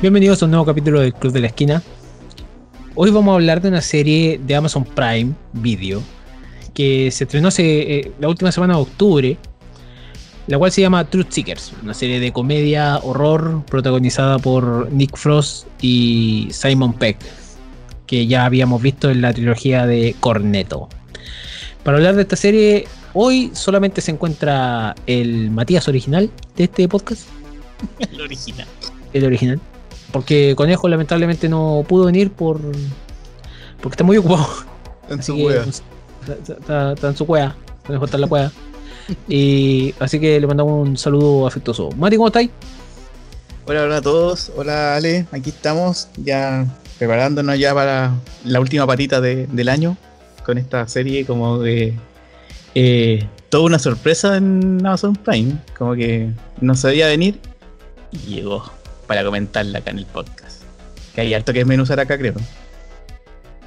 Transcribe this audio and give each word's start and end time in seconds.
Bienvenidos 0.00 0.40
a 0.40 0.46
un 0.46 0.52
nuevo 0.52 0.64
capítulo 0.64 1.00
del 1.00 1.12
Club 1.12 1.34
de 1.34 1.40
la 1.40 1.48
Esquina. 1.48 1.82
Hoy 2.94 3.10
vamos 3.10 3.32
a 3.32 3.34
hablar 3.34 3.60
de 3.60 3.68
una 3.68 3.82
serie 3.82 4.40
de 4.42 4.54
Amazon 4.54 4.82
Prime 4.82 5.34
Video 5.52 6.02
que 6.72 7.10
se 7.10 7.24
estrenó 7.24 7.48
hace, 7.48 7.98
eh, 7.98 8.12
la 8.18 8.28
última 8.28 8.50
semana 8.50 8.76
de 8.76 8.80
octubre, 8.80 9.36
la 10.46 10.56
cual 10.56 10.72
se 10.72 10.80
llama 10.80 11.04
Truth 11.04 11.26
Seekers, 11.28 11.74
una 11.82 11.92
serie 11.92 12.18
de 12.18 12.32
comedia 12.32 12.96
horror 12.96 13.62
protagonizada 13.66 14.38
por 14.38 14.90
Nick 14.90 15.18
Frost 15.18 15.66
y 15.82 16.48
Simon 16.50 16.94
Peck, 16.94 17.18
que 18.06 18.26
ya 18.26 18.46
habíamos 18.46 18.80
visto 18.80 19.10
en 19.10 19.20
la 19.20 19.34
trilogía 19.34 19.86
de 19.86 20.16
Corneto. 20.18 20.88
Para 21.84 21.98
hablar 21.98 22.16
de 22.16 22.22
esta 22.22 22.36
serie, 22.36 22.86
hoy 23.12 23.50
solamente 23.52 24.00
se 24.00 24.12
encuentra 24.12 24.94
el 25.06 25.50
Matías 25.50 25.88
original 25.88 26.30
de 26.56 26.64
este 26.64 26.88
podcast. 26.88 27.28
El 27.98 28.22
original. 28.22 28.66
El 29.12 29.26
original. 29.26 29.60
Porque 30.12 30.54
Conejo 30.56 30.88
lamentablemente 30.88 31.48
no 31.48 31.84
pudo 31.88 32.06
venir 32.06 32.30
por 32.32 32.60
porque 33.80 33.94
está 33.94 34.04
muy 34.04 34.16
ocupado. 34.16 34.46
En 35.08 35.22
su 35.22 35.34
que, 35.36 35.44
wea. 35.46 35.64
Está, 35.64 36.52
está- 36.52 36.92
está 36.92 37.08
en 37.08 37.16
su 37.16 37.26
cueva. 37.26 37.56
Conejo 37.86 38.04
está 38.04 38.16
en 38.16 38.20
la 38.22 38.26
cueva. 38.28 38.52
Y 39.28 39.94
así 39.98 40.20
que 40.20 40.38
le 40.38 40.46
mandamos 40.46 40.88
un 40.88 40.96
saludo 40.96 41.46
afectuoso. 41.46 41.90
Mati, 41.96 42.16
¿cómo 42.16 42.28
estáis? 42.28 42.50
Hola, 43.66 43.84
hola 43.84 43.96
a 43.98 44.02
todos. 44.02 44.52
Hola 44.56 44.96
Ale, 44.96 45.26
aquí 45.32 45.50
estamos 45.50 46.08
ya 46.16 46.66
preparándonos 46.98 47.58
ya 47.58 47.74
para 47.74 48.12
la 48.44 48.60
última 48.60 48.86
patita 48.86 49.20
de- 49.20 49.46
del 49.46 49.68
año 49.68 49.96
con 50.44 50.58
esta 50.58 50.86
serie 50.88 51.24
como 51.26 51.58
de 51.58 51.94
eh, 52.74 53.26
toda 53.48 53.64
una 53.64 53.78
sorpresa 53.78 54.36
en 54.36 54.84
Amazon 54.86 55.14
Prime, 55.16 55.54
como 55.76 55.94
que 55.94 56.30
no 56.60 56.74
sabía 56.74 57.06
venir 57.08 57.38
y 58.12 58.18
llegó 58.34 58.64
para 59.10 59.24
comentarla 59.24 59.80
acá 59.80 59.90
en 59.90 59.98
el 59.98 60.06
podcast. 60.06 60.62
Que 61.16 61.22
hay 61.22 61.34
harto 61.34 61.52
que 61.52 61.58
desmenuzar 61.58 61.98
acá 61.98 62.16
creo. 62.16 62.34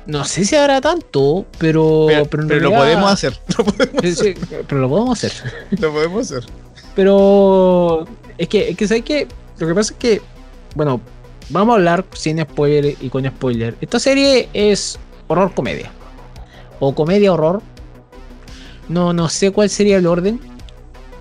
No 0.05 0.23
sé 0.23 0.45
si 0.45 0.55
habrá 0.55 0.79
tanto, 0.79 1.45
pero. 1.57 2.07
Pero, 2.07 2.45
lo 2.61 2.71
podemos 2.71 3.11
hacer, 3.11 3.37
lo 3.57 3.65
podemos, 3.65 4.23
pero 4.69 4.79
lo 4.79 4.87
podemos 4.87 5.21
hacer. 5.21 5.53
lo 5.81 5.91
podemos 5.91 6.31
hacer. 6.31 6.49
Pero 6.95 8.07
es 8.37 8.47
que, 8.47 8.69
es 8.69 8.77
que 8.77 8.87
¿sabes 8.87 9.03
qué? 9.03 9.27
Lo 9.57 9.67
que 9.67 9.75
pasa 9.75 9.91
es 9.91 9.99
que, 9.99 10.21
bueno, 10.75 11.01
vamos 11.49 11.73
a 11.73 11.75
hablar 11.75 12.05
sin 12.13 12.41
spoiler 12.41 12.95
y 13.01 13.09
con 13.09 13.25
spoiler. 13.25 13.75
Esta 13.81 13.99
serie 13.99 14.47
es 14.53 14.97
horror 15.27 15.53
comedia. 15.53 15.91
O 16.79 16.95
comedia 16.95 17.33
horror. 17.33 17.61
No, 18.87 19.11
no 19.11 19.27
sé 19.27 19.51
cuál 19.51 19.69
sería 19.69 19.97
el 19.97 20.07
orden. 20.07 20.39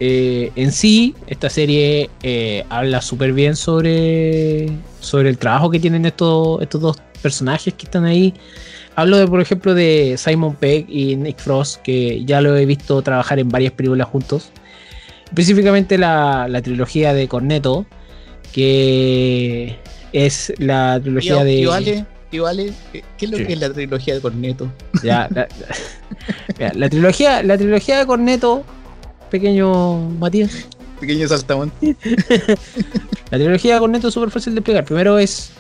Eh, 0.04 0.50
en 0.56 0.72
sí, 0.72 1.14
esta 1.28 1.48
serie 1.48 2.10
eh, 2.24 2.64
habla 2.70 3.00
súper 3.00 3.32
bien 3.32 3.54
sobre, 3.54 4.66
sobre 4.98 5.28
el 5.28 5.38
trabajo 5.38 5.70
que 5.70 5.78
tienen 5.78 6.04
estos, 6.06 6.60
estos 6.60 6.80
dos 6.80 6.96
personajes 7.22 7.72
que 7.74 7.84
están 7.86 8.04
ahí. 8.04 8.34
Hablo 8.96 9.16
de, 9.16 9.28
por 9.28 9.40
ejemplo, 9.40 9.74
de 9.74 10.16
Simon 10.18 10.56
Pegg 10.56 10.86
y 10.88 11.14
Nick 11.14 11.38
Frost, 11.38 11.82
que 11.82 12.24
ya 12.24 12.40
lo 12.40 12.56
he 12.56 12.66
visto 12.66 13.00
trabajar 13.02 13.38
en 13.38 13.48
varias 13.48 13.72
películas 13.74 14.08
juntos 14.08 14.50
específicamente 15.32 15.96
la, 15.96 16.46
la 16.48 16.60
trilogía 16.60 17.14
de 17.14 17.26
Corneto, 17.26 17.86
que 18.52 19.78
es 20.12 20.52
la 20.58 21.00
trilogía 21.02 21.42
de. 21.42 21.62
¿qué 22.30 23.02
es 23.20 23.30
lo 23.30 23.38
Sí. 23.38 23.46
que 23.46 23.52
es 23.54 23.60
la 23.60 23.72
trilogía 23.72 24.14
de 24.14 24.20
Corneto? 24.20 24.70
ya, 25.02 25.28
la, 25.30 25.48
Mira, 26.58 26.72
la 26.74 26.88
trilogía, 26.90 27.42
la 27.42 27.56
trilogía 27.56 27.98
de 27.98 28.06
Corneto, 28.06 28.64
pequeño 29.32 29.98
Matías. 30.20 30.68
Pequeño 31.00 31.26
saltamonte. 31.26 31.96
La 33.30 33.38
trilogía 33.38 33.74
de 33.74 33.80
Corneto 33.80 34.08
es 34.08 34.14
súper 34.14 34.30
fácil 34.30 34.54
de 34.54 34.60
explicar. 34.60 34.84
Primero 34.84 35.18
es 35.18 35.50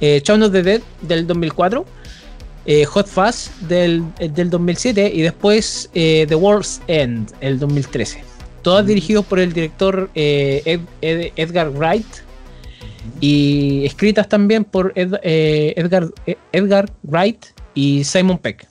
eh, 0.00 0.22
Shaun 0.24 0.42
of 0.44 0.52
the 0.52 0.62
Dead 0.62 0.80
del 1.02 1.26
2004, 1.26 1.84
eh, 2.66 2.84
Hot 2.84 3.06
Fuzz 3.08 3.50
del, 3.68 4.04
eh, 4.20 4.28
del 4.28 4.50
2007 4.50 5.10
y 5.12 5.22
después 5.22 5.90
eh, 5.94 6.26
The 6.28 6.34
World's 6.36 6.80
End 6.86 7.32
el 7.40 7.58
2013. 7.58 8.22
Todas 8.62 8.86
dirigidos 8.86 9.24
por 9.24 9.38
el 9.40 9.52
director 9.52 10.10
Ed- 10.14 10.80
Ed- 11.00 11.32
Edgar 11.36 11.70
Wright 11.70 12.06
y 13.20 13.84
escritas 13.86 14.28
también 14.28 14.64
por 14.64 14.92
Ed- 14.94 15.18
Edgar, 15.22 16.08
Edgar 16.52 16.92
Wright 17.02 17.46
y 17.74 18.04
Simon 18.04 18.38
Peck. 18.38 18.68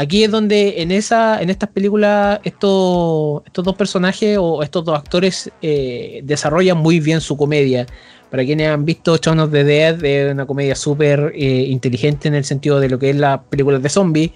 Aquí 0.00 0.22
es 0.22 0.30
donde 0.30 0.80
en 0.80 0.92
esa 0.92 1.42
en 1.42 1.50
estas 1.50 1.70
películas 1.70 2.38
estos, 2.44 3.42
estos 3.44 3.64
dos 3.64 3.74
personajes 3.74 4.38
o 4.40 4.62
estos 4.62 4.84
dos 4.84 4.96
actores 4.96 5.50
eh, 5.60 6.20
desarrollan 6.22 6.78
muy 6.78 7.00
bien 7.00 7.20
su 7.20 7.36
comedia. 7.36 7.84
Para 8.30 8.44
quienes 8.44 8.68
han 8.68 8.84
visto 8.84 9.16
Shaun 9.16 9.40
of 9.40 9.50
the 9.50 9.64
Dead, 9.64 10.04
es 10.04 10.32
una 10.32 10.46
comedia 10.46 10.76
súper 10.76 11.32
eh, 11.34 11.64
inteligente 11.68 12.28
en 12.28 12.34
el 12.36 12.44
sentido 12.44 12.78
de 12.78 12.88
lo 12.88 12.98
que 12.98 13.10
es 13.10 13.16
las 13.16 13.40
películas 13.50 13.82
de 13.82 13.88
zombies. 13.88 14.30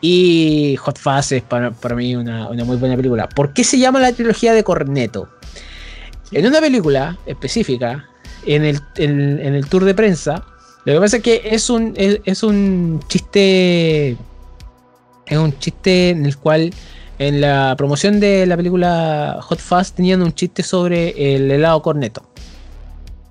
Y 0.00 0.74
Hot 0.80 0.98
Fuzz 0.98 1.30
es 1.30 1.42
para, 1.42 1.70
para 1.70 1.94
mí 1.94 2.16
una, 2.16 2.48
una 2.48 2.64
muy 2.64 2.76
buena 2.76 2.96
película. 2.96 3.28
¿Por 3.28 3.52
qué 3.52 3.62
se 3.62 3.78
llama 3.78 4.00
la 4.00 4.12
trilogía 4.12 4.52
de 4.52 4.64
Corneto? 4.64 5.28
En 6.32 6.44
una 6.46 6.60
película 6.60 7.18
específica, 7.26 8.08
en 8.46 8.64
el, 8.64 8.80
en- 8.96 9.38
en 9.38 9.54
el 9.54 9.66
tour 9.68 9.84
de 9.84 9.94
prensa, 9.94 10.44
lo 10.86 10.94
que 10.94 10.98
pasa 10.98 11.18
es 11.18 11.22
que 11.22 11.42
es 11.44 11.70
un, 11.70 11.92
es, 11.96 12.18
es 12.24 12.42
un 12.42 13.00
chiste. 13.06 14.16
Es 15.26 15.38
un 15.38 15.56
chiste 15.58 16.10
en 16.10 16.26
el 16.26 16.36
cual 16.36 16.72
en 17.18 17.40
la 17.40 17.74
promoción 17.76 18.20
de 18.20 18.46
la 18.46 18.56
película 18.56 19.38
Hot 19.42 19.58
Fuzz 19.60 19.92
tenían 19.92 20.22
un 20.22 20.32
chiste 20.34 20.62
sobre 20.62 21.34
el 21.34 21.50
helado 21.50 21.80
corneto. 21.82 22.22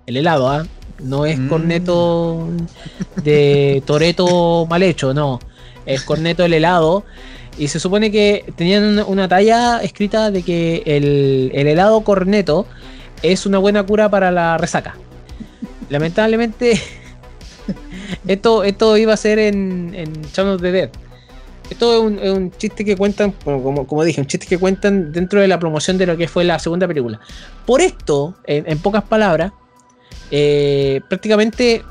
El 0.06 0.18
helado, 0.18 0.50
¿ah? 0.50 0.66
No 1.04 1.26
es 1.26 1.38
Mm. 1.40 1.50
corneto 1.50 2.48
de 3.24 3.82
Toreto 3.86 4.66
mal 4.70 4.84
hecho, 4.84 5.14
no. 5.14 5.40
Es 5.86 6.04
corneto 6.04 6.44
el 6.46 6.54
helado. 6.54 7.04
Y 7.58 7.68
se 7.68 7.80
supone 7.80 8.12
que 8.12 8.46
tenían 8.56 8.84
una, 8.84 9.06
una 9.06 9.28
talla 9.28 9.80
escrita 9.82 10.32
de 10.32 10.42
que 10.44 10.84
el, 10.86 11.52
el 11.54 11.68
helado 11.68 12.02
corneto 12.02 12.66
es 13.24 13.46
una 13.46 13.58
buena 13.58 13.84
cura 13.84 14.10
para 14.10 14.32
la 14.32 14.58
resaca. 14.58 14.96
Lamentablemente, 15.90 16.80
esto, 18.28 18.64
esto 18.64 18.98
iba 18.98 19.14
a 19.14 19.18
ser 19.18 19.40
en, 19.40 19.92
en 19.94 20.14
Shaun 20.34 20.50
of 20.50 20.62
the 20.62 20.72
Dead. 20.72 20.90
Esto 21.72 22.08
es 22.22 22.30
un, 22.30 22.52
chiste 22.52 22.86
que 22.86 22.96
cuentan, 22.98 23.32
como, 23.44 23.88
como- 23.88 24.04
dije, 24.04 24.22
un 24.22 24.28
chiste 24.28 24.46
que 24.46 24.58
cuentan 24.58 25.12
dentro 25.12 25.42
de 25.42 25.48
la 25.48 25.58
promoción 25.58 25.98
de 25.98 26.06
lo 26.06 26.18
que 26.18 26.28
fue 26.28 26.44
la 26.44 26.60
segunda 26.60 26.88
película. 26.88 27.20
Por 27.66 27.82
esto, 27.82 28.36
en, 28.46 28.78
pocas 28.80 29.04
palabras, 29.04 29.54
eh, 30.30 31.02
prácticamente 31.08 31.84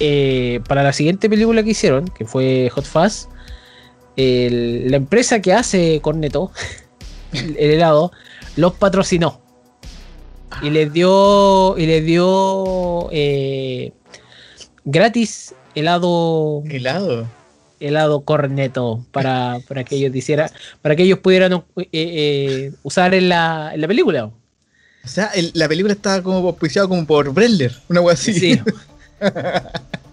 eh, 0.00 0.60
para 0.66 0.82
la 0.82 0.92
siguiente 0.92 1.28
película 1.28 1.62
que 1.62 1.70
hicieron, 1.70 2.06
que 2.08 2.24
fue 2.24 2.70
Hot 2.74 2.86
Fuzz, 2.86 3.28
la 4.16 4.96
empresa 4.96 5.40
que 5.40 5.52
hace 5.52 6.00
Corneto, 6.00 6.50
el, 7.32 7.56
el 7.58 7.70
helado, 7.72 8.10
los 8.56 8.72
patrocinó. 8.72 9.40
Y 10.62 10.70
les 10.70 10.92
dio. 10.92 11.76
Y 11.78 11.86
les 11.86 12.04
dio. 12.04 13.08
eh, 13.10 13.92
gratis 14.84 15.54
helado. 15.74 16.62
Helado. 16.68 17.26
Helado 17.82 18.20
corneto 18.22 19.04
para, 19.12 19.58
para 19.68 19.84
que 19.84 19.96
ellos 19.96 20.14
hicieran, 20.14 20.50
para 20.80 20.96
que 20.96 21.02
ellos 21.02 21.18
pudieran 21.18 21.52
eh, 21.52 21.88
eh, 21.92 22.72
usar 22.82 23.14
en 23.14 23.28
la, 23.28 23.72
en 23.74 23.80
la 23.80 23.88
película. 23.88 24.24
O 25.04 25.08
sea, 25.08 25.26
el- 25.34 25.50
la 25.54 25.68
película 25.68 25.92
estaba 25.94 26.22
como 26.22 26.38
auspiciada 26.48 26.86
como 26.88 27.04
por 27.06 27.32
Brenner, 27.34 27.72
una 27.88 28.00
wea 28.00 28.14
así. 28.14 28.32
Sí. 28.32 28.60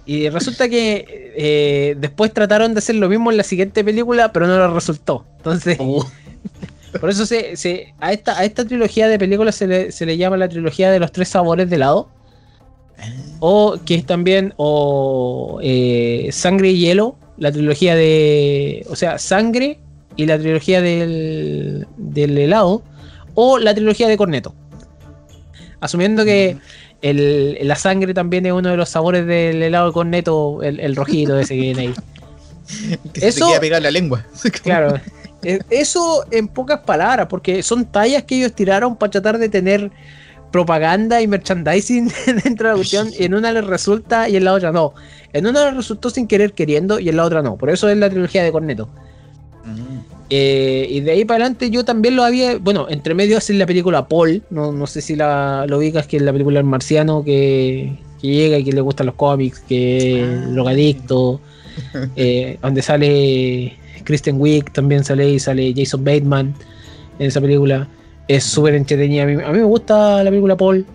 Y 0.06 0.28
resulta 0.30 0.68
que 0.68 1.34
eh, 1.38 1.96
después 2.00 2.34
trataron 2.34 2.74
de 2.74 2.80
hacer 2.80 2.96
lo 2.96 3.08
mismo 3.10 3.30
en 3.30 3.38
la 3.38 3.44
siguiente 3.44 3.84
película, 3.84 4.32
pero 4.34 4.48
no 4.48 4.58
les 4.66 4.74
resultó. 4.74 5.24
Entonces, 5.38 5.78
Uh, 5.80 6.04
por 7.00 7.12
eso 7.12 7.28
se, 7.28 7.56
se- 7.56 7.94
a, 8.00 8.12
esta, 8.12 8.36
a 8.40 8.44
esta 8.44 8.66
trilogía 8.66 9.08
de 9.08 9.20
películas 9.20 9.54
se 9.56 9.68
le, 9.68 9.92
se 9.92 10.08
le 10.08 10.18
llama 10.18 10.36
la 10.38 10.50
trilogía 10.50 10.90
de 10.90 11.00
los 11.00 11.12
tres 11.12 11.30
sabores 11.30 11.70
de 11.70 11.76
helado. 11.76 12.10
O 13.40 13.78
que 13.86 13.94
es 13.96 14.06
también 14.06 14.54
o 14.58 15.60
Sangre 16.32 16.72
y 16.72 16.80
Hielo, 16.80 17.16
la 17.40 17.52
trilogía 17.52 17.96
de. 17.96 18.86
O 18.90 18.96
sea, 18.96 19.18
Sangre 19.18 19.80
y 20.16 20.26
la 20.26 20.38
trilogía 20.38 20.82
del, 20.82 21.88
del 21.98 22.38
helado. 22.38 22.84
O 23.36 23.58
la 23.58 23.74
trilogía 23.74 24.08
de 24.08 24.18
Corneto. 24.18 24.54
Asumiendo 25.82 26.26
que 26.26 26.58
el- 27.02 27.58
la 27.62 27.76
sangre 27.76 28.14
también 28.14 28.46
es 28.46 28.52
uno 28.52 28.70
de 28.70 28.76
los 28.78 28.90
sabores 28.90 29.26
del 29.26 29.64
helado 29.64 29.88
de 29.88 29.94
Corneto, 29.94 30.62
el, 30.62 30.80
el 30.82 30.96
rojito 30.96 31.40
ese 31.40 31.56
que 31.56 31.62
viene 31.62 31.82
ahí. 31.82 31.94
que 33.14 33.22
se 33.22 33.28
Eso- 33.30 33.46
te 33.46 33.52
queda 33.52 33.60
pegada 33.62 33.82
la 33.82 33.92
lengua. 33.92 34.26
Claro. 34.64 35.00
Eh, 35.42 35.60
Eso 35.70 36.26
en 36.32 36.50
pocas 36.50 36.82
palabras, 36.82 37.28
porque 37.30 37.64
son 37.64 37.86
tallas 37.86 38.24
que 38.24 38.36
ellos 38.40 38.52
tiraron 38.54 38.98
para 38.98 39.10
tratar 39.12 39.38
de 39.38 39.48
tener 39.48 39.90
propaganda 40.52 41.22
y 41.22 41.28
merchandising 41.28 42.12
dentro 42.44 42.68
de 42.68 42.74
la 42.74 42.76
cuestión. 42.76 43.10
Y 43.18 43.26
en 43.26 43.34
una 43.34 43.52
les 43.52 43.66
resulta 43.66 44.30
y 44.30 44.36
en 44.36 44.44
la 44.46 44.54
otra 44.54 44.72
no. 44.72 44.94
En 45.34 45.46
una 45.48 45.66
les 45.66 45.76
resultó 45.76 46.10
sin 46.10 46.28
querer 46.28 46.54
queriendo 46.54 47.00
y 47.00 47.10
en 47.10 47.18
la 47.18 47.26
otra 47.26 47.42
no. 47.42 47.56
Por 47.56 47.70
eso 47.70 47.88
es 47.90 47.98
la 47.98 48.10
trilogía 48.10 48.44
de 48.44 48.52
Corneto. 48.52 48.88
Mm. 49.66 50.00
Eh, 50.32 50.88
y 50.90 51.00
de 51.02 51.12
ahí 51.12 51.26
para 51.26 51.44
adelante 51.44 51.70
yo 51.70 51.84
también 51.86 52.16
lo 52.16 52.24
había. 52.24 52.58
Bueno, 52.58 52.88
entre 52.90 53.14
medio 53.16 53.38
hacen 53.38 53.58
la 53.60 53.66
película 53.66 54.08
Paul. 54.08 54.44
No, 54.50 54.72
no 54.72 54.88
sé 54.88 55.02
si 55.02 55.16
la, 55.16 55.66
lo 55.68 55.78
ubicas, 55.80 56.08
que 56.08 56.18
es 56.18 56.24
la 56.24 56.32
película 56.32 56.60
del 56.60 56.66
marciano 56.68 57.24
que, 57.24 57.98
que 58.22 58.28
llega 58.28 58.58
y 58.58 58.64
que 58.64 58.72
le 58.72 58.82
gustan 58.82 59.08
los 59.08 59.16
cómics, 59.16 59.60
que 59.60 60.22
es 60.22 60.30
Ah. 60.30 60.48
drogadicto. 60.52 61.42
eh, 62.16 62.58
donde 62.62 62.82
sale 62.82 63.78
Kristen 64.04 64.40
Wiig, 64.40 64.72
también 64.74 65.04
sale 65.04 65.30
y 65.30 65.40
sale 65.40 65.74
Jason 65.76 66.04
Bateman 66.04 66.54
en 67.20 67.28
esa 67.28 67.40
película. 67.40 67.88
Es 68.30 68.44
súper 68.44 68.76
entretenida. 68.76 69.24
A 69.24 69.26
mí, 69.26 69.34
a 69.34 69.52
mí 69.52 69.58
me 69.58 69.64
gusta 69.64 70.24
la 70.24 70.30
película 70.30 70.56
Paul. 70.56 70.86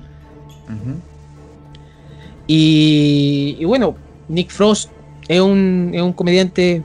Y, 2.46 3.56
y 3.58 3.64
bueno, 3.64 3.96
Nick 4.28 4.50
Frost 4.50 4.90
es 5.28 5.40
un, 5.40 5.90
es 5.92 6.00
un 6.00 6.12
comediante 6.12 6.82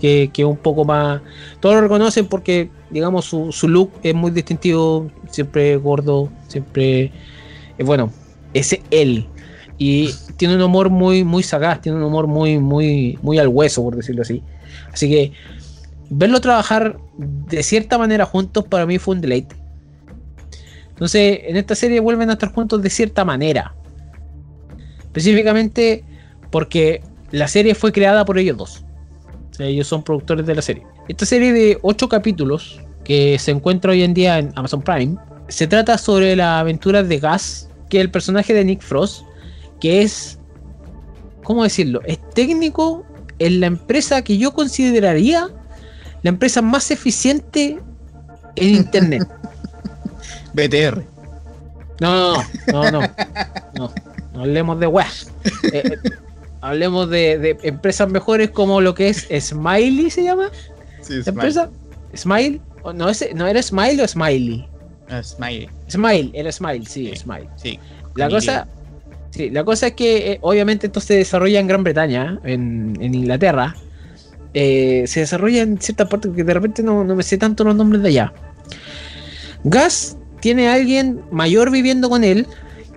que, 0.00 0.30
que 0.32 0.42
es 0.42 0.48
un 0.48 0.56
poco 0.56 0.84
más. 0.84 1.20
Todos 1.58 1.74
lo 1.74 1.80
reconocen 1.80 2.26
porque, 2.26 2.70
digamos, 2.90 3.24
su, 3.24 3.50
su 3.50 3.68
look 3.68 3.90
es 4.04 4.14
muy 4.14 4.30
distintivo. 4.30 5.10
Siempre 5.28 5.76
gordo, 5.76 6.28
siempre. 6.46 7.10
eh, 7.76 7.84
bueno, 7.84 8.12
es 8.54 8.78
él. 8.92 9.26
Y 9.78 10.10
tiene 10.36 10.54
un 10.54 10.62
humor 10.62 10.90
muy, 10.90 11.24
muy 11.24 11.42
sagaz, 11.42 11.80
tiene 11.80 11.98
un 11.98 12.04
humor 12.04 12.28
muy, 12.28 12.58
muy, 12.58 13.18
muy 13.20 13.38
al 13.38 13.48
hueso, 13.48 13.82
por 13.82 13.96
decirlo 13.96 14.22
así. 14.22 14.42
Así 14.92 15.08
que 15.08 15.32
verlo 16.08 16.40
trabajar 16.40 16.98
de 17.18 17.62
cierta 17.64 17.98
manera 17.98 18.26
juntos 18.26 18.64
para 18.64 18.86
mí 18.86 18.98
fue 18.98 19.16
un 19.16 19.20
deleite. 19.22 19.61
Entonces, 21.02 21.40
en 21.48 21.56
esta 21.56 21.74
serie 21.74 21.98
vuelven 21.98 22.30
a 22.30 22.34
estar 22.34 22.52
juntos 22.52 22.80
de 22.80 22.88
cierta 22.88 23.24
manera. 23.24 23.74
Específicamente 25.00 26.04
porque 26.52 27.02
la 27.32 27.48
serie 27.48 27.74
fue 27.74 27.90
creada 27.90 28.24
por 28.24 28.38
ellos 28.38 28.56
dos. 28.56 28.84
O 29.50 29.54
sea, 29.54 29.66
ellos 29.66 29.88
son 29.88 30.04
productores 30.04 30.46
de 30.46 30.54
la 30.54 30.62
serie. 30.62 30.86
Esta 31.08 31.26
serie 31.26 31.52
de 31.52 31.76
8 31.82 32.08
capítulos 32.08 32.80
que 33.02 33.36
se 33.40 33.50
encuentra 33.50 33.90
hoy 33.90 34.04
en 34.04 34.14
día 34.14 34.38
en 34.38 34.52
Amazon 34.54 34.80
Prime 34.80 35.16
se 35.48 35.66
trata 35.66 35.98
sobre 35.98 36.36
las 36.36 36.60
aventuras 36.60 37.08
de 37.08 37.18
Gas, 37.18 37.68
que 37.90 37.98
es 37.98 38.04
el 38.04 38.10
personaje 38.12 38.54
de 38.54 38.64
Nick 38.64 38.80
Frost, 38.80 39.24
que 39.80 40.02
es, 40.02 40.38
¿cómo 41.42 41.64
decirlo? 41.64 42.00
Es 42.04 42.20
técnico 42.30 43.04
en 43.40 43.58
la 43.58 43.66
empresa 43.66 44.22
que 44.22 44.38
yo 44.38 44.52
consideraría 44.52 45.48
la 46.22 46.28
empresa 46.28 46.62
más 46.62 46.92
eficiente 46.92 47.80
en 48.54 48.68
Internet. 48.76 49.26
BTR. 50.52 51.02
No, 52.00 52.34
no, 52.34 52.42
no, 52.72 52.90
no, 52.90 53.00
no, 53.76 53.92
no 54.34 54.40
hablemos 54.40 54.80
de 54.80 54.86
weá. 54.86 55.06
Eh, 55.72 55.82
eh, 55.84 55.98
hablemos 56.60 57.08
de, 57.10 57.38
de 57.38 57.58
empresas 57.62 58.08
mejores 58.10 58.50
como 58.50 58.80
lo 58.80 58.94
que 58.94 59.08
es 59.08 59.28
Smiley, 59.40 60.10
¿se 60.10 60.24
llama? 60.24 60.50
Sí, 61.00 61.14
¿La 61.16 61.22
Smile. 61.22 61.28
empresa? 61.28 61.70
¿Smile? 62.16 62.60
¿O 62.82 62.92
no, 62.92 63.08
es, 63.08 63.24
¿No 63.34 63.46
era 63.46 63.62
Smile 63.62 64.02
o 64.02 64.08
Smiley? 64.08 64.66
Ah, 65.08 65.22
Smile. 65.22 65.68
Smile, 65.88 66.30
era 66.34 66.50
Smile, 66.50 66.84
sí, 66.86 67.08
Sí. 67.10 67.16
Smile. 67.16 67.48
Sí. 67.56 67.78
La 68.16 68.28
cosa, 68.28 68.66
sí, 69.30 69.50
la 69.50 69.64
cosa 69.64 69.88
es 69.88 69.92
que 69.94 70.32
eh, 70.32 70.38
obviamente 70.42 70.86
esto 70.88 71.00
se 71.00 71.14
desarrolla 71.14 71.60
en 71.60 71.66
Gran 71.66 71.84
Bretaña, 71.84 72.40
en, 72.44 72.96
en 73.00 73.14
Inglaterra. 73.14 73.76
Eh, 74.54 75.04
se 75.06 75.20
desarrolla 75.20 75.62
en 75.62 75.80
cierta 75.80 76.08
parte 76.08 76.30
que 76.34 76.44
de 76.44 76.52
repente 76.54 76.82
no, 76.82 77.04
no 77.04 77.14
me 77.14 77.22
sé 77.22 77.38
tanto 77.38 77.64
los 77.64 77.74
nombres 77.76 78.02
de 78.02 78.08
allá. 78.08 78.32
Gas 79.64 80.16
tiene 80.42 80.68
a 80.68 80.74
alguien 80.74 81.22
mayor 81.30 81.70
viviendo 81.70 82.10
con 82.10 82.24
él, 82.24 82.46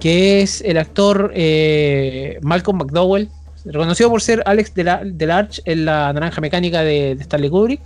que 0.02 0.42
es 0.42 0.62
el 0.62 0.78
actor 0.78 1.32
eh, 1.34 2.38
Malcolm 2.42 2.80
McDowell, 2.80 3.30
reconocido 3.64 4.10
por 4.10 4.22
ser 4.22 4.44
Alex 4.46 4.76
Dela- 4.76 5.02
Delarge 5.06 5.62
en 5.64 5.86
la 5.86 6.12
Naranja 6.12 6.42
Mecánica 6.42 6.82
de, 6.82 7.16
de 7.16 7.22
Stanley 7.22 7.50
Kubrick. 7.50 7.82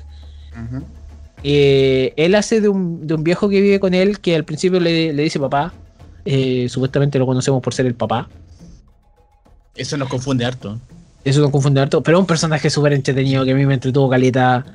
Eh, 1.44 2.14
él 2.18 2.36
hace 2.36 2.60
de 2.60 2.68
un, 2.68 3.06
de 3.08 3.14
un 3.14 3.24
viejo 3.24 3.48
que 3.48 3.62
vive 3.62 3.80
con 3.80 3.94
él 3.94 4.20
que 4.20 4.36
al 4.36 4.44
principio 4.44 4.80
le, 4.80 5.14
le 5.14 5.24
dice 5.24 5.40
papá. 5.40 5.74
Eh, 6.26 6.68
supuestamente 6.70 7.18
lo 7.18 7.26
conocemos 7.26 7.62
por 7.62 7.74
ser 7.74 7.86
el 7.86 7.96
papá. 7.96 8.28
Eso 9.76 9.96
nos 9.96 10.10
confunde 10.10 10.46
harto. 10.46 10.78
Eso 11.24 11.40
no 11.42 11.52
confunde 11.52 11.80
harto. 11.80 12.04
Pero 12.04 12.18
es 12.18 12.22
un 12.22 12.28
personaje 12.28 12.70
súper 12.70 12.94
entretenido 12.94 13.46
que 13.46 13.52
a 13.52 13.56
mí 13.56 13.66
me 13.66 13.76
entretuvo 13.76 14.10
caleta. 14.10 14.66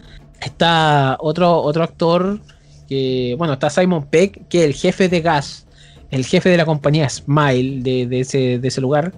Está 0.40 1.16
otro, 1.20 1.60
otro 1.60 1.84
actor 1.84 2.40
que. 2.88 3.34
Bueno, 3.38 3.54
está 3.54 3.70
Simon 3.70 4.06
Peck, 4.06 4.48
que 4.48 4.60
es 4.60 4.64
el 4.66 4.74
jefe 4.74 5.08
de 5.08 5.20
Gas. 5.20 5.66
El 6.10 6.24
jefe 6.24 6.48
de 6.48 6.56
la 6.56 6.64
compañía 6.64 7.08
Smile 7.08 7.82
de, 7.82 8.06
de 8.06 8.20
ese, 8.20 8.58
de 8.58 8.68
ese 8.68 8.80
lugar. 8.80 9.12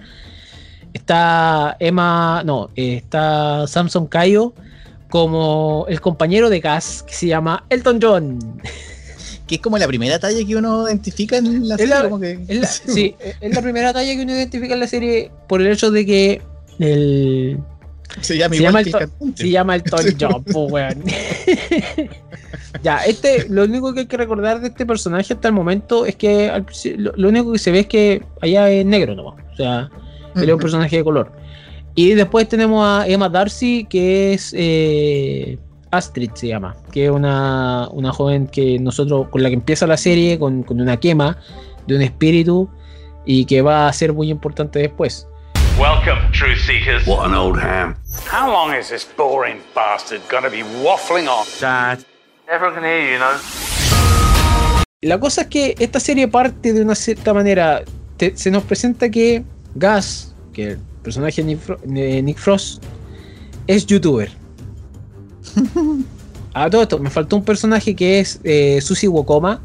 Está 0.93 1.77
Emma. 1.79 2.43
No, 2.45 2.71
está 2.75 3.67
Samson 3.67 4.07
Cayo 4.07 4.55
como 5.11 5.87
el 5.89 6.01
compañero 6.01 6.49
de 6.51 6.61
Gas 6.61 7.03
que 7.07 7.15
se 7.15 7.27
llama 7.27 7.65
Elton 7.71 7.99
John. 8.03 8.61
Que 9.47 9.57
es 9.57 9.61
como 9.61 9.79
la 9.79 9.87
primera 9.87 10.19
talla 10.19 10.45
que 10.45 10.57
uno 10.57 10.89
identifica 10.89 11.37
en 11.37 11.69
la 11.69 11.75
Es 11.77 11.81
serie. 11.83 11.95
la- 11.95 12.03
como 12.03 12.19
que... 12.19 12.39
Es 12.49 12.59
la, 12.61 12.67
sí, 12.93 13.15
es 13.41 13.55
la 13.55 13.63
primera 13.63 13.93
talla 13.93 14.13
que 14.17 14.23
uno 14.23 14.33
identifica 14.33 14.75
en 14.75 14.81
la 14.81 14.89
serie 14.89 15.31
por 15.49 15.61
el 15.61 15.69
hecho 15.69 15.91
de 15.93 16.05
que 16.07 16.43
el, 16.81 17.59
Se 18.23 18.37
llama 18.37 18.55
se 18.57 18.63
igual 18.63 18.73
llama 18.73 18.83
que 18.83 18.83
el 18.83 18.87
el 18.87 18.93
to- 18.93 18.99
cantante. 18.99 19.43
se 19.43 19.51
llama 19.51 19.75
el 19.77 19.83
John, 20.21 20.45
po, 20.45 20.67
weón. 20.67 21.05
ya, 22.83 22.99
este, 22.99 23.49
lo 23.49 23.65
único 23.65 23.93
que 23.95 24.01
hay 24.01 24.07
que 24.07 24.17
recordar 24.17 24.61
de 24.61 24.69
este 24.69 24.87
personaje 24.87 25.35
hasta 25.35 25.49
el 25.49 25.55
momento 25.55 26.07
es 26.07 26.17
que 26.17 26.51
al 26.51 26.67
lo, 26.97 27.13
lo 27.17 27.29
único 27.29 27.53
que 27.53 27.59
se 27.59 27.71
ve 27.71 27.81
es 27.81 27.87
que 27.87 28.23
allá 28.41 28.71
es 28.71 28.85
negro 28.85 29.15
nomás. 29.15 29.45
O 29.53 29.57
sea, 29.57 29.91
él 30.37 30.49
es 30.49 30.55
un 30.55 30.61
personaje 30.61 30.97
de 30.97 31.05
color. 31.05 31.33
Y 31.95 32.13
después 32.13 32.49
tenemos 32.49 32.87
a 32.87 33.09
Emma 33.09 33.29
Darcy, 33.29 33.87
que 33.89 34.35
es 34.35 34.53
eh, 34.57 35.59
Astrid, 35.91 36.31
se 36.35 36.49
llama, 36.49 36.77
que 36.93 37.07
es 37.07 37.11
una, 37.11 37.89
una 37.91 38.13
joven 38.13 38.47
que 38.49 38.79
nosotros, 38.79 39.29
con 39.29 39.43
la 39.43 39.49
que 39.49 39.55
empieza 39.55 39.87
la 39.87 39.97
serie, 39.97 40.39
con, 40.39 40.63
con 40.63 40.81
una 40.81 40.99
quema 40.99 41.39
de 41.87 41.97
un 41.97 42.03
espíritu 42.03 42.69
y 43.25 43.47
que 43.47 43.63
va 43.63 43.89
a 43.89 43.93
ser 43.93 44.13
muy 44.13 44.31
importante 44.31 44.79
después. 44.79 45.27
Welcome, 45.79 46.21
truth 46.33 46.59
seekers. 46.59 47.07
What 47.07 47.27
an 47.27 47.35
old 47.35 47.59
ham. 47.59 47.97
How 48.31 48.51
long 48.51 48.75
is 48.75 48.89
this 48.89 49.07
boring 49.17 49.61
bastard 49.75 50.23
gonna 50.31 50.51
be 50.51 50.63
waffling 50.83 51.29
on? 51.29 51.47
Dad. 51.61 51.99
Everyone 52.49 52.75
can 52.75 52.85
hear 52.85 53.01
you, 53.03 53.13
you 53.13 53.19
know. 53.19 53.31
La 55.03 55.19
cosa 55.21 55.43
es 55.43 55.47
que 55.49 55.75
esta 55.79 56.01
serie 56.01 56.29
parte 56.29 56.73
de 56.73 56.81
una 56.83 56.95
cierta 56.95 57.35
manera. 57.35 57.83
Te- 58.17 58.37
se 58.37 58.51
nos 58.51 58.63
presenta 58.65 59.11
que 59.11 59.45
Gas, 59.75 60.33
que 60.53 60.71
el 60.73 60.79
personaje 61.03 61.43
de 61.43 61.49
Nick, 61.49 61.61
Fro- 61.67 61.81
de 61.83 62.23
Nick 62.23 62.39
Frost, 62.39 62.83
es 63.67 63.85
youtuber. 63.87 64.31
A 66.55 66.71
todo 66.71 66.83
esto, 66.83 66.99
me 66.99 67.11
faltó 67.11 67.37
un 67.37 67.45
personaje 67.45 67.95
que 67.95 68.21
es 68.21 68.41
eh, 68.43 68.81
Susie 68.81 69.09
Wokoma, 69.09 69.61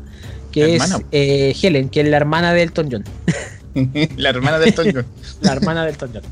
que 0.52 0.76
es 0.76 0.84
eh, 1.14 1.56
Helen, 1.62 1.88
que 1.88 2.02
es 2.02 2.08
la 2.10 2.18
hermana 2.18 2.52
de 2.54 2.64
Elton 2.64 2.90
John. 2.92 3.04
la 4.18 4.30
hermana 4.30 4.60
de 4.60 4.66
Elton 4.68 5.06
La 5.42 5.54
hermana 5.54 5.86
de 5.86 5.92
Elton 5.92 6.10
John. 6.14 6.24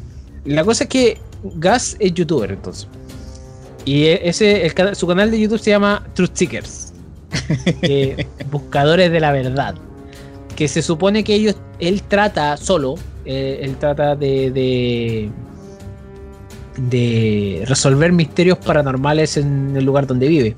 La 0.43 0.65
cosa 0.65 0.83
es 0.83 0.89
que 0.89 1.17
Gas 1.55 1.95
es 1.99 2.13
youtuber 2.13 2.51
entonces. 2.51 2.89
Y 3.85 4.05
e- 4.05 4.27
ese, 4.27 4.65
el 4.65 4.95
su 4.95 5.07
canal 5.07 5.31
de 5.31 5.39
YouTube 5.39 5.59
se 5.59 5.71
llama 5.71 6.05
Truth 6.13 6.31
Seekers. 6.33 6.93
buscadores 8.51 9.11
de 9.11 9.19
la 9.19 9.31
verdad. 9.31 9.75
Que 10.55 10.67
se 10.67 10.81
supone 10.81 11.23
que 11.23 11.35
ellos, 11.35 11.55
él 11.79 12.01
trata 12.03 12.57
solo, 12.57 12.95
eh, 13.25 13.59
él 13.61 13.77
trata 13.77 14.15
de, 14.15 14.51
de, 14.51 15.29
de 16.89 17.63
resolver 17.65 18.11
misterios 18.11 18.57
paranormales 18.57 19.37
en 19.37 19.75
el 19.75 19.85
lugar 19.85 20.05
donde 20.05 20.27
vive. 20.27 20.55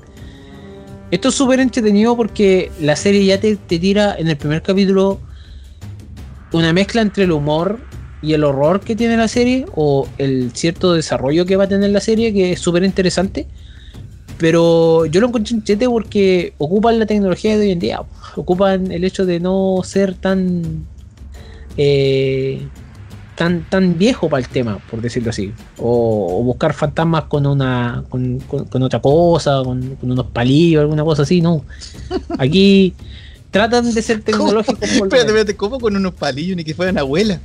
Esto 1.10 1.28
es 1.28 1.34
súper 1.34 1.60
entretenido 1.60 2.16
porque 2.16 2.72
la 2.80 2.96
serie 2.96 3.24
ya 3.24 3.38
te, 3.38 3.56
te 3.56 3.78
tira 3.78 4.16
en 4.18 4.28
el 4.28 4.36
primer 4.36 4.62
capítulo 4.62 5.20
una 6.52 6.72
mezcla 6.72 7.02
entre 7.02 7.24
el 7.24 7.32
humor 7.32 7.78
y 8.22 8.32
el 8.34 8.44
horror 8.44 8.80
que 8.80 8.94
tiene 8.96 9.16
la 9.16 9.28
serie 9.28 9.66
o 9.74 10.06
el 10.18 10.52
cierto 10.54 10.92
desarrollo 10.94 11.44
que 11.44 11.56
va 11.56 11.64
a 11.64 11.68
tener 11.68 11.90
la 11.90 12.00
serie 12.00 12.32
que 12.32 12.52
es 12.52 12.60
súper 12.60 12.84
interesante. 12.84 13.46
Pero 14.38 15.06
yo 15.06 15.20
lo 15.20 15.28
encontré 15.28 15.56
chete 15.62 15.88
porque 15.88 16.54
ocupan 16.58 16.98
la 16.98 17.06
tecnología 17.06 17.56
de 17.56 17.66
hoy 17.66 17.70
en 17.72 17.78
día 17.78 18.00
ocupan 18.36 18.90
el 18.90 19.04
hecho 19.04 19.26
de 19.26 19.38
no 19.40 19.80
ser 19.84 20.14
tan 20.14 20.86
eh, 21.76 22.66
tan 23.36 23.62
tan 23.68 23.98
viejo 23.98 24.28
para 24.28 24.42
el 24.42 24.48
tema 24.48 24.78
por 24.90 25.00
decirlo 25.00 25.30
así. 25.30 25.52
O, 25.78 26.42
buscar 26.44 26.72
fantasmas 26.74 27.24
con 27.24 27.46
una 27.46 28.04
con, 28.08 28.38
con- 28.40 28.64
con 28.66 28.82
otra 28.82 29.00
cosa 29.00 29.62
con, 29.64 29.96
con 29.96 30.10
unos 30.10 30.26
palillos 30.26 30.80
alguna 30.80 31.04
cosa 31.04 31.22
así 31.22 31.40
no. 31.40 31.64
Aquí 32.38 32.94
tratan 33.52 33.94
de 33.94 34.02
ser 34.02 34.20
tecnológicos 34.22 34.80
lo 34.80 35.04
espérate, 35.04 35.26
espérate, 35.28 35.56
¿cómo 35.56 35.78
con 35.78 35.94
unos 35.94 36.14
palillos 36.14 36.56
ni 36.56 36.64
que 36.64 36.74
fueran 36.74 36.98
abuela? 36.98 37.38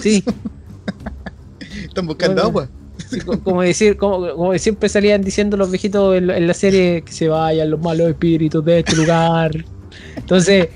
sí 0.00 0.24
Están 1.84 2.06
buscando 2.06 2.34
Bueno. 2.34 2.48
agua. 2.48 2.68
Sí, 3.08 3.20
como 3.20 3.62
decir, 3.62 3.96
como, 3.96 4.34
como 4.34 4.58
siempre 4.58 4.88
salían 4.88 5.22
diciendo 5.22 5.56
los 5.56 5.70
viejitos 5.70 6.16
en, 6.16 6.26
la- 6.28 6.36
en 6.36 6.46
la 6.46 6.54
serie 6.54 7.02
que 7.02 7.12
se 7.12 7.28
vayan 7.28 7.70
los 7.70 7.80
malos 7.80 8.08
espíritus 8.08 8.64
de 8.64 8.80
este 8.80 8.96
lugar. 8.96 9.64
Entonces, 10.16 10.68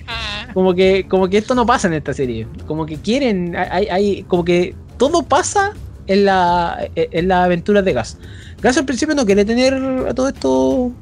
como 0.54 0.74
que, 0.74 1.06
como 1.08 1.28
que 1.28 1.38
esto 1.38 1.54
no 1.54 1.64
pasa 1.66 1.88
en 1.88 1.94
esta 1.94 2.12
serie. 2.14 2.46
Como 2.66 2.84
que 2.86 2.96
quieren, 2.96 3.54
hay, 3.56 3.86
hay- 3.88 4.22
como 4.24 4.44
que 4.44 4.74
todo 4.98 5.22
pasa 5.22 5.72
en 6.06 6.24
la, 6.24 6.88
en 6.94 7.28
la 7.28 7.44
aventura 7.44 7.82
de 7.82 7.92
Gas. 7.92 8.18
Gas 8.62 8.76
al 8.78 8.84
principio 8.86 9.14
no 9.14 9.24
quiere 9.26 9.44
tener 9.44 9.74
a 9.74 10.14
todo 10.14 10.28
esto 10.28 10.92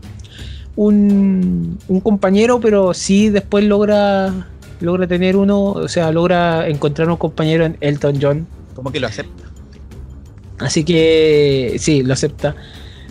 un, 0.76 1.78
un 1.88 2.00
compañero, 2.00 2.60
pero 2.60 2.94
sí 2.94 3.30
después 3.30 3.64
logra 3.64 4.48
logra 4.80 5.06
tener 5.06 5.36
uno, 5.36 5.70
o 5.70 5.88
sea, 5.88 6.12
logra 6.12 6.68
encontrar 6.68 7.08
un 7.08 7.16
compañero 7.16 7.64
en 7.64 7.76
Elton 7.80 8.18
John. 8.20 8.46
Como 8.74 8.92
que 8.92 9.00
lo 9.00 9.06
acepta. 9.06 9.44
Así 10.58 10.84
que 10.84 11.76
sí, 11.78 12.02
lo 12.02 12.12
acepta. 12.12 12.54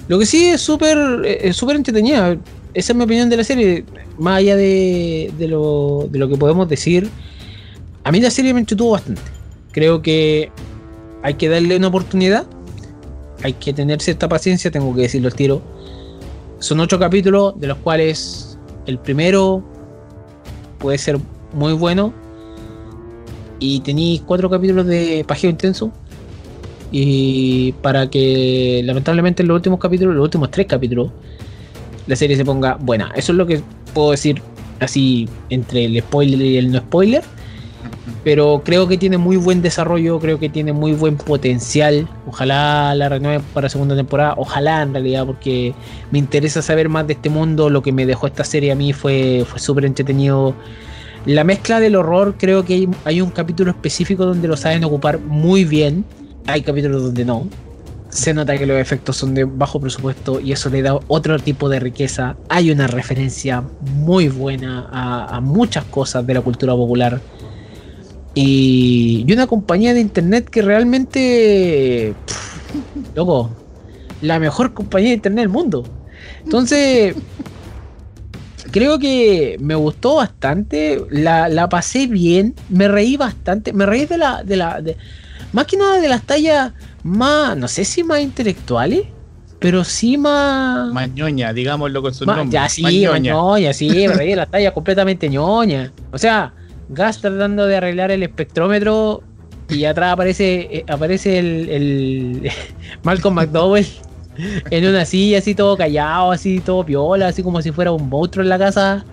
Lo 0.08 0.20
que 0.20 0.26
sí 0.26 0.46
es 0.46 0.62
súper 0.62 0.98
es 1.26 1.56
súper 1.56 1.76
entretenida. 1.76 2.38
Esa 2.74 2.94
es 2.94 2.98
mi 2.98 3.04
opinión 3.04 3.30
de 3.30 3.38
la 3.38 3.44
serie. 3.44 3.86
Más 4.18 4.38
allá 4.38 4.56
de, 4.56 5.32
de, 5.38 5.48
lo, 5.48 6.08
de 6.10 6.20
lo 6.20 6.30
que 6.30 6.38
podemos 6.38 6.70
decir, 6.70 7.10
a 8.04 8.12
mí 8.12 8.20
la 8.20 8.30
serie 8.30 8.54
me 8.54 8.60
entretuvo 8.60 8.92
bastante. 8.92 9.22
Creo 9.72 10.02
que 10.02 10.52
hay 11.24 11.34
que 11.36 11.50
darle 11.50 11.78
una 11.78 11.88
oportunidad. 11.88 12.46
Hay 13.44 13.54
que 13.54 13.74
tener 13.74 14.02
cierta 14.02 14.30
paciencia, 14.30 14.72
tengo 14.72 14.94
que 14.96 15.02
decirlo 15.02 15.28
al 15.28 15.36
tiro. 15.36 15.62
Son 16.64 16.80
ocho 16.80 16.98
capítulos, 16.98 17.60
de 17.60 17.68
los 17.68 17.78
cuales 17.80 18.58
el 18.86 18.98
primero 18.98 19.62
puede 20.78 20.98
ser 20.98 21.20
muy 21.52 21.74
bueno. 21.74 22.14
Y 23.60 23.82
tenéis 23.82 24.22
cuatro 24.22 24.50
capítulos 24.50 24.86
de 24.86 25.26
pajeo 25.28 25.50
intenso. 25.50 25.92
Y 26.90 27.74
para 27.82 28.10
que 28.10 28.82
lamentablemente 28.86 29.44
en 29.44 29.50
los 29.50 29.56
últimos 29.56 29.78
capítulos, 29.78 30.16
los 30.16 30.24
últimos 30.24 30.52
tres 30.52 30.66
capítulos, 30.68 31.12
la 32.08 32.16
serie 32.16 32.38
se 32.38 32.46
ponga 32.46 32.76
buena. 32.76 33.12
Eso 33.14 33.34
es 33.34 33.38
lo 33.38 33.46
que 33.46 33.62
puedo 33.94 34.12
decir 34.12 34.42
así 34.80 35.28
entre 35.50 35.84
el 35.84 36.00
spoiler 36.00 36.42
y 36.42 36.58
el 36.60 36.72
no 36.72 36.80
spoiler. 36.80 37.24
Pero 38.24 38.62
creo 38.64 38.88
que 38.88 38.98
tiene 38.98 39.18
muy 39.18 39.36
buen 39.36 39.62
desarrollo, 39.62 40.20
creo 40.20 40.40
que 40.40 40.50
tiene 40.50 40.72
muy 40.72 40.94
buen 40.94 41.18
potencial. 41.18 42.08
Ojalá 42.26 42.96
la 42.96 43.10
renueve 43.10 43.44
para 43.54 43.68
segunda 43.70 43.96
temporada, 43.96 44.36
ojalá 44.38 44.82
en 44.82 44.94
realidad, 44.94 45.26
porque 45.26 45.74
me 46.12 46.20
interesa 46.20 46.62
saber 46.62 46.88
más 46.88 47.06
de 47.06 47.14
este 47.14 47.30
mundo. 47.30 47.70
Lo 47.70 47.82
que 47.82 47.92
me 47.92 48.06
dejó 48.06 48.28
esta 48.28 48.44
serie 48.44 48.72
a 48.72 48.76
mí 48.76 48.94
fue, 48.94 49.46
fue 49.48 49.60
súper 49.60 49.86
entretenido. 49.86 50.56
La 51.26 51.44
mezcla 51.44 51.80
del 51.80 51.96
horror, 51.96 52.36
creo 52.38 52.66
que 52.66 52.88
hay, 53.06 53.22
un 53.22 53.30
capítulo 53.30 53.72
específico 53.72 54.26
donde 54.26 54.48
lo 54.48 54.58
saben 54.58 54.84
ocupar 54.84 55.20
muy 55.20 55.64
bien. 55.64 56.06
Hay 56.48 56.62
capítulos 56.62 57.04
donde 57.04 57.24
no, 57.24 57.48
se 58.10 58.34
nota 58.34 58.58
que 58.58 58.66
los 58.66 58.78
efectos 58.78 59.16
son 59.16 59.34
de 59.34 59.46
bajo 59.46 59.80
presupuesto 59.80 60.42
y 60.42 60.52
eso 60.52 60.70
le 60.70 60.82
da 60.82 61.00
otro 61.08 61.40
tipo 61.40 61.70
de 61.70 61.80
riqueza. 61.80 62.36
Hay 62.50 62.72
una 62.72 62.88
referencia 62.88 63.64
muy 63.82 64.28
buena 64.28 64.90
a 64.92 65.40
muchas 65.40 65.86
cosas 65.86 66.28
de 66.28 66.34
la 66.34 66.42
cultura 66.42 66.74
popular. 66.74 67.22
Y, 68.36 69.26
y, 69.28 69.34
una 69.34 69.48
compañía 69.48 69.94
de 69.94 70.02
internet 70.02 70.50
que 70.50 70.62
realmente. 70.62 72.14
Pff, 72.26 73.16
loco, 73.16 73.52
la 74.22 74.40
mejor 74.40 74.74
compañía 74.74 75.10
de 75.10 75.16
internet 75.16 75.44
del 75.44 75.50
mundo. 75.50 75.84
Entonces. 76.44 77.16
Creo 78.72 78.98
que 78.98 79.58
me 79.60 79.76
gustó 79.76 80.16
bastante. 80.16 81.00
La, 81.12 81.48
la, 81.48 81.70
pasé 81.70 82.08
bien. 82.08 82.56
Me 82.70 82.88
reí 82.88 83.18
bastante. 83.18 83.72
Me 83.72 83.86
reí 83.86 84.06
de 84.06 84.18
la. 84.18 84.44
De 84.44 84.56
la 84.56 84.82
de, 84.82 84.98
más 85.52 85.68
que 85.68 85.78
nada 85.78 86.00
de 86.00 86.10
las 86.10 86.24
tallas 86.24 86.74
más, 87.04 87.58
no 87.58 87.68
sé 87.68 87.86
si 87.86 88.04
más 88.04 88.22
intelectuales, 88.22 89.04
pero 89.60 89.84
sí 89.84 90.18
más. 90.18 90.92
Más 90.92 91.10
ñoña, 91.12 91.54
digámoslo 91.54 92.02
con 92.02 92.14
su 92.14 92.26
más, 92.26 92.38
nombre. 92.38 92.54
Ya 92.54 92.70
sí, 92.70 92.82
más 92.82 92.94
ñoña, 92.94 93.34
ñoña 93.34 93.74
sí, 93.74 93.90
me 93.90 94.14
reí 94.14 94.30
de 94.30 94.36
las 94.38 94.50
tallas 94.50 94.74
completamente 94.74 95.30
ñoña. 95.30 95.92
O 96.12 96.18
sea, 96.18 96.54
Gas 96.90 97.22
tratando 97.22 97.66
de 97.66 97.78
arreglar 97.78 98.12
el 98.12 98.24
espectrómetro 98.24 99.24
y 99.70 99.86
atrás 99.86 100.14
aparece, 100.14 100.68
eh, 100.72 100.86
aparece 100.88 101.40
el, 101.40 101.70
el 101.70 102.52
Malcolm 103.04 103.36
McDowell 103.36 103.86
en 104.38 104.88
una 104.88 105.06
silla 105.06 105.38
así 105.38 105.56
todo 105.56 105.78
callado, 105.78 106.32
así 106.32 106.60
todo 106.60 106.86
piola, 106.86 107.28
así 107.28 107.44
como 107.44 107.62
si 107.62 107.72
fuera 107.72 107.92
un 107.92 108.10
monstruo 108.10 108.44
en 108.44 108.50
la 108.50 108.58
casa. 108.58 109.06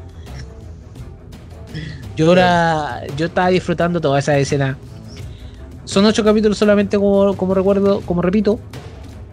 Yo, 2.17 2.33
era, 2.33 3.03
yo 3.17 3.27
estaba 3.27 3.49
disfrutando 3.49 4.01
toda 4.01 4.19
esa 4.19 4.37
escena. 4.39 4.77
Son 5.85 6.05
ocho 6.05 6.23
capítulos 6.25 6.59
solamente 6.59 6.99
como, 6.99 7.37
como 7.37 7.55
recuerdo, 7.55 8.01
como 8.03 8.23
repito. 8.23 8.61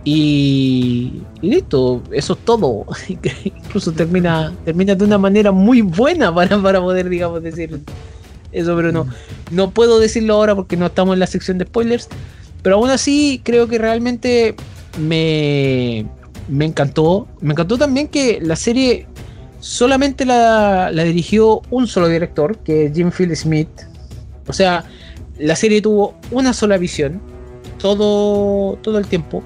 Y, 0.04 1.22
y, 1.42 1.50
listo, 1.50 2.02
eso 2.12 2.34
es 2.34 2.40
todo. 2.46 2.86
Incluso 3.44 3.92
termina, 3.92 4.54
termina 4.64 4.96
de 4.96 5.04
una 5.04 5.18
manera 5.18 5.52
muy 5.52 5.82
buena 5.82 6.34
para, 6.34 6.62
para 6.62 6.80
poder, 6.80 7.10
digamos, 7.10 7.44
decir 7.44 7.82
eso, 8.52 8.76
pero 8.76 8.92
no, 8.92 9.08
no 9.52 9.72
puedo 9.72 10.00
decirlo 10.00 10.36
ahora 10.36 10.56
porque 10.56 10.78
no 10.78 10.86
estamos 10.88 11.14
en 11.14 11.20
la 11.20 11.28
sección 11.28 11.58
de 11.58 11.66
spoilers. 11.66 12.08
Pero 12.62 12.78
aún 12.78 12.90
así, 12.90 13.42
creo 13.44 13.68
que 13.68 13.78
realmente 13.78 14.56
me, 15.00 16.06
me 16.48 16.66
encantó. 16.66 17.28
Me 17.42 17.54
encantó 17.54 17.78
también 17.78 18.08
que 18.08 18.40
la 18.42 18.56
serie 18.56 19.08
solamente 19.60 20.26
la, 20.26 20.92
la 20.92 21.04
dirigió 21.04 21.62
un 21.70 21.88
solo 21.88 22.08
director, 22.08 22.58
que 22.60 22.86
es 22.86 22.94
Jim 22.94 23.12
Phil 23.12 23.36
Smith. 23.36 23.70
O 24.48 24.54
sea, 24.54 24.86
la 25.38 25.56
serie 25.56 25.82
tuvo 25.82 26.16
una 26.32 26.54
sola 26.54 26.78
visión 26.78 27.22
todo, 27.78 28.78
todo 28.78 28.98
el 28.98 29.08
tiempo. 29.08 29.44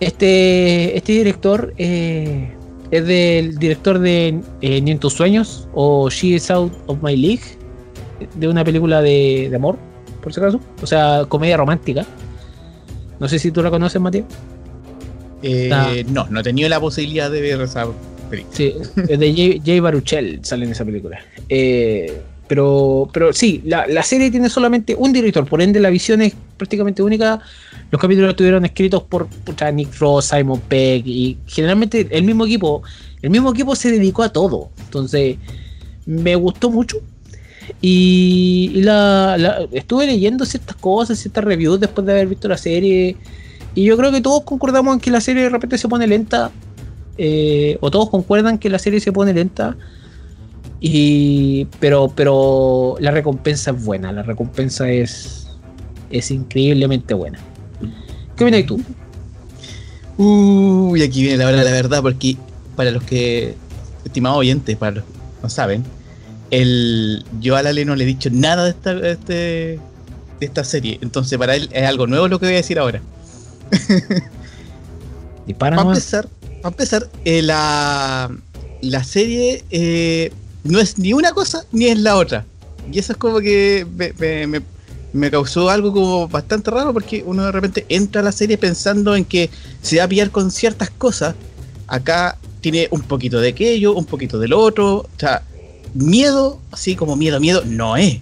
Este, 0.00 0.96
este 0.96 1.12
director 1.12 1.72
eh, 1.78 2.52
es 2.94 3.06
del 3.06 3.58
director 3.58 3.98
de 3.98 4.40
eh, 4.60 4.80
Ni 4.80 4.92
en 4.92 4.98
tus 4.98 5.14
sueños 5.14 5.68
o 5.74 6.08
She 6.10 6.28
is 6.28 6.48
Out 6.50 6.72
of 6.86 7.02
My 7.02 7.16
League, 7.16 7.42
de 8.36 8.46
una 8.46 8.64
película 8.64 9.02
de, 9.02 9.48
de 9.50 9.56
amor, 9.56 9.76
por 10.22 10.32
si 10.32 10.38
acaso. 10.38 10.60
O 10.80 10.86
sea, 10.86 11.24
comedia 11.28 11.56
romántica. 11.56 12.06
No 13.18 13.28
sé 13.28 13.40
si 13.40 13.50
tú 13.50 13.62
la 13.64 13.70
conoces, 13.70 14.00
Mateo. 14.00 14.24
Eh, 15.42 15.70
ah. 15.72 15.92
No, 16.06 16.28
no 16.30 16.38
he 16.38 16.42
tenido 16.44 16.68
la 16.68 16.78
posibilidad 16.78 17.30
de 17.30 17.40
ver 17.40 17.60
esa 17.60 17.86
película. 18.30 18.56
Sí, 18.56 18.74
es 19.08 19.18
de 19.18 19.34
Jay, 19.34 19.62
Jay 19.64 19.80
Baruchel, 19.80 20.44
sale 20.44 20.64
en 20.64 20.70
esa 20.70 20.84
película. 20.84 21.18
Eh, 21.48 22.22
pero, 22.46 23.08
pero 23.12 23.32
sí, 23.32 23.62
la, 23.64 23.86
la, 23.86 24.02
serie 24.02 24.30
tiene 24.30 24.50
solamente 24.50 24.94
un 24.94 25.12
director, 25.12 25.46
por 25.46 25.62
ende 25.62 25.80
la 25.80 25.90
visión 25.90 26.20
es 26.20 26.34
prácticamente 26.56 27.02
única. 27.02 27.40
Los 27.90 28.00
capítulos 28.00 28.30
estuvieron 28.30 28.64
escritos 28.64 29.02
por 29.02 29.26
puta, 29.28 29.70
Nick 29.70 29.90
Frost, 29.90 30.34
Simon 30.34 30.60
Pegg 30.60 31.06
y 31.06 31.38
generalmente 31.46 32.06
el 32.10 32.24
mismo 32.24 32.44
equipo, 32.44 32.82
el 33.22 33.30
mismo 33.30 33.50
equipo 33.50 33.74
se 33.74 33.90
dedicó 33.90 34.22
a 34.22 34.32
todo. 34.32 34.70
Entonces, 34.84 35.36
me 36.06 36.34
gustó 36.36 36.70
mucho. 36.70 36.98
Y, 37.80 38.72
la, 38.82 39.66
estuve 39.72 40.06
leyendo 40.06 40.44
ciertas 40.44 40.76
cosas, 40.76 41.18
ciertas 41.18 41.44
reviews 41.44 41.80
después 41.80 42.06
de 42.06 42.12
haber 42.12 42.26
visto 42.26 42.48
la 42.48 42.58
serie. 42.58 43.16
Y 43.74 43.84
yo 43.84 43.96
creo 43.96 44.12
que 44.12 44.20
todos 44.20 44.42
concordamos 44.42 44.94
en 44.94 45.00
que 45.00 45.10
la 45.10 45.20
serie 45.20 45.44
de 45.44 45.48
repente 45.48 45.78
se 45.78 45.88
pone 45.88 46.06
lenta. 46.06 46.50
Eh, 47.16 47.78
o 47.80 47.90
todos 47.90 48.10
concuerdan 48.10 48.58
que 48.58 48.68
la 48.68 48.78
serie 48.78 49.00
se 49.00 49.12
pone 49.12 49.32
lenta. 49.32 49.76
Y, 50.86 51.64
pero, 51.80 52.12
pero 52.14 52.96
la 53.00 53.10
recompensa 53.10 53.70
es 53.70 53.82
buena, 53.82 54.12
la 54.12 54.22
recompensa 54.22 54.90
es, 54.90 55.46
es 56.10 56.30
increíblemente 56.30 57.14
buena. 57.14 57.38
¿Qué 58.36 58.44
opinas 58.44 58.66
tú? 58.66 58.82
Uy, 60.18 61.02
aquí 61.02 61.22
viene 61.22 61.38
la 61.38 61.46
hora 61.46 61.56
de 61.56 61.64
la 61.64 61.70
verdad, 61.70 62.02
porque 62.02 62.36
para 62.76 62.90
los 62.90 63.02
que, 63.02 63.54
estimados 64.04 64.36
oyentes, 64.36 64.76
para 64.76 64.96
los 64.96 65.04
que 65.04 65.10
no 65.42 65.48
saben, 65.48 65.84
el, 66.50 67.24
yo 67.40 67.56
a 67.56 67.62
Lale 67.62 67.86
no 67.86 67.96
le 67.96 68.04
he 68.04 68.06
dicho 68.06 68.28
nada 68.30 68.64
de 68.64 68.70
esta, 68.72 68.94
de, 68.94 69.12
este, 69.12 69.32
de 69.32 69.80
esta 70.40 70.64
serie, 70.64 70.98
entonces 71.00 71.38
para 71.38 71.56
él 71.56 71.70
es 71.72 71.88
algo 71.88 72.06
nuevo 72.06 72.28
lo 72.28 72.38
que 72.38 72.44
voy 72.44 72.56
a 72.56 72.58
decir 72.58 72.78
ahora. 72.78 73.00
¿Y 75.46 75.54
para 75.54 75.80
empezar, 75.80 76.28
para 76.60 76.74
empezar 76.74 77.08
eh, 77.24 77.40
la, 77.40 78.30
la 78.82 79.02
serie 79.02 79.64
eh, 79.70 80.30
no 80.64 80.80
es 80.80 80.98
ni 80.98 81.12
una 81.12 81.32
cosa 81.32 81.64
ni 81.72 81.86
es 81.86 81.98
la 81.98 82.16
otra. 82.16 82.44
Y 82.90 82.98
eso 82.98 83.12
es 83.12 83.18
como 83.18 83.40
que 83.40 83.86
me, 84.18 84.62
me, 85.12 85.30
causó 85.30 85.70
algo 85.70 85.92
como 85.92 86.28
bastante 86.28 86.70
raro 86.70 86.92
porque 86.92 87.22
uno 87.24 87.44
de 87.44 87.52
repente 87.52 87.86
entra 87.88 88.20
a 88.20 88.24
la 88.24 88.32
serie 88.32 88.58
pensando 88.58 89.14
en 89.14 89.24
que 89.24 89.50
se 89.80 89.98
va 89.98 90.04
a 90.04 90.08
pillar 90.08 90.30
con 90.30 90.50
ciertas 90.50 90.90
cosas. 90.90 91.34
Acá 91.86 92.38
tiene 92.60 92.88
un 92.90 93.02
poquito 93.02 93.40
de 93.40 93.50
aquello, 93.50 93.94
un 93.94 94.06
poquito 94.06 94.38
del 94.38 94.52
otro. 94.52 94.96
O 94.96 95.08
sea, 95.18 95.42
miedo, 95.94 96.58
así 96.72 96.96
como 96.96 97.16
miedo, 97.16 97.40
miedo, 97.40 97.62
no 97.64 97.96
es. 97.96 98.20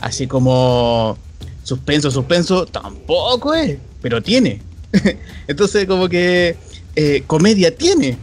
Así 0.00 0.26
como 0.26 1.16
suspenso, 1.62 2.10
suspenso, 2.10 2.66
tampoco 2.66 3.54
es. 3.54 3.78
Pero 4.00 4.22
tiene. 4.22 4.60
Entonces 5.46 5.86
como 5.86 6.08
que 6.08 6.56
eh, 6.96 7.24
comedia 7.26 7.74
tiene. 7.74 8.16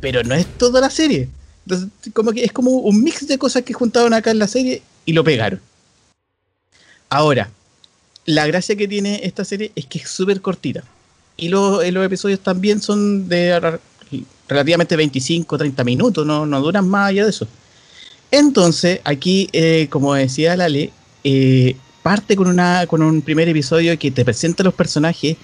Pero 0.00 0.22
no 0.22 0.34
es 0.34 0.46
toda 0.46 0.80
la 0.80 0.90
serie. 0.90 1.28
Entonces, 1.66 1.88
como 2.12 2.32
que 2.32 2.44
es 2.44 2.52
como 2.52 2.70
un 2.70 3.02
mix 3.02 3.26
de 3.26 3.38
cosas 3.38 3.62
que 3.64 3.74
juntaron 3.74 4.14
acá 4.14 4.30
en 4.30 4.38
la 4.38 4.46
serie 4.46 4.82
y 5.04 5.12
lo 5.12 5.24
pegaron. 5.24 5.60
Ahora, 7.08 7.50
la 8.24 8.46
gracia 8.46 8.76
que 8.76 8.86
tiene 8.86 9.20
esta 9.24 9.44
serie 9.44 9.72
es 9.74 9.86
que 9.86 9.98
es 9.98 10.08
súper 10.08 10.40
cortita. 10.40 10.84
Y 11.36 11.48
los, 11.48 11.84
los, 11.92 12.06
episodios 12.06 12.40
también 12.40 12.80
son 12.80 13.28
de 13.28 13.78
relativamente 14.48 14.96
25, 14.96 15.58
30 15.58 15.84
minutos, 15.84 16.24
no, 16.24 16.46
duran 16.60 16.88
más 16.88 17.10
allá 17.10 17.24
de 17.24 17.30
eso. 17.30 17.48
Entonces, 18.30 19.00
aquí, 19.04 19.48
eh, 19.52 19.88
como 19.90 20.14
decía 20.14 20.56
Lale, 20.56 20.92
eh, 21.24 21.76
parte 22.02 22.36
con 22.36 23.02
un 23.02 23.22
primer 23.22 23.48
episodio 23.48 23.98
que 23.98 24.12
te 24.12 24.24
presenta 24.24 24.62
los 24.62 24.74
personajes 24.74 25.36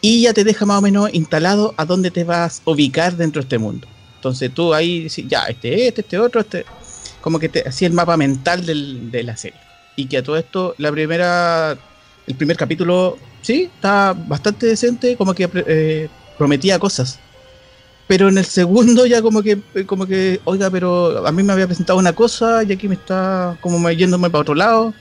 y 0.00 0.22
ya 0.22 0.32
te 0.32 0.44
deja 0.44 0.64
más 0.64 0.78
o 0.78 0.82
menos 0.82 1.10
instalado 1.12 1.74
a 1.76 1.84
dónde 1.84 2.12
te 2.12 2.22
vas 2.22 2.62
a 2.64 2.70
ubicar 2.70 3.16
dentro 3.16 3.42
de 3.42 3.46
este 3.46 3.58
mundo. 3.58 3.88
Entonces 4.18 4.52
tú 4.52 4.74
ahí 4.74 5.04
dices, 5.04 5.24
ya, 5.28 5.44
este, 5.44 5.86
este, 5.88 6.00
este 6.00 6.18
otro, 6.18 6.40
este. 6.40 6.66
Como 7.20 7.38
que 7.38 7.48
te 7.48 7.66
hacía 7.68 7.86
el 7.88 7.94
mapa 7.94 8.16
mental 8.16 8.66
del- 8.66 9.10
de 9.10 9.22
la 9.22 9.36
serie. 9.36 9.60
Y 9.96 10.06
que 10.06 10.18
a 10.18 10.22
todo 10.22 10.36
esto, 10.36 10.74
la 10.78 10.90
primera. 10.90 11.76
El 12.26 12.34
primer 12.34 12.56
capítulo, 12.56 13.16
sí, 13.42 13.70
está 13.74 14.12
bastante 14.12 14.66
decente, 14.66 15.16
como 15.16 15.34
que 15.34 15.48
eh, 15.66 16.08
prometía 16.36 16.78
cosas. 16.78 17.18
Pero 18.06 18.28
en 18.28 18.38
el 18.38 18.44
segundo 18.44 19.06
ya 19.06 19.22
como 19.22 19.42
que, 19.42 19.58
como 19.86 20.06
que, 20.06 20.40
oiga, 20.44 20.70
pero 20.70 21.26
a 21.26 21.32
mí 21.32 21.42
me 21.42 21.52
había 21.52 21.66
presentado 21.66 21.98
una 21.98 22.12
cosa 22.14 22.62
y 22.64 22.72
aquí 22.72 22.88
me 22.88 22.94
está 22.94 23.56
como 23.60 23.78
me- 23.78 23.96
yéndome 23.96 24.30
para 24.30 24.42
otro 24.42 24.54
lado. 24.54 24.94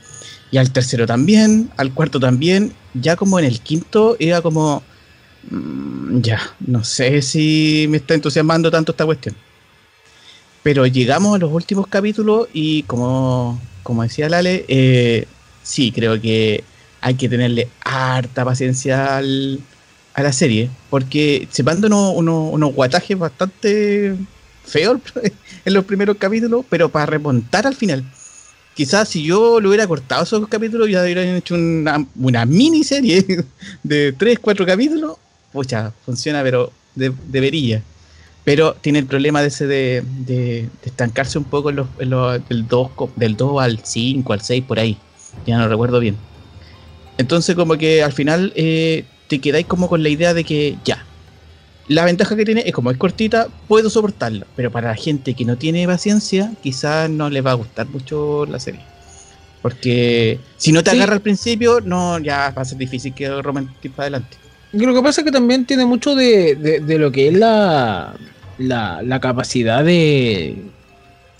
Y 0.51 0.57
al 0.57 0.71
tercero 0.71 1.05
también, 1.05 1.69
al 1.77 1.93
cuarto 1.93 2.19
también. 2.19 2.73
Ya 2.93 3.15
como 3.15 3.39
en 3.39 3.45
el 3.45 3.59
quinto 3.61 4.15
era 4.19 4.41
como, 4.41 4.81
ya, 6.21 6.39
no 6.59 6.83
sé 6.83 7.21
si 7.21 7.85
me 7.89 7.97
está 7.97 8.13
entusiasmando 8.13 8.69
tanto 8.71 8.91
esta 8.91 9.05
cuestión. 9.05 9.35
Pero 10.63 10.85
llegamos 10.85 11.35
a 11.35 11.39
los 11.39 11.51
últimos 11.51 11.87
capítulos 11.87 12.47
y 12.53 12.83
como, 12.83 13.59
como 13.83 14.03
decía 14.03 14.27
Lale, 14.29 14.65
eh, 14.67 15.25
sí, 15.63 15.91
creo 15.91 16.19
que 16.19 16.63
hay 16.99 17.15
que 17.15 17.29
tenerle 17.29 17.69
harta 17.85 18.43
paciencia 18.43 19.17
al- 19.17 19.59
a 20.13 20.23
la 20.23 20.33
serie, 20.33 20.69
porque 20.89 21.47
se 21.51 21.61
mandan 21.63 21.93
unos, 21.93 22.15
unos, 22.15 22.53
unos 22.53 22.73
guatajes 22.73 23.17
bastante 23.17 24.15
feos 24.65 24.99
en 25.65 25.73
los 25.73 25.85
primeros 25.85 26.17
capítulos, 26.17 26.65
pero 26.69 26.89
para 26.89 27.05
remontar 27.05 27.67
al 27.67 27.75
final. 27.75 28.03
Quizás 28.73 29.09
si 29.09 29.23
yo 29.23 29.59
lo 29.59 29.69
hubiera 29.69 29.87
cortado 29.87 30.23
esos 30.23 30.47
capítulos, 30.47 30.89
ya 30.89 31.03
hubieran 31.03 31.27
hecho 31.35 31.55
una, 31.55 32.05
una 32.15 32.45
miniserie 32.45 33.25
de 33.83 34.11
3, 34.13 34.39
4 34.39 34.65
capítulos. 34.65 35.17
Pucha, 35.51 35.91
funciona, 36.05 36.43
pero 36.43 36.71
de, 36.95 37.11
debería. 37.27 37.81
Pero 38.43 38.75
tiene 38.79 38.99
el 38.99 39.05
problema 39.05 39.41
de 39.41 39.47
ese 39.47 39.67
de, 39.67 40.03
de- 40.25 40.35
de 40.63 40.69
estancarse 40.85 41.37
un 41.37 41.43
poco 41.43 41.69
en 41.69 41.77
los, 41.77 41.87
en 41.99 42.09
los- 42.11 42.47
del, 42.47 42.67
2, 42.67 42.91
co- 42.91 43.11
del 43.15 43.35
2 43.35 43.61
al 43.61 43.79
5, 43.83 44.33
al 44.33 44.41
6, 44.41 44.63
por 44.67 44.79
ahí. 44.79 44.97
Ya 45.45 45.57
no 45.57 45.67
recuerdo 45.67 45.99
bien. 45.99 46.15
Entonces, 47.17 47.55
como 47.55 47.77
que 47.77 48.03
al 48.03 48.13
final 48.13 48.53
eh, 48.55 49.03
te 49.27 49.39
quedáis 49.39 49.65
como 49.65 49.89
con 49.89 50.03
la 50.03 50.09
idea 50.09 50.33
de 50.33 50.43
que 50.43 50.77
ya. 50.85 51.03
La 51.87 52.03
ventaja 52.05 52.35
que 52.35 52.45
tiene 52.45 52.63
es 52.65 52.73
como 52.73 52.91
es 52.91 52.97
cortita, 52.97 53.47
puedo 53.67 53.89
soportarla. 53.89 54.45
Pero 54.55 54.71
para 54.71 54.89
la 54.89 54.95
gente 54.95 55.33
que 55.33 55.45
no 55.45 55.57
tiene 55.57 55.85
paciencia, 55.87 56.51
quizás 56.61 57.09
no 57.09 57.29
le 57.29 57.41
va 57.41 57.51
a 57.51 57.55
gustar 57.55 57.87
mucho 57.87 58.45
la 58.45 58.59
serie. 58.59 58.81
Porque 59.61 60.39
si 60.57 60.71
no 60.71 60.83
te 60.83 60.91
Sí. 60.91 60.97
agarra 60.97 61.13
al 61.15 61.21
principio, 61.21 61.81
no, 61.81 62.19
ya 62.19 62.51
va 62.55 62.61
a 62.61 62.65
ser 62.65 62.77
difícil 62.77 63.13
que 63.13 63.41
romantices 63.41 63.91
para 63.91 64.03
adelante. 64.03 64.37
Lo 64.73 64.93
que 64.93 65.01
pasa 65.01 65.21
es 65.21 65.25
que 65.25 65.31
también 65.31 65.65
tiene 65.65 65.85
mucho 65.85 66.15
de, 66.15 66.55
de- 66.55 66.99
lo 66.99 67.11
que 67.11 67.29
es 67.29 67.33
la, 67.33 68.13
la, 68.57 69.19
capacidad 69.19 69.83
de. 69.83 70.63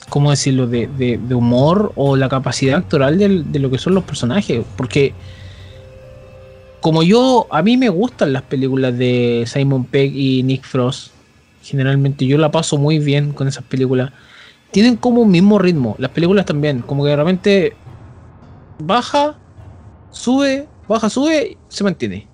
¿Cómo 0.10 0.32
decirlo? 0.32 0.68
De, 0.68 0.88
de- 0.88 1.36
humor 1.36 1.92
o 1.96 2.16
la 2.16 2.30
capacidad 2.30 2.78
actoral 2.78 3.18
de 3.18 3.60
lo 3.60 3.70
que 3.70 3.78
son 3.78 3.96
los 3.96 4.04
personajes. 4.06 4.64
Porque. 4.78 5.14
Como 6.80 7.04
yo. 7.04 7.48
A 7.52 7.62
mí 7.62 7.76
me 7.76 7.90
gustan 7.90 8.32
las 8.32 8.44
películas 8.44 8.98
de 8.98 9.44
Simon 9.46 9.84
Pegg 9.86 10.16
y 10.16 10.44
Nick 10.44 10.64
Frost. 10.64 11.12
Generalmente 11.64 12.26
yo 12.26 12.38
la 12.38 12.50
paso 12.50 12.78
muy 12.78 12.98
bien 13.00 13.34
con 13.34 13.48
esas 13.50 13.64
películas. 13.66 14.12
Tienen 14.72 14.96
como 14.96 15.22
un 15.22 15.32
mismo 15.32 15.60
ritmo. 15.60 15.96
Las 16.00 16.12
películas 16.12 16.46
también. 16.46 16.80
Como 16.82 17.04
que 17.04 17.10
de 17.10 17.16
repente. 17.18 17.74
Baja. 18.80 19.38
Sube. 20.12 20.66
Baja, 20.88 21.10
sube. 21.10 21.58
Se 21.68 21.84
mantiene. 21.84 22.28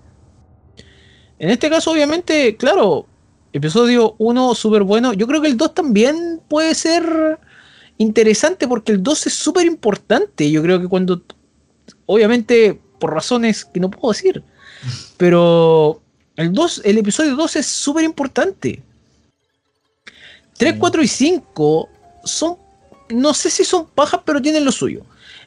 En 1.43 1.49
este 1.49 1.69
caso, 1.69 1.91
obviamente, 1.91 2.55
claro, 2.55 3.05
episodio 3.51 4.15
1 4.17 4.55
súper 4.55 4.83
bueno. 4.83 5.11
Yo 5.11 5.27
creo 5.27 5.41
que 5.41 5.49
el 5.49 5.57
2 5.57 5.73
también 5.73 6.39
puede 6.47 6.73
ser 6.73 7.37
interesante 7.97 8.65
porque 8.65 8.93
el 8.93 9.03
2 9.03 9.27
es 9.27 9.33
súper 9.33 9.65
importante. 9.65 10.49
Yo 10.49 10.61
creo 10.61 10.79
que 10.79 10.87
cuando, 10.87 11.21
obviamente, 12.05 12.79
por 12.97 13.13
razones 13.13 13.65
que 13.65 13.81
no 13.81 13.91
puedo 13.91 14.13
decir, 14.13 14.41
pero 15.17 16.01
el 16.37 16.53
2, 16.53 16.83
el 16.85 16.99
episodio 16.99 17.35
2 17.35 17.57
es 17.57 17.65
súper 17.65 18.05
importante. 18.05 18.81
3, 20.57 20.75
4 20.79 21.03
y 21.03 21.07
5 21.09 21.89
son, 22.23 22.55
no 23.09 23.33
sé 23.33 23.49
si 23.49 23.65
son 23.65 23.87
pajas, 23.87 24.21
pero 24.23 24.41
tienen 24.41 24.63
lo 24.63 24.71
suyo. 24.71 25.01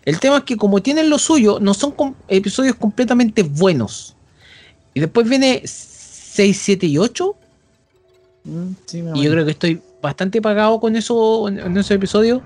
El 0.05 0.21
tema 0.21 0.37
es 0.37 0.45
que 0.45 0.59
como 0.59 0.83
tienen 0.83 1.09
lo 1.09 1.19
suyo, 1.19 1.59
no 1.59 1.73
son 1.73 1.93
com- 1.93 2.15
episodios 2.29 2.77
completamente 2.77 3.43
buenos. 3.43 4.16
Y 4.97 5.01
después 5.01 5.29
viene 5.29 5.61
6, 5.65 6.59
7 6.59 6.87
y 6.87 6.97
8. 6.97 7.37
Y 9.15 9.25
yo 9.25 9.31
creo 9.33 9.45
que 9.45 9.51
estoy 9.51 9.83
bastante 10.01 10.41
pagado 10.41 10.81
con 10.81 10.97
eso 10.97 11.49
en, 11.49 11.59
en 11.59 11.77
esos 11.77 11.91
episodios. 11.91 12.41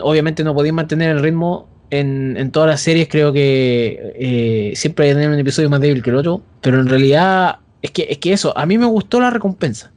Obviamente 0.00 0.42
no 0.44 0.54
podéis 0.54 0.72
mantener 0.72 1.10
el 1.16 1.22
ritmo 1.22 1.68
en, 1.90 2.36
en 2.38 2.50
todas 2.52 2.70
las 2.70 2.80
series. 2.80 3.08
Creo 3.08 3.34
que 3.34 4.12
eh, 4.16 4.72
siempre 4.76 5.04
hay 5.06 5.10
que 5.10 5.14
tener 5.16 5.30
un 5.30 5.38
episodio 5.38 5.68
más 5.68 5.80
débil 5.80 6.02
que 6.02 6.08
el 6.08 6.16
otro. 6.16 6.40
Pero 6.62 6.80
en 6.80 6.88
realidad 6.88 7.58
es 7.82 7.90
que, 7.90 8.06
es 8.08 8.16
que 8.16 8.32
eso, 8.32 8.56
a 8.56 8.64
mí 8.64 8.78
me 8.78 8.86
gustó 8.86 9.20
la 9.20 9.28
recompensa. 9.28 9.92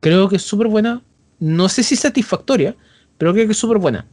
Creo 0.00 0.28
que 0.30 0.36
es 0.36 0.42
súper 0.42 0.68
buena. 0.68 1.02
No 1.38 1.68
sé 1.68 1.82
si 1.82 1.96
satisfactoria, 1.96 2.76
pero 3.18 3.34
creo 3.34 3.44
que 3.44 3.52
es 3.52 3.58
súper 3.58 3.76
buena. 3.78 4.06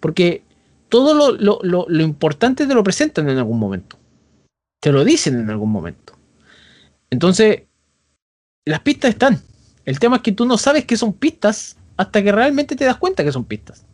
Porque 0.00 0.42
todo 0.88 1.12
lo, 1.14 1.32
lo- 1.32 1.60
lo- 1.62 1.84
lo 1.86 2.02
importante 2.02 2.66
te 2.66 2.74
lo 2.74 2.82
presentan 2.82 3.28
en 3.28 3.36
algún 3.36 3.58
momento. 3.58 3.98
Te 4.80 4.90
lo 4.92 5.04
dicen 5.04 5.38
en 5.38 5.50
algún 5.50 5.70
momento. 5.70 6.14
Entonces, 7.10 7.62
las 8.64 8.80
pistas 8.80 9.10
están. 9.10 9.42
El 9.84 9.98
tema 9.98 10.16
es 10.16 10.22
que 10.22 10.32
tú 10.32 10.44
no 10.44 10.58
sabes 10.58 10.84
que 10.84 10.96
son 10.96 11.12
pistas 11.12 11.76
hasta 11.96 12.22
que 12.22 12.32
realmente 12.32 12.76
te 12.76 12.84
das 12.84 12.96
cuenta 12.96 13.24
que 13.24 13.32
son 13.32 13.44
pistas. 13.44 13.84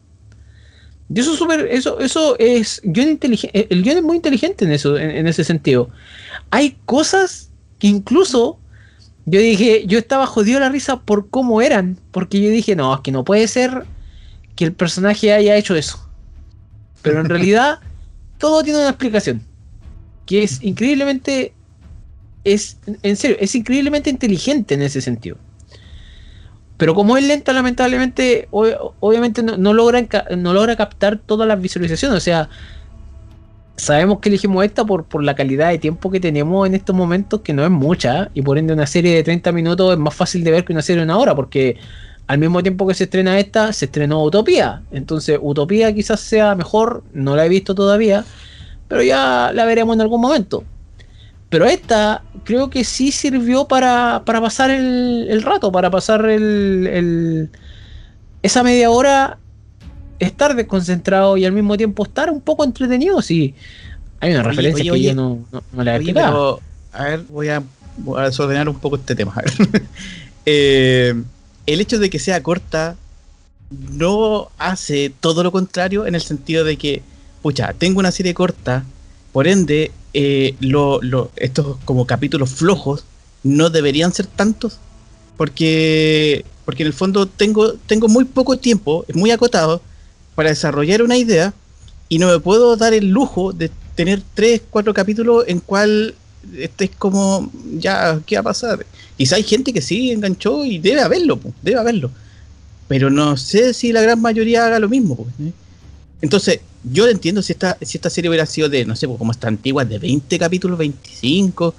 Y 1.13 1.21
eso 1.21 1.33
es 1.33 1.39
súper, 1.39 1.67
eso, 1.71 2.01
eso 2.01 2.37
es 2.39 2.81
eh, 2.85 3.67
El 3.71 3.83
guion 3.83 3.99
es 3.99 4.03
muy 4.03 4.17
inteligente 4.17 4.65
en 4.65 4.73
eso, 4.73 4.99
en, 4.99 5.11
en 5.11 5.27
ese 5.27 5.45
sentido. 5.45 5.89
Hay 6.51 6.77
cosas 6.85 7.51
que 7.79 7.87
incluso 7.87 8.59
yo 9.29 9.41
dije, 9.41 9.85
yo 9.87 9.99
estaba 9.99 10.25
jodido 10.27 10.61
la 10.61 10.69
risa 10.69 11.01
por 11.01 11.29
cómo 11.31 11.61
eran, 11.61 11.99
porque 12.13 12.41
yo 12.41 12.49
dije, 12.49 12.77
no, 12.77 12.95
es 12.95 13.01
que 13.01 13.11
no 13.11 13.25
puede 13.25 13.49
ser 13.49 13.85
que 14.55 14.65
el 14.65 14.73
personaje 14.73 15.33
haya 15.33 15.57
hecho 15.57 15.75
eso. 15.75 16.09
Pero 17.03 17.21
en 17.21 17.29
realidad 17.29 17.81
todo 18.39 18.63
tiene 18.63 18.79
una 18.79 18.91
explicación, 18.91 19.43
que 20.27 20.45
es 20.45 20.63
increíblemente 20.63 21.55
es, 22.55 22.79
en 23.03 23.17
serio, 23.17 23.37
es 23.41 23.55
increíblemente 23.55 24.11
inteligente 24.11 24.75
en 24.75 24.83
ese 24.83 25.01
sentido. 25.01 25.37
Pero 26.77 26.95
como 26.95 27.17
es 27.17 27.25
lenta, 27.25 27.53
lamentablemente, 27.53 28.49
ob- 28.51 28.93
obviamente 29.01 29.43
no, 29.43 29.57
no 29.57 29.73
logra, 29.73 30.07
no 30.37 30.53
logra 30.53 30.77
captar 30.77 31.19
todas 31.19 31.49
las 31.49 31.61
visualizaciones. 31.61 32.17
O 32.19 32.21
sea, 32.21 32.51
sabemos 33.77 34.21
que 34.21 34.29
elegimos 34.29 34.65
esta 34.65 34.85
por, 34.85 35.05
por 35.05 35.23
la 35.25 35.35
calidad 35.35 35.71
de 35.71 35.79
tiempo 35.79 36.11
que 36.11 36.21
tenemos 36.21 36.67
en 36.67 36.75
estos 36.75 36.95
momentos, 36.95 37.41
que 37.43 37.53
no 37.53 37.65
es 37.65 37.71
mucha, 37.71 38.31
y 38.35 38.43
por 38.43 38.59
ende 38.59 38.75
una 38.75 38.87
serie 38.87 39.15
de 39.15 39.23
30 39.23 39.53
minutos 39.53 39.93
es 39.93 39.99
más 39.99 40.15
fácil 40.15 40.45
de 40.45 40.51
ver 40.51 40.65
que 40.65 40.73
una 40.73 40.83
serie 40.83 41.01
de 41.01 41.05
una 41.05 41.19
hora, 41.19 41.35
porque 41.35 41.79
al 42.27 42.39
mismo 42.39 42.63
tiempo 42.63 42.87
que 42.87 42.95
se 42.95 43.05
estrena 43.05 43.39
esta, 43.39 43.73
se 43.73 43.87
estrenó 43.87 44.23
Utopía. 44.23 44.83
Entonces, 44.91 45.39
Utopía 45.41 45.95
quizás 45.95 46.21
sea 46.21 46.55
mejor, 46.55 47.05
no 47.13 47.37
la 47.37 47.47
he 47.47 47.49
visto 47.49 47.75
todavía, 47.75 48.25
pero 48.89 49.03
ya 49.03 49.51
la 49.55 49.65
veremos 49.65 49.95
en 49.95 50.03
algún 50.03 50.21
momento. 50.21 50.65
Pero 51.49 51.65
esta 51.67 52.23
creo 52.45 52.71
que 52.71 52.85
sí 52.85 53.13
sirvió 53.13 53.67
para, 53.69 54.23
para 54.27 54.41
pasar 54.41 54.71
el, 54.71 55.27
el 55.31 55.43
rato, 55.43 55.71
para 55.73 55.91
pasar 55.91 56.27
el, 56.27 56.87
el- 56.89 57.51
esa 58.43 58.63
media 58.63 58.91
hora, 58.91 59.39
estar 60.19 60.57
desconcentrado 60.57 61.37
y 61.37 61.45
al 61.45 61.53
mismo 61.53 61.77
tiempo 61.77 62.05
estar 62.05 62.31
un 62.31 62.41
poco 62.41 62.65
entretenido. 62.65 63.23
Sí, 63.23 63.55
hay 64.21 64.33
una 64.33 64.43
Oye, 64.43 64.49
referencia 64.49 64.85
oye, 64.85 64.91
que 64.91 65.03
yo 65.03 65.15
no, 65.15 65.47
no, 65.53 65.63
no 65.73 65.85
la 65.85 65.97
he 65.97 66.01
pero, 66.15 66.61
a 66.93 67.05
ver, 67.05 67.23
voy 67.29 67.49
a, 67.49 67.63
voy 67.97 68.21
a 68.21 68.25
desordenar 68.25 68.69
un 68.69 68.79
poco 68.79 68.97
este 68.97 69.15
tema. 69.15 69.33
A 69.37 69.43
ver. 69.43 69.53
Eh, 70.49 71.13
el 71.67 71.81
hecho 71.81 71.99
de 71.99 72.09
que 72.09 72.21
sea 72.21 72.41
corta 72.43 72.97
no 73.71 74.51
hace 74.59 75.11
todo 75.21 75.43
lo 75.43 75.53
contrario 75.53 76.07
en 76.07 76.15
el 76.15 76.23
sentido 76.23 76.65
de 76.65 76.77
que, 76.79 77.03
pucha, 77.43 77.73
tengo 77.75 78.01
una 78.01 78.13
serie 78.13 78.35
corta, 78.35 78.85
por 79.33 79.49
ende, 79.49 79.93
eh, 80.19 80.55
lo- 80.61 80.99
lo- 81.03 81.31
estos 81.37 81.77
como 81.85 82.07
capítulos 82.07 82.49
flojos 82.51 83.05
no 83.43 83.69
deberían 83.69 84.15
ser 84.15 84.27
tantos, 84.27 84.79
porque, 85.37 86.43
porque 86.65 86.83
en 86.85 86.87
el 86.89 86.93
fondo 86.95 87.27
tengo, 87.27 87.75
tengo 87.87 88.09
muy 88.09 88.25
poco 88.25 88.57
tiempo, 88.57 89.05
es 89.09 89.15
muy 89.15 89.31
acotado, 89.31 89.83
para 90.35 90.49
desarrollar 90.49 91.03
una 91.03 91.19
idea 91.19 91.53
y 92.09 92.19
no 92.19 92.29
me 92.29 92.39
puedo 92.41 92.77
dar 92.77 92.95
el 92.95 93.09
lujo 93.11 93.53
de 93.53 93.71
tener 93.95 94.23
tres, 94.35 94.63
cuatro 94.71 94.95
capítulos 94.95 95.45
en 95.49 95.61
cual 95.61 96.15
estés 96.57 96.91
como, 96.97 97.51
ya, 97.79 98.21
¿qué 98.25 98.37
va 98.37 98.41
a 98.41 98.45
pasar? 98.45 98.87
Quizá 99.19 99.37
hay 99.37 99.43
gente 99.43 99.73
que 99.73 99.83
sí 99.83 100.11
enganchó 100.13 100.65
y 100.65 100.79
debe 100.79 101.03
haberlo, 101.03 101.39
debe 101.63 101.79
haberlo. 101.79 102.11
Pero 102.89 103.11
no 103.11 103.37
sé 103.37 103.75
si 103.75 103.93
la 103.93 104.01
gran 104.01 104.21
mayoría 104.23 104.65
haga 104.65 104.79
lo 104.79 104.89
mismo. 104.89 105.27
¿eh? 105.41 105.53
Entonces, 106.23 106.61
yo 106.91 107.09
entiendo 107.09 107.43
si 107.43 107.53
esta, 107.53 107.77
si 107.83 107.99
esta 107.99 108.11
serie 108.11 108.29
hubiera 108.29 108.47
sido 108.47 108.69
de, 108.69 108.85
no 108.85 108.95
sé, 108.95 109.07
pues, 109.07 109.19
como 109.19 109.33
esta 109.33 109.49
antigua, 109.49 109.85
de 109.85 109.99
20 109.99 110.39
capítulos, 110.39 110.79
25. 110.79 111.75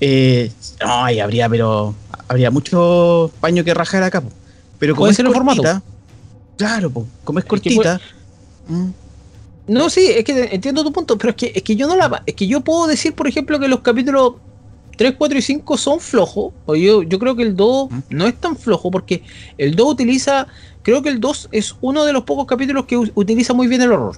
Eh, 0.00 0.50
no, 0.80 1.04
ahí 1.04 1.18
habría, 1.18 1.48
pero 1.48 1.94
habría 2.28 2.50
mucho 2.50 3.32
paño 3.40 3.64
que 3.64 3.74
rajar 3.74 4.02
acá. 4.02 4.20
po. 4.20 4.30
Pero 4.78 4.94
como 4.94 5.08
es 5.08 5.18
el 5.18 5.32
formato. 5.32 5.62
claro, 6.56 6.90
po, 6.90 7.06
como 7.24 7.40
es 7.40 7.44
que 7.44 7.48
cortita, 7.48 8.00
mm, 8.68 8.88
No, 9.66 9.90
sí, 9.90 10.06
es 10.06 10.24
que 10.24 10.48
entiendo 10.52 10.84
tu 10.84 10.92
punto, 10.92 11.18
pero 11.18 11.30
es 11.30 11.36
que, 11.36 11.52
es 11.54 11.62
que 11.62 11.74
yo 11.74 11.88
no 11.88 11.96
la. 11.96 12.22
Es 12.24 12.34
que 12.34 12.46
yo 12.46 12.60
puedo 12.60 12.86
decir, 12.86 13.14
por 13.14 13.26
ejemplo, 13.26 13.58
que 13.58 13.66
los 13.66 13.80
capítulos 13.80 14.34
3, 14.96 15.14
4 15.18 15.38
y 15.38 15.42
5 15.42 15.76
son 15.76 16.00
flojos. 16.00 16.52
O 16.66 16.76
yo, 16.76 17.02
yo 17.02 17.18
creo 17.18 17.34
que 17.34 17.42
el 17.42 17.56
2 17.56 17.90
¿Mm? 17.90 17.98
no 18.10 18.26
es 18.26 18.36
tan 18.36 18.56
flojo, 18.56 18.90
porque 18.90 19.22
el 19.56 19.74
2 19.74 19.92
utiliza. 19.92 20.46
Creo 20.88 21.02
que 21.02 21.10
el 21.10 21.20
2 21.20 21.50
es 21.52 21.76
uno 21.82 22.06
de 22.06 22.14
los 22.14 22.22
pocos 22.22 22.46
capítulos 22.46 22.86
que 22.86 22.96
utiliza 22.96 23.52
muy 23.52 23.68
bien 23.68 23.82
el 23.82 23.92
horror. 23.92 24.16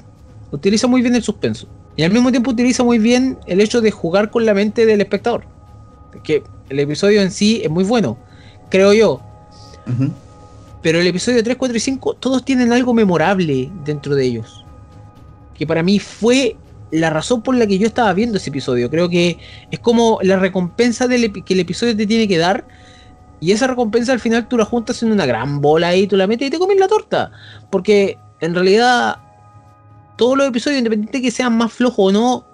Utiliza 0.52 0.87
muy 0.87 1.02
bien 1.02 1.16
el 1.16 1.22
suspenso. 1.24 1.66
Y 1.96 2.04
al 2.04 2.12
mismo 2.12 2.30
tiempo 2.30 2.52
utiliza 2.52 2.85
muy 2.85 3.00
bien 3.00 3.37
el 3.48 3.61
hecho 3.61 3.80
de 3.80 3.90
jugar 3.90 4.30
con 4.30 4.46
la 4.46 4.54
mente 4.54 4.87
del 4.87 5.00
espectador. 5.00 5.42
Que 6.22 6.44
el 6.68 6.78
episodio 6.78 7.22
en 7.22 7.33
sí 7.33 7.61
es 7.64 7.70
muy 7.70 7.83
bueno, 7.83 8.18
creo 8.70 8.92
yo. 8.92 9.20
Pero 10.80 11.00
el 11.00 11.09
episodio 11.09 11.42
3, 11.42 11.56
4 11.56 11.76
y 11.76 11.80
5, 11.80 12.14
todos 12.14 12.44
tienen 12.44 12.72
algo 12.72 12.94
memorable 12.94 13.68
dentro 13.85 14.14
de 14.14 14.26
ellos. 14.26 14.64
Que 15.59 15.66
para 15.66 15.83
mí 15.83 15.98
fue 15.98 16.54
la 16.92 17.11
razón 17.11 17.42
por 17.42 17.56
la 17.56 17.66
que 17.66 17.78
yo 17.78 17.88
estaba 17.88 18.12
viendo 18.12 18.37
ese 18.37 18.50
episodio. 18.50 18.88
Creo 18.90 19.09
que 19.09 19.38
es 19.72 19.80
como 19.80 20.20
la 20.22 20.37
recompensa 20.37 21.09
del 21.09 21.33
que 21.33 21.54
el 21.54 21.59
episodio 21.59 21.96
te 21.96 22.06
tiene 22.06 22.28
que 22.28 22.38
dar. 22.38 22.64
Y 23.40 23.53
esa 23.53 23.66
recompensa 23.66 24.12
al 24.12 24.20
final 24.20 24.46
tú 24.48 24.59
la 24.59 24.64
juntas 24.64 25.03
en 25.03 25.12
una 25.12 25.26
gran 25.26 25.61
bola 25.61 25.96
y 25.96 26.07
tú 26.07 26.16
la 26.16 26.26
metes 26.26 26.48
y 26.48 26.50
te 26.50 26.59
comes 26.59 26.79
la 26.79 26.88
torta. 26.88 27.33
Porque 27.70 28.18
en 28.40 28.55
realidad 28.55 29.16
todos 30.16 30.37
los 30.37 30.48
episodios, 30.48 30.79
independiente 30.79 31.18
de 31.18 31.22
que 31.22 31.31
sean 31.31 31.57
más 31.57 31.72
flojos 31.72 31.98
o 31.98 32.12
no, 32.12 32.44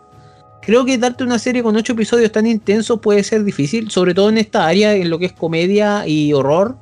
creo 0.62 0.84
que 0.84 0.96
darte 0.98 1.24
una 1.24 1.38
serie 1.38 1.62
con 1.62 1.76
8 1.76 1.92
episodios 1.92 2.30
tan 2.30 2.46
intensos 2.46 3.00
puede 3.00 3.24
ser 3.24 3.42
difícil. 3.42 3.90
Sobre 3.90 4.14
todo 4.14 4.28
en 4.28 4.38
esta 4.38 4.66
área, 4.66 4.94
en 4.94 5.10
lo 5.10 5.18
que 5.18 5.26
es 5.26 5.32
comedia 5.32 6.06
y 6.06 6.32
horror. 6.32 6.76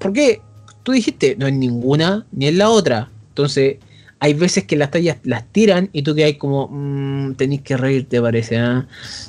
Porque 0.00 0.42
tú 0.82 0.92
dijiste, 0.92 1.36
no 1.38 1.46
en 1.46 1.60
ninguna 1.60 2.26
ni 2.32 2.48
en 2.48 2.58
la 2.58 2.70
otra. 2.70 3.10
Entonces, 3.28 3.76
hay 4.18 4.34
veces 4.34 4.64
que 4.64 4.76
las 4.76 4.90
tallas 4.90 5.18
las 5.22 5.46
tiran 5.46 5.88
y 5.92 6.02
tú 6.02 6.14
quedas 6.14 6.34
como, 6.34 6.68
mmm, 6.68 7.34
tenéis 7.34 7.62
que 7.62 7.76
reírte, 7.76 8.20
parece, 8.20 8.58
¿ah? 8.58 8.86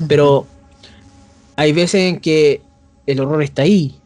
Pero 0.07 0.47
hay 1.55 1.71
veces 1.71 2.01
en 2.01 2.19
que 2.19 2.61
el 3.05 3.19
horror 3.19 3.43
está 3.43 3.63
ahí, 3.63 3.99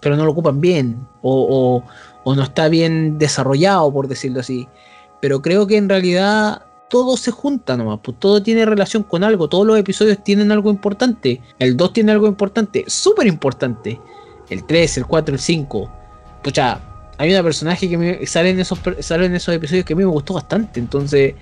pero 0.00 0.16
no 0.16 0.24
lo 0.24 0.32
ocupan 0.32 0.60
bien, 0.60 1.06
o, 1.22 1.82
no 2.24 2.42
está 2.42 2.68
bien 2.68 3.18
desarrollado, 3.18 3.92
por 3.92 4.08
decirlo 4.08 4.40
así. 4.40 4.68
Pero 5.20 5.40
creo 5.42 5.66
que 5.66 5.76
en 5.76 5.88
realidad 5.88 6.62
todo 6.88 7.16
se 7.16 7.30
junta 7.30 7.76
nomás, 7.76 8.00
pues 8.02 8.18
todo 8.18 8.42
tiene 8.42 8.66
relación 8.66 9.02
con 9.02 9.24
algo, 9.24 9.48
todos 9.48 9.66
los 9.66 9.78
episodios 9.78 10.22
tienen 10.22 10.52
algo 10.52 10.70
importante. 10.70 11.40
El 11.58 11.76
2 11.76 11.92
tiene 11.92 12.12
algo 12.12 12.26
importante, 12.26 12.84
súper 12.88 13.26
importante. 13.26 14.00
El 14.50 14.64
3, 14.64 14.98
el 14.98 15.06
4, 15.06 15.34
el 15.34 15.40
5. 15.40 15.90
Pucha, 16.42 16.80
hay 17.18 17.30
una 17.30 17.42
personaje 17.42 17.88
que 17.88 17.96
me, 17.96 18.26
sale, 18.26 18.50
en 18.50 18.60
esos, 18.60 18.80
sale 19.00 19.26
en 19.26 19.34
esos 19.34 19.54
episodios 19.54 19.84
que 19.84 19.92
a 19.92 19.96
mí 19.96 20.04
me 20.04 20.10
gustó 20.10 20.34
bastante. 20.34 20.80
Entonces, 20.80 21.34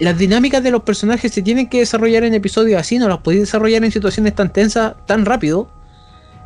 las 0.00 0.18
dinámicas 0.18 0.62
de 0.62 0.70
los 0.70 0.82
personajes 0.82 1.32
se 1.32 1.42
tienen 1.42 1.68
que 1.68 1.78
desarrollar 1.78 2.24
en 2.24 2.34
episodios 2.34 2.80
así, 2.80 2.98
no 2.98 3.08
las 3.08 3.18
podéis 3.18 3.42
desarrollar 3.42 3.84
en 3.84 3.92
situaciones 3.92 4.34
tan 4.34 4.52
tensas, 4.52 4.94
tan 5.06 5.24
rápido. 5.24 5.68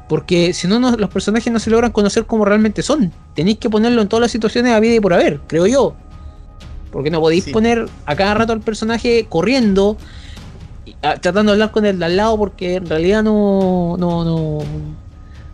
Porque 0.09 0.55
si 0.55 0.67
no, 0.67 0.79
los 0.79 1.11
personajes 1.11 1.53
no 1.53 1.59
se 1.59 1.71
logran 1.71 1.93
conocer 1.93 2.25
como 2.25 2.45
realmente 2.47 2.83
son. 2.83 3.13
Tenéis 3.35 3.59
que 3.59 3.69
ponerlo 3.69 4.01
en 4.01 4.09
todas 4.09 4.23
las 4.23 4.31
situaciones 4.31 4.73
a 4.73 4.81
vida 4.81 4.95
y 4.95 5.01
por 5.01 5.13
haber, 5.13 5.41
creo 5.47 5.67
yo. 5.67 5.95
Porque 6.91 7.11
no 7.11 7.21
podéis 7.21 7.45
Sí. 7.45 7.53
poner 7.53 7.87
a 8.07 8.17
cada 8.17 8.33
rato 8.35 8.55
al 8.55 8.61
personaje 8.61 9.27
corriendo, 9.29 9.99
ah, 11.03 11.17
tratando 11.21 11.53
de 11.53 11.57
hablar 11.57 11.73
con 11.73 11.85
el 11.85 11.99
de 11.99 12.05
al 12.07 12.17
lado, 12.17 12.39
porque 12.39 12.77
en 12.77 12.87
realidad 12.87 13.23
no, 13.23 13.97
no, 13.99 14.25
no, 14.25 14.59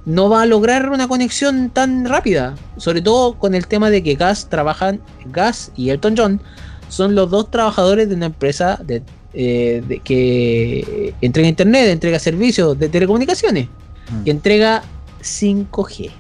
no 0.07 0.29
va 0.29 0.43
a 0.43 0.47
lograr 0.47 0.91
una 0.91 1.09
conexión 1.09 1.71
tan 1.71 2.05
rápida. 2.05 2.55
Sobre 2.77 3.03
todo 3.03 3.35
con 3.35 3.57
el 3.57 3.67
tema 3.67 3.91
de 3.91 4.05
que 4.05 4.15
Gas 4.15 4.49
trabajan, 4.49 5.01
Gas 5.27 5.73
y 5.75 5.91
Elton 5.91 6.15
John 6.17 6.41
son 6.89 7.15
los 7.15 7.31
dos 7.31 7.51
trabajadores 7.51 8.09
de 8.09 8.15
una 8.15 8.27
empresa 8.27 8.79
de, 8.85 9.03
eh, 9.33 9.83
de- 9.87 9.99
que 10.01 11.15
entrega 11.21 11.49
internet, 11.49 11.89
entrega 11.89 12.19
servicios 12.19 12.79
de 12.79 12.89
telecomunicaciones 12.89 13.69
Mm. 14.11 14.23
y 14.27 14.31
entrega 14.31 14.83
5G. 15.23 16.11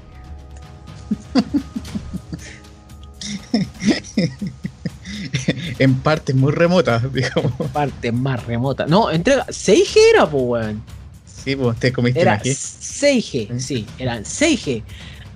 en 5.79 5.95
partes 5.97 6.35
muy 6.35 6.53
remotas, 6.53 7.13
digamos. 7.13 7.53
Parte 7.73 8.13
más 8.13 8.45
remota. 8.45 8.87
No, 8.87 9.11
entrega 9.11 9.47
6G 9.49 9.97
era, 10.15 10.29
pues, 10.29 10.43
weón. 10.45 10.83
Sí, 11.27 11.57
pues 11.57 11.79
te 11.79 11.93
comiste 11.93 12.21
Era 12.21 12.35
una 12.35 12.43
G. 12.43 12.55
6G, 12.55 13.59
sí, 13.61 13.87
eran 13.99 14.25
6G. 14.25 14.83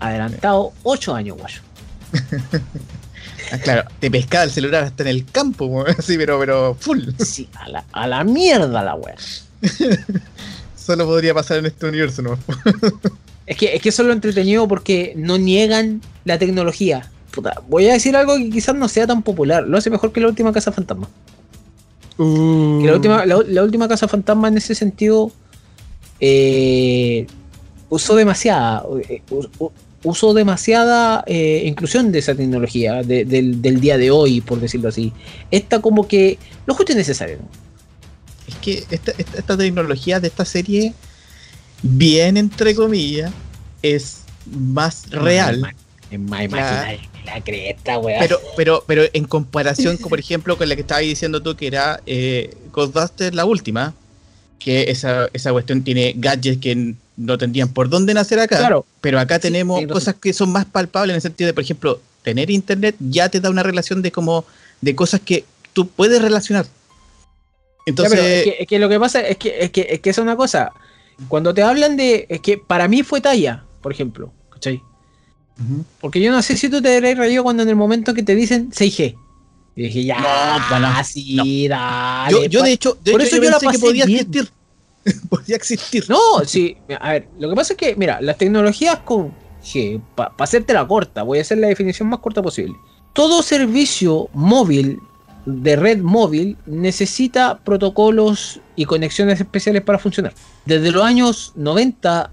Adelantado 0.01 0.73
8 0.85 1.15
años, 1.15 1.37
guayo. 1.39 1.61
Ah, 3.53 3.59
claro, 3.59 3.89
te 4.01 4.11
pescaba 4.11 4.45
el 4.45 4.51
celular 4.51 4.85
hasta 4.85 5.03
en 5.05 5.09
el 5.09 5.25
campo, 5.25 5.85
sí, 6.01 6.17
pero, 6.17 6.39
pero 6.39 6.77
full. 6.79 7.01
Sí, 7.19 7.49
a 7.55 7.69
la, 7.69 7.85
a 7.93 8.07
la 8.07 8.25
mierda 8.25 8.83
la 8.83 8.95
weón. 8.95 9.17
Solo 10.77 11.07
podría 11.07 11.35
pasar 11.35 11.59
en 11.59 11.67
este 11.67 11.87
universo, 11.87 12.23
¿no? 12.23 12.39
Es 13.47 13.57
que, 13.57 13.75
es 13.75 13.81
que 13.81 13.89
eso 13.89 14.03
es 14.03 14.09
lo 14.09 14.13
entretenido 14.13 14.69
porque 14.69 15.15
no 15.17 15.39
niegan 15.39 16.03
la 16.27 16.39
tecnología. 16.39 17.11
Puta, 17.31 17.63
voy 17.67 17.89
a 17.89 17.95
decir 17.95 18.15
algo 18.15 18.37
que 18.37 18.51
quizás 18.51 18.75
no 18.75 18.89
sea 18.89 19.07
tan 19.07 19.23
popular. 19.23 19.67
Lo 19.67 19.79
hace 19.79 19.89
mejor 19.89 20.13
que 20.13 20.21
la 20.21 20.29
última 20.29 20.53
Casa 20.53 20.71
Fantasma. 20.71 21.09
Que 22.19 22.83
la 22.85 22.93
última, 22.95 23.25
la, 23.25 23.39
la 23.47 23.63
última 23.63 23.89
Casa 23.89 24.07
Fantasma 24.07 24.49
en 24.49 24.59
ese 24.59 24.75
sentido 24.75 25.33
eh, 26.21 27.27
usó 27.89 28.17
demasiada. 28.17 28.85
eh, 29.09 29.23
usó 30.05 30.33
demasiada 30.35 31.25
eh, 31.27 31.63
inclusión 31.67 32.13
de 32.13 32.21
esa 32.21 32.35
tecnología 32.35 33.03
de- 33.03 33.25
del, 33.25 33.61
del 33.63 33.81
día 33.81 33.99
de 33.99 34.11
hoy, 34.11 34.41
por 34.41 34.61
decirlo 34.61 34.89
así. 34.89 35.13
Esta 35.51 35.81
como 35.81 36.07
que 36.07 36.39
lo 36.67 36.75
justo 36.75 36.93
y 36.93 36.95
necesario. 36.95 37.39
Es 38.47 38.55
que 38.57 38.85
esta, 38.91 39.13
esta, 39.19 39.39
esta 39.39 39.57
tecnología 39.57 40.21
de 40.21 40.29
esta 40.29 40.45
serie, 40.45 40.95
bien 41.83 42.37
entre 42.37 42.75
comillas, 42.75 43.33
es 43.83 44.21
más 44.47 45.11
real. 45.11 45.73
Es 46.11 46.19
más 46.19 46.41
que 46.41 47.09
la 47.27 47.41
cresta, 47.45 47.99
weá. 47.99 48.21
Pero, 48.21 48.41
pero, 48.57 48.85
pero 48.87 49.03
en 49.13 49.25
comparación, 49.25 49.97
con, 49.99 50.09
por 50.09 50.19
ejemplo, 50.21 50.57
con 50.57 50.69
la 50.69 50.75
que 50.77 50.81
estabas 50.83 51.03
diciendo 51.03 51.43
tú, 51.43 51.57
que 51.57 51.67
era 51.67 52.01
eh, 52.07 52.55
Ghostbusters, 52.73 53.35
la 53.35 53.45
última, 53.45 53.95
que 54.59 54.91
esa, 54.91 55.29
esa 55.33 55.53
cuestión 55.53 55.83
tiene 55.83 56.15
gadgets 56.17 56.59
que 56.61 56.95
no 57.19 57.37
tendrían 57.37 57.69
por 57.69 57.89
dónde 57.91 58.15
nacer 58.15 58.39
acá. 58.39 58.59
Claro. 58.59 58.87
Pero 59.01 59.19
acá 59.21 59.39
tenemos 59.39 59.85
cosas 59.87 60.15
que 60.15 60.33
son 60.33 60.51
más 60.51 60.65
palpables 60.65 61.11
en 61.13 61.17
el 61.17 61.23
sentido 61.23 61.47
de, 61.49 61.53
por 61.55 61.65
ejemplo, 61.65 62.01
tener 62.23 62.49
internet 62.51 62.95
ya 63.01 63.29
te 63.29 63.41
da 63.41 63.51
una 63.51 63.63
relación 63.63 64.01
de 64.01 64.11
como 64.13 64.45
de 64.81 64.95
cosas 64.95 65.21
que 65.21 65.45
tú 65.73 65.89
puedes 65.89 66.23
relacionar. 66.23 66.65
Ya, 66.65 66.71
Entonces, 67.87 68.15
pero 68.19 68.27
es, 68.27 68.45
que, 68.45 68.57
es 68.61 68.67
que 68.69 68.79
lo 68.79 68.89
que 68.89 69.01
pasa 69.01 69.21
es 69.21 69.37
que, 69.37 69.57
es 69.61 69.71
que 69.71 69.87
es 69.91 70.01
que 70.01 70.11
es 70.11 70.19
una 70.19 70.37
cosa. 70.37 70.73
Cuando 71.27 71.53
te 71.53 71.63
hablan 71.63 71.97
de. 71.97 72.27
Es 72.29 72.41
que 72.41 72.57
para 72.59 72.87
mí 72.87 73.03
fue 73.03 73.21
talla, 73.21 73.65
por 73.83 73.93
ejemplo. 73.93 74.33
¿Cachai? 74.51 74.81
Porque 76.01 76.21
yo 76.21 76.31
no 76.31 76.41
sé 76.43 76.57
si 76.57 76.69
tú 76.69 76.81
te 76.81 76.97
habrás 76.97 77.19
reído 77.19 77.43
cuando 77.43 77.65
en 77.65 77.69
el 77.69 77.77
momento 77.77 78.15
que 78.15 78.23
te 78.23 78.37
dicen 78.37 78.71
6G. 78.71 79.17
Y 79.75 79.83
dije, 79.83 80.05
ya, 80.05 80.19
No, 80.21 80.69
bueno, 80.71 80.89
sí, 81.05 81.67
dale. 81.69 82.33
yo, 82.33 82.45
yo 82.47 82.61
pa- 82.61 82.67
de 82.67 82.73
hecho, 82.73 82.99
de 83.03 83.13
por 83.13 83.21
hecho 83.23 83.29
eso 83.29 83.37
yo 83.37 83.43
yo 83.45 83.59
la 83.67 83.73
que 83.73 83.79
podía 83.79 84.05
bien. 84.07 84.19
existir. 84.21 84.51
podía 85.29 85.57
existir. 85.57 86.05
No, 86.09 86.19
sí. 86.45 86.77
A 87.01 87.13
ver, 87.13 87.29
lo 87.39 87.49
que 87.51 87.57
pasa 87.57 87.73
es 87.73 87.77
que, 87.77 87.97
mira, 87.97 88.21
las 88.21 88.39
tecnologías 88.39 88.99
con 89.01 89.33
G, 89.65 90.01
para 90.15 90.33
hacerte 90.39 90.73
la 90.73 90.87
corta, 90.87 91.23
voy 91.23 91.39
a 91.39 91.43
hacer 91.43 91.59
la 91.59 91.69
definición 91.69 92.09
más 92.09 92.21
corta 92.21 92.43
posible. 92.43 92.77
Todo 93.13 93.43
servicio 93.43 94.29
móvil 94.33 95.01
de 95.47 95.77
red 95.77 95.99
móvil 95.99 96.57
necesita 96.67 97.59
protocolos 97.65 98.61
y 98.77 98.85
conexiones 98.85 99.41
especiales 99.41 99.83
para 99.83 99.99
funcionar. 99.99 100.35
Desde 100.67 100.91
los 100.91 101.03
años 101.03 101.53
90 101.57 102.31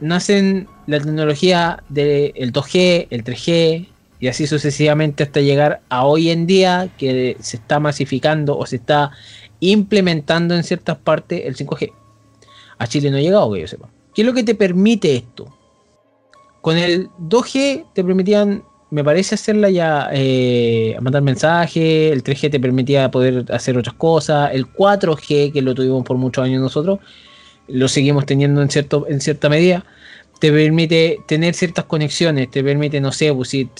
nacen 0.00 0.66
la 0.86 0.98
tecnología 0.98 1.82
del 1.88 2.52
2G, 2.52 3.08
el 3.10 3.22
3G 3.22 3.88
y 4.18 4.28
así 4.28 4.46
sucesivamente 4.46 5.24
hasta 5.24 5.40
llegar 5.40 5.80
a 5.88 6.04
hoy 6.04 6.30
en 6.30 6.46
día 6.46 6.88
que 6.96 7.36
se 7.40 7.56
está 7.56 7.80
masificando 7.80 8.56
o 8.56 8.66
se 8.66 8.76
está 8.76 9.10
implementando 9.62 10.56
en 10.56 10.64
ciertas 10.64 10.98
partes 10.98 11.42
el 11.44 11.56
5G. 11.56 11.92
A 12.78 12.86
Chile 12.88 13.10
no 13.10 13.16
ha 13.16 13.20
llegado, 13.20 13.52
que 13.52 13.60
yo 13.60 13.68
sepa. 13.68 13.88
¿Qué 14.12 14.22
es 14.22 14.26
lo 14.26 14.34
que 14.34 14.42
te 14.42 14.56
permite 14.56 15.14
esto? 15.14 15.56
Con 16.60 16.76
el 16.76 17.08
2G 17.10 17.86
te 17.94 18.02
permitían, 18.02 18.64
me 18.90 19.04
parece, 19.04 19.36
hacerla 19.36 19.70
ya, 19.70 20.08
eh, 20.12 20.96
mandar 21.00 21.22
mensajes, 21.22 22.12
el 22.12 22.24
3G 22.24 22.50
te 22.50 22.58
permitía 22.58 23.08
poder 23.10 23.44
hacer 23.52 23.78
otras 23.78 23.94
cosas, 23.94 24.50
el 24.52 24.66
4G, 24.66 25.52
que 25.52 25.62
lo 25.62 25.74
tuvimos 25.74 26.04
por 26.04 26.16
muchos 26.16 26.44
años 26.44 26.60
nosotros, 26.60 26.98
lo 27.68 27.86
seguimos 27.86 28.26
teniendo 28.26 28.62
en, 28.62 28.68
cierto, 28.68 29.06
en 29.08 29.20
cierta 29.20 29.48
medida, 29.48 29.84
te 30.40 30.50
permite 30.50 31.20
tener 31.28 31.54
ciertas 31.54 31.84
conexiones, 31.84 32.50
te 32.50 32.64
permite, 32.64 33.00
no 33.00 33.12
sé, 33.12 33.32
pues, 33.32 33.48
si, 33.48 33.70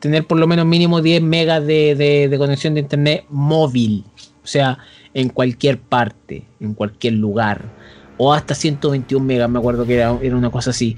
tener 0.00 0.26
por 0.26 0.38
lo 0.38 0.46
menos 0.46 0.66
mínimo 0.66 1.00
10 1.00 1.22
megas 1.22 1.66
de 1.66 2.34
conexión 2.36 2.74
de 2.74 2.80
internet 2.80 3.24
móvil, 3.30 4.04
o 4.44 4.46
sea, 4.46 4.78
en 5.14 5.28
cualquier 5.28 5.78
parte, 5.78 6.44
en 6.60 6.74
cualquier 6.74 7.14
lugar, 7.14 7.62
o 8.16 8.32
hasta 8.32 8.54
121 8.54 9.24
megas, 9.24 9.48
me 9.50 9.58
acuerdo 9.58 9.86
que 9.86 9.94
era, 9.96 10.16
era 10.22 10.36
una 10.36 10.50
cosa 10.50 10.70
así. 10.70 10.96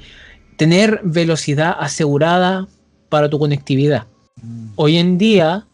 tener 0.57 1.01
velocidad 1.05 1.75
asegurada 1.79 2.68
para 3.09 3.29
tu 3.31 3.38
conectividad. 3.38 4.07
Hoy 4.77 4.96
en 4.96 5.18
día, 5.18 5.66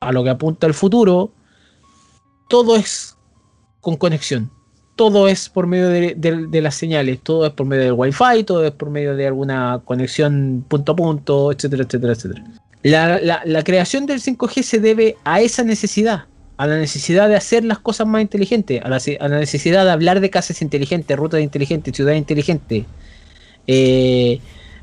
a 0.00 0.12
lo 0.12 0.22
que 0.24 0.30
apunta 0.30 0.66
el 0.66 0.74
futuro, 0.74 1.32
todo 2.48 2.76
es 2.76 3.16
con 3.80 3.96
conexión. 3.96 4.50
Todo 4.96 5.28
es 5.28 5.48
por 5.48 5.66
medio 5.66 5.88
de, 5.88 6.14
de- 6.16 6.46
de 6.48 6.60
las 6.60 6.74
señales, 6.74 7.20
todo 7.22 7.46
es 7.46 7.52
por 7.52 7.66
medio 7.66 7.84
del 7.84 7.92
Wi-Fi, 7.92 8.44
todo 8.44 8.64
es 8.66 8.72
por 8.72 8.90
medio 8.90 9.14
de 9.14 9.26
alguna 9.28 9.80
conexión 9.84 10.64
punto 10.68 10.92
a 10.92 10.96
punto, 10.96 11.52
etcétera, 11.52 11.84
etcétera, 11.84 12.12
etcétera. 12.14 12.44
La, 12.82 13.20
la- 13.20 13.42
la 13.44 13.62
creación 13.62 14.06
del 14.06 14.20
5G 14.20 14.62
se 14.62 14.80
debe 14.80 15.16
a 15.24 15.40
esa 15.40 15.62
necesidad, 15.62 16.24
a 16.58 16.66
la 16.66 16.76
necesidad 16.76 17.28
de 17.28 17.36
hacer 17.36 17.64
las 17.64 17.78
cosas 17.78 18.06
más 18.06 18.20
inteligentes, 18.20 18.82
a 18.84 18.88
la, 18.88 18.98
a 19.20 19.28
la 19.28 19.38
necesidad 19.38 19.84
de 19.84 19.90
hablar 19.92 20.20
de 20.20 20.28
casas 20.28 20.60
inteligentes, 20.60 21.16
rutas 21.16 21.40
inteligentes, 21.40 21.94
ciudades 21.96 22.18
inteligentes, 22.18 22.84
eh, 23.66 24.40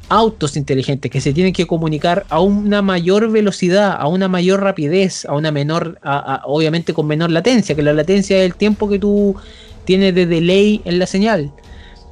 autos 0.07 0.55
inteligentes 0.55 1.11
que 1.11 1.19
se 1.19 1.33
tienen 1.33 1.51
que 1.53 1.65
comunicar 1.67 2.25
a 2.29 2.39
una 2.39 2.81
mayor 2.81 3.29
velocidad, 3.31 3.95
a 3.99 4.07
una 4.07 4.27
mayor 4.27 4.61
rapidez, 4.61 5.25
a 5.25 5.33
una 5.33 5.51
menor, 5.51 5.99
obviamente 6.45 6.93
con 6.93 7.07
menor 7.07 7.31
latencia, 7.31 7.75
que 7.75 7.81
la 7.81 7.93
latencia 7.93 8.37
es 8.37 8.45
el 8.45 8.55
tiempo 8.55 8.87
que 8.87 8.99
tú 8.99 9.35
tienes 9.83 10.13
de 10.15 10.25
delay 10.27 10.81
en 10.85 10.99
la 10.99 11.07
señal. 11.07 11.51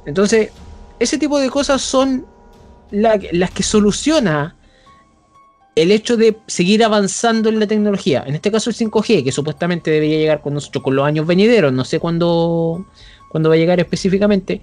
Entonces, 0.06 0.50
ese 0.98 1.18
tipo 1.18 1.38
de 1.38 1.50
cosas 1.50 1.82
son 1.82 2.26
la- 2.90 3.18
las 3.32 3.50
que 3.50 3.62
soluciona 3.62 4.56
el 5.76 5.90
hecho 5.90 6.16
de 6.16 6.36
seguir 6.46 6.84
avanzando 6.84 7.48
en 7.48 7.58
la 7.58 7.66
tecnología. 7.66 8.22
En 8.26 8.34
este 8.34 8.50
caso 8.52 8.70
el 8.70 8.76
5G, 8.76 9.24
que 9.24 9.32
supuestamente 9.32 9.90
debería 9.90 10.18
llegar 10.18 10.40
con 10.40 10.54
nosotros 10.54 10.84
con 10.84 10.94
los 10.96 11.04
años 11.06 11.26
venideros, 11.26 11.72
no 11.72 11.84
sé 11.84 11.98
cuándo, 11.98 12.86
cuándo 13.30 13.48
va 13.48 13.56
a 13.56 13.58
llegar 13.58 13.80
específicamente, 13.80 14.60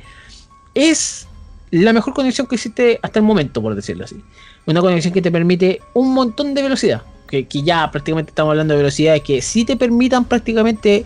es 0.73 1.27
la 1.71 1.93
mejor 1.93 2.13
conexión 2.13 2.47
que 2.47 2.55
existe 2.55 2.99
hasta 3.01 3.19
el 3.19 3.25
momento, 3.25 3.61
por 3.61 3.75
decirlo 3.75 4.05
así. 4.05 4.21
Una 4.65 4.81
conexión 4.81 5.13
que 5.13 5.21
te 5.21 5.31
permite 5.31 5.81
un 5.93 6.13
montón 6.13 6.53
de 6.53 6.61
velocidad. 6.61 7.01
Que, 7.27 7.45
que 7.47 7.61
ya 7.63 7.89
prácticamente 7.89 8.31
estamos 8.31 8.51
hablando 8.51 8.73
de 8.73 8.79
velocidades 8.79 9.21
que 9.21 9.41
sí 9.41 9.63
te 9.63 9.77
permitan 9.77 10.25
prácticamente 10.25 11.05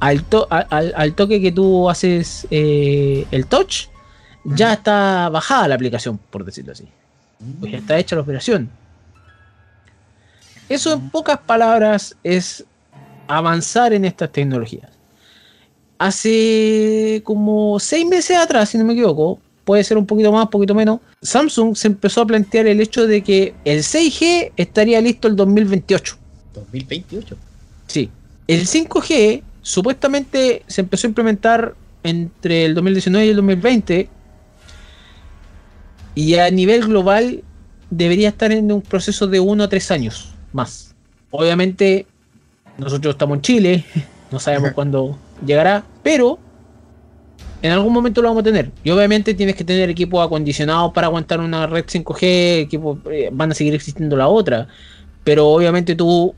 al, 0.00 0.24
to- 0.24 0.48
al 0.50 1.14
toque 1.14 1.42
que 1.42 1.52
tú 1.52 1.90
haces 1.90 2.46
eh, 2.50 3.26
el 3.30 3.44
touch, 3.46 3.88
ya 4.44 4.72
está 4.72 5.28
bajada 5.28 5.68
la 5.68 5.74
aplicación, 5.74 6.18
por 6.30 6.44
decirlo 6.44 6.72
así. 6.72 6.84
Pues 7.60 7.72
ya 7.72 7.78
está 7.78 7.98
hecha 7.98 8.16
la 8.16 8.22
operación. 8.22 8.70
Eso 10.68 10.92
en 10.92 11.08
pocas 11.08 11.38
palabras 11.38 12.14
es 12.22 12.64
avanzar 13.26 13.92
en 13.92 14.04
estas 14.04 14.30
tecnologías. 14.30 14.90
Hace 15.98 17.22
como 17.24 17.80
seis 17.80 18.06
meses 18.06 18.36
atrás, 18.36 18.68
si 18.68 18.78
no 18.78 18.84
me 18.84 18.92
equivoco, 18.92 19.40
puede 19.64 19.82
ser 19.82 19.98
un 19.98 20.06
poquito 20.06 20.30
más, 20.30 20.44
un 20.44 20.50
poquito 20.50 20.74
menos, 20.74 21.00
Samsung 21.22 21.74
se 21.74 21.88
empezó 21.88 22.22
a 22.22 22.26
plantear 22.26 22.66
el 22.66 22.80
hecho 22.80 23.06
de 23.06 23.22
que 23.22 23.54
el 23.64 23.80
6G 23.80 24.52
estaría 24.56 25.00
listo 25.00 25.26
el 25.26 25.36
2028. 25.36 26.16
2028. 26.54 27.36
Sí. 27.86 28.10
El 28.46 28.66
5G 28.66 29.42
supuestamente 29.62 30.62
se 30.66 30.82
empezó 30.82 31.06
a 31.06 31.10
implementar 31.10 31.74
entre 32.02 32.66
el 32.66 32.74
2019 32.74 33.26
y 33.26 33.30
el 33.30 33.36
2020. 33.36 34.08
Y 36.14 36.34
a 36.34 36.50
nivel 36.50 36.86
global 36.86 37.42
debería 37.90 38.28
estar 38.28 38.52
en 38.52 38.70
un 38.70 38.82
proceso 38.82 39.26
de 39.26 39.40
1 39.40 39.64
a 39.64 39.68
3 39.68 39.90
años 39.90 40.37
más. 40.52 40.94
Obviamente, 41.30 42.06
nosotros 42.76 43.14
estamos 43.14 43.36
en 43.36 43.42
Chile, 43.42 43.84
no 44.30 44.38
sabemos 44.38 44.72
cuándo 44.72 45.18
llegará, 45.44 45.84
pero 46.02 46.38
en 47.62 47.72
algún 47.72 47.92
momento 47.92 48.22
lo 48.22 48.28
vamos 48.28 48.42
a 48.42 48.44
tener. 48.44 48.70
Y 48.84 48.90
obviamente 48.90 49.34
tienes 49.34 49.56
que 49.56 49.64
tener 49.64 49.90
equipos 49.90 50.24
acondicionados 50.24 50.92
para 50.92 51.08
aguantar 51.08 51.40
una 51.40 51.66
red 51.66 51.84
5G, 51.84 52.60
equipos, 52.60 52.98
eh, 53.10 53.30
van 53.32 53.50
a 53.52 53.54
seguir 53.54 53.74
existiendo 53.74 54.16
la 54.16 54.28
otra. 54.28 54.68
Pero 55.24 55.48
obviamente 55.48 55.94
tú 55.94 56.34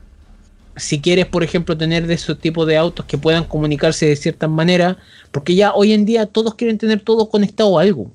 si 0.75 1.01
quieres, 1.01 1.25
por 1.25 1.43
ejemplo, 1.43 1.77
tener 1.77 2.07
de 2.07 2.13
esos 2.13 2.39
tipos 2.39 2.65
de 2.67 2.77
autos 2.77 3.05
que 3.05 3.17
puedan 3.17 3.43
comunicarse 3.43 4.05
de 4.05 4.15
cierta 4.15 4.47
manera, 4.47 4.97
porque 5.31 5.55
ya 5.55 5.73
hoy 5.73 5.93
en 5.93 6.05
día 6.05 6.25
todos 6.25 6.55
quieren 6.55 6.77
tener 6.77 7.01
todo 7.01 7.29
conectado 7.29 7.77
a 7.77 7.81
algo. 7.81 8.11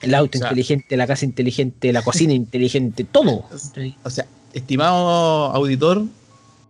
El 0.00 0.14
auto 0.14 0.36
O 0.36 0.40
sea, 0.40 0.48
inteligente, 0.48 0.96
la 0.96 1.06
casa 1.06 1.24
inteligente, 1.24 1.92
la 1.92 2.02
cocina 2.02 2.32
inteligente, 2.32 3.04
todo. 3.04 3.44
O 4.04 4.10
sea, 4.10 4.26
estimado 4.52 4.96
auditor, 5.54 6.04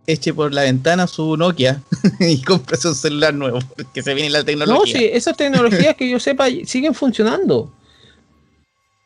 eche 0.07 0.33
por 0.33 0.53
la 0.53 0.63
ventana 0.63 1.07
su 1.07 1.37
Nokia 1.37 1.81
y 2.19 2.41
cómprese 2.41 2.87
un 2.89 2.95
celular 2.95 3.33
nuevo, 3.33 3.59
que 3.93 4.01
se 4.01 4.13
viene 4.13 4.29
la 4.29 4.39
No, 4.39 4.45
tecnología. 4.45 4.97
sí, 4.99 5.09
esas 5.11 5.37
tecnologías 5.37 5.95
que 5.95 6.09
yo 6.09 6.19
sepa 6.19 6.47
siguen 6.65 6.93
funcionando. 6.93 7.71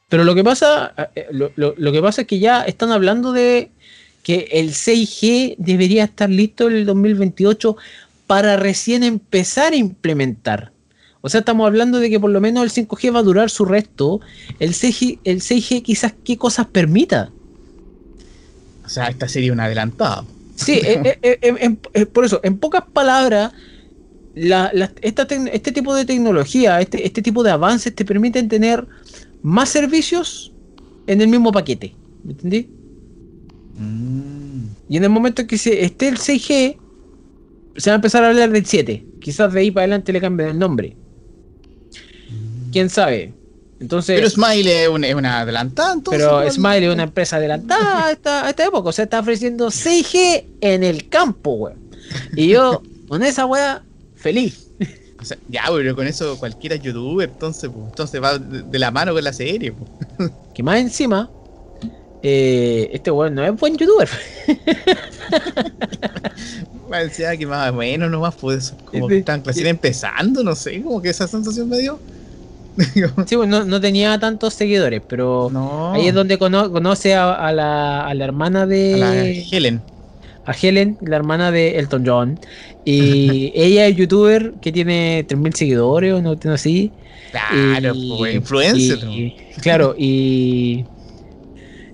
Pero 0.09 0.23
lo 0.23 0.35
que 0.35 0.43
pasa, 0.43 0.93
eh, 1.15 1.27
lo, 1.31 1.51
lo- 1.55 1.73
lo 1.77 1.91
que 1.91 2.01
pasa 2.01 2.21
es 2.21 2.27
que 2.27 2.39
ya 2.39 2.61
están 2.63 2.91
hablando 2.91 3.31
de 3.31 3.71
que 4.21 4.47
el 4.51 4.73
6G 4.73 5.55
debería 5.57 6.03
estar 6.05 6.29
listo 6.29 6.67
en 6.69 6.75
el 6.75 6.85
2028 6.85 7.75
para 8.27 8.55
recién 8.57 9.03
empezar 9.03 9.73
a 9.73 9.75
implementar. 9.75 10.72
O 11.25 11.29
sea, 11.29 11.39
estamos 11.39 11.65
hablando 11.65 11.99
de 11.99 12.09
que 12.09 12.19
por 12.19 12.29
lo 12.31 12.41
menos 12.41 12.63
el 12.65 12.69
5G 12.85 13.15
va 13.15 13.19
a 13.19 13.23
durar 13.23 13.49
su 13.49 13.63
resto. 13.63 14.19
El 14.59 14.71
6G, 14.73 15.19
el 15.23 15.39
6G 15.39 15.81
quizás 15.81 16.13
qué 16.25 16.37
cosas 16.37 16.67
permita. 16.67 17.31
O 18.85 18.89
sea, 18.89 19.07
esta 19.07 19.29
sería 19.29 19.53
una 19.53 19.63
adelantada. 19.63 20.25
Sí, 20.55 20.73
eh, 20.83 21.17
eh, 21.21 21.77
eh, 21.93 22.05
por 22.07 22.25
eso, 22.25 22.41
en 22.43 22.57
pocas 22.57 22.83
palabras, 22.91 23.53
la- 24.35 24.69
la- 24.73 24.91
esta 25.01 25.25
este 25.53 25.71
tipo 25.71 25.95
de 25.95 26.03
tecnología, 26.03 26.81
este, 26.81 27.07
este 27.07 27.21
tipo 27.21 27.41
de 27.41 27.51
avances 27.51 27.95
te 27.95 28.03
permiten 28.03 28.49
tener 28.49 28.85
más 29.41 29.69
servicios 29.69 30.51
en 31.07 31.21
el 31.21 31.29
mismo 31.29 31.53
paquete. 31.53 31.95
¿Me 32.25 32.33
entendí? 32.33 32.67
Mm. 33.77 34.65
Y 34.89 34.97
en 34.97 35.03
el 35.05 35.09
momento 35.09 35.41
en 35.43 35.47
que 35.47 35.57
se, 35.57 35.85
esté 35.85 36.09
el 36.09 36.17
6G, 36.17 36.77
se 37.77 37.89
va 37.89 37.93
a 37.93 37.95
empezar 37.95 38.25
a 38.25 38.27
hablar 38.27 38.51
del 38.51 38.65
7. 38.65 39.05
Quizás 39.21 39.53
de 39.53 39.61
ahí 39.61 39.71
para 39.71 39.83
adelante 39.85 40.11
le 40.11 40.19
cambien 40.19 40.49
el 40.49 40.59
nombre. 40.59 40.97
¿Quién 42.73 42.89
sabe? 42.89 43.33
Entonces, 43.79 44.15
Pero 44.15 44.29
Smile 44.29 44.83
es 44.83 44.89
una, 44.89 45.07
es 45.07 45.15
una 45.15 45.39
adelantada, 45.41 45.93
entonces. 45.93 46.23
pero. 46.23 46.49
Smile 46.51 46.87
es 46.87 46.93
una 46.93 47.03
empresa 47.03 47.35
adelantada 47.37 48.07
a 48.07 48.11
esta, 48.11 48.45
a 48.45 48.49
esta 48.49 48.65
época. 48.65 48.89
O 48.89 48.91
sea, 48.91 49.03
está 49.03 49.19
ofreciendo 49.19 49.67
6G 49.67 50.45
en 50.61 50.83
el 50.83 51.09
campo, 51.09 51.51
weón. 51.51 51.77
Y 52.35 52.47
yo, 52.47 52.81
con 53.07 53.23
esa 53.23 53.45
weá, 53.45 53.83
feliz. 54.15 54.69
O 55.19 55.25
sea, 55.25 55.37
ya, 55.47 55.63
pero 55.69 55.95
con 55.95 56.07
eso 56.07 56.37
cualquiera 56.37 56.75
youtuber, 56.75 57.29
entonces, 57.29 57.69
pues, 57.73 57.85
entonces 57.89 58.21
va 58.21 58.37
de, 58.37 58.79
la 58.79 58.91
mano 58.91 59.13
con 59.13 59.23
la 59.23 59.33
serie. 59.33 59.71
Pues. 59.71 60.31
Que 60.53 60.61
más 60.61 60.79
encima, 60.79 61.29
eh, 62.21 62.89
este 62.93 63.09
weón 63.09 63.35
no 63.35 63.43
es 63.43 63.59
buen 63.59 63.75
youtuber. 63.75 64.09
Decía 66.89 67.35
que 67.35 67.47
más 67.47 67.71
o 67.71 67.73
menos 67.73 68.11
nomás, 68.11 68.35
pues, 68.35 68.73
como 68.85 69.09
están 69.09 69.43
recién 69.43 69.67
empezando, 69.67 70.43
no 70.43 70.55
sé, 70.55 70.81
como 70.81 71.01
que 71.01 71.09
esa 71.09 71.27
sensación 71.27 71.67
me 71.67 71.79
dio. 71.79 71.99
Sí, 73.27 73.35
pues 73.35 73.47
no, 73.49 73.65
no 73.65 73.79
tenía 73.81 74.17
tantos 74.19 74.53
seguidores, 74.53 75.01
pero 75.07 75.49
no. 75.51 75.93
ahí 75.93 76.07
es 76.07 76.13
donde 76.13 76.37
cono- 76.37 76.71
conoce 76.71 77.13
a, 77.15 77.33
a 77.33 77.51
la, 77.51 78.05
a 78.07 78.13
la 78.13 78.23
hermana 78.25 78.65
de. 78.65 78.95
A 78.95 78.97
la 78.97 79.25
Helen. 79.25 79.81
a 80.45 80.51
Helen, 80.53 80.97
la 81.01 81.15
hermana 81.17 81.51
de 81.51 81.77
Elton 81.79 82.03
John. 82.05 82.39
Y 82.85 83.51
ella 83.55 83.87
es 83.87 83.95
youtuber 83.95 84.53
que 84.61 84.71
tiene 84.71 85.25
3.000 85.27 85.53
seguidores 85.53 86.13
o 86.13 86.21
no 86.21 86.35
tiene 86.37 86.55
así. 86.55 86.91
Claro, 87.31 87.93
Y- 87.95 88.17
pues, 88.17 88.35
influencer. 88.35 88.99
y- 89.09 89.35
claro, 89.61 89.95
y, 89.97 90.85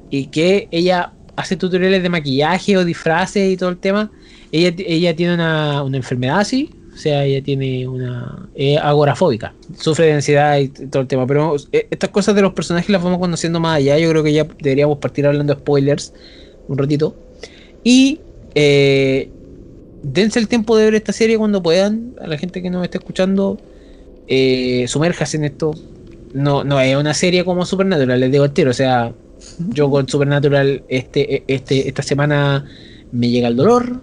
y 0.10 0.28
que 0.28 0.68
ella 0.72 1.14
hace 1.36 1.56
tutoriales 1.56 2.04
de 2.04 2.10
maquillaje 2.10 2.78
o 2.78 2.84
disfraces 2.86 3.52
y 3.52 3.58
todo 3.58 3.70
el 3.70 3.80
tema. 3.80 4.12
Ella, 4.52 4.74
ella 4.86 5.16
tiene 5.16 5.36
una, 5.36 5.84
una 5.84 5.98
enfermedad 5.98 6.40
así, 6.40 6.70
sea, 7.00 7.26
ella 7.26 7.44
tiene 7.44 7.88
una. 7.88 8.50
es 8.56 8.78
agorafóbica, 8.78 9.54
sufre 9.78 10.08
de 10.08 10.14
ansiedad 10.14 10.58
y 10.60 10.68
todo 10.68 11.02
el 11.02 11.08
tema. 11.08 11.26
Pero 11.26 11.56
eh, 11.72 11.88
estas 11.90 12.10
cosas 12.10 12.36
de 12.36 12.42
los 12.42 12.54
personajes 12.54 12.90
las 12.90 13.04
vamos 13.04 13.20
conociendo 13.20 13.60
más 13.60 13.78
allá. 13.78 13.98
Yo 13.98 14.10
creo 14.10 14.24
que 14.24 14.34
ya 14.34 14.44
deberíamos 14.44 14.98
partir 15.00 15.26
hablando 15.26 15.54
de 15.54 15.60
spoilers 15.60 16.14
un 16.68 16.78
ratito. 16.78 17.16
Y 17.84 18.20
eh, 18.56 19.30
dense 20.04 20.40
el 20.40 20.48
tiempo 20.48 20.78
de 20.78 20.86
ver 20.86 20.96
esta 20.96 21.14
serie 21.14 21.38
cuando 21.38 21.62
puedan. 21.62 22.16
A 22.22 22.28
la 22.28 22.38
gente 22.38 22.62
que 22.62 22.70
nos 22.70 22.84
está 22.84 22.98
escuchando, 23.00 23.58
eh, 24.28 24.86
en 24.86 25.44
esto. 25.44 25.74
No, 26.34 26.64
no 26.64 26.80
es 26.80 26.96
una 26.96 27.16
serie 27.16 27.44
como 27.44 27.66
Supernatural, 27.66 28.20
les 28.20 28.32
digo 28.32 28.44
al 28.44 28.54
tiro. 28.54 28.72
O 28.72 28.74
sea, 28.74 29.14
yo 29.70 29.90
con 29.90 30.08
Supernatural 30.08 30.84
este, 30.88 31.44
este, 31.48 31.88
esta 31.88 32.04
semana 32.04 32.66
me 33.12 33.30
llega 33.30 33.48
el 33.48 33.56
dolor 33.56 34.00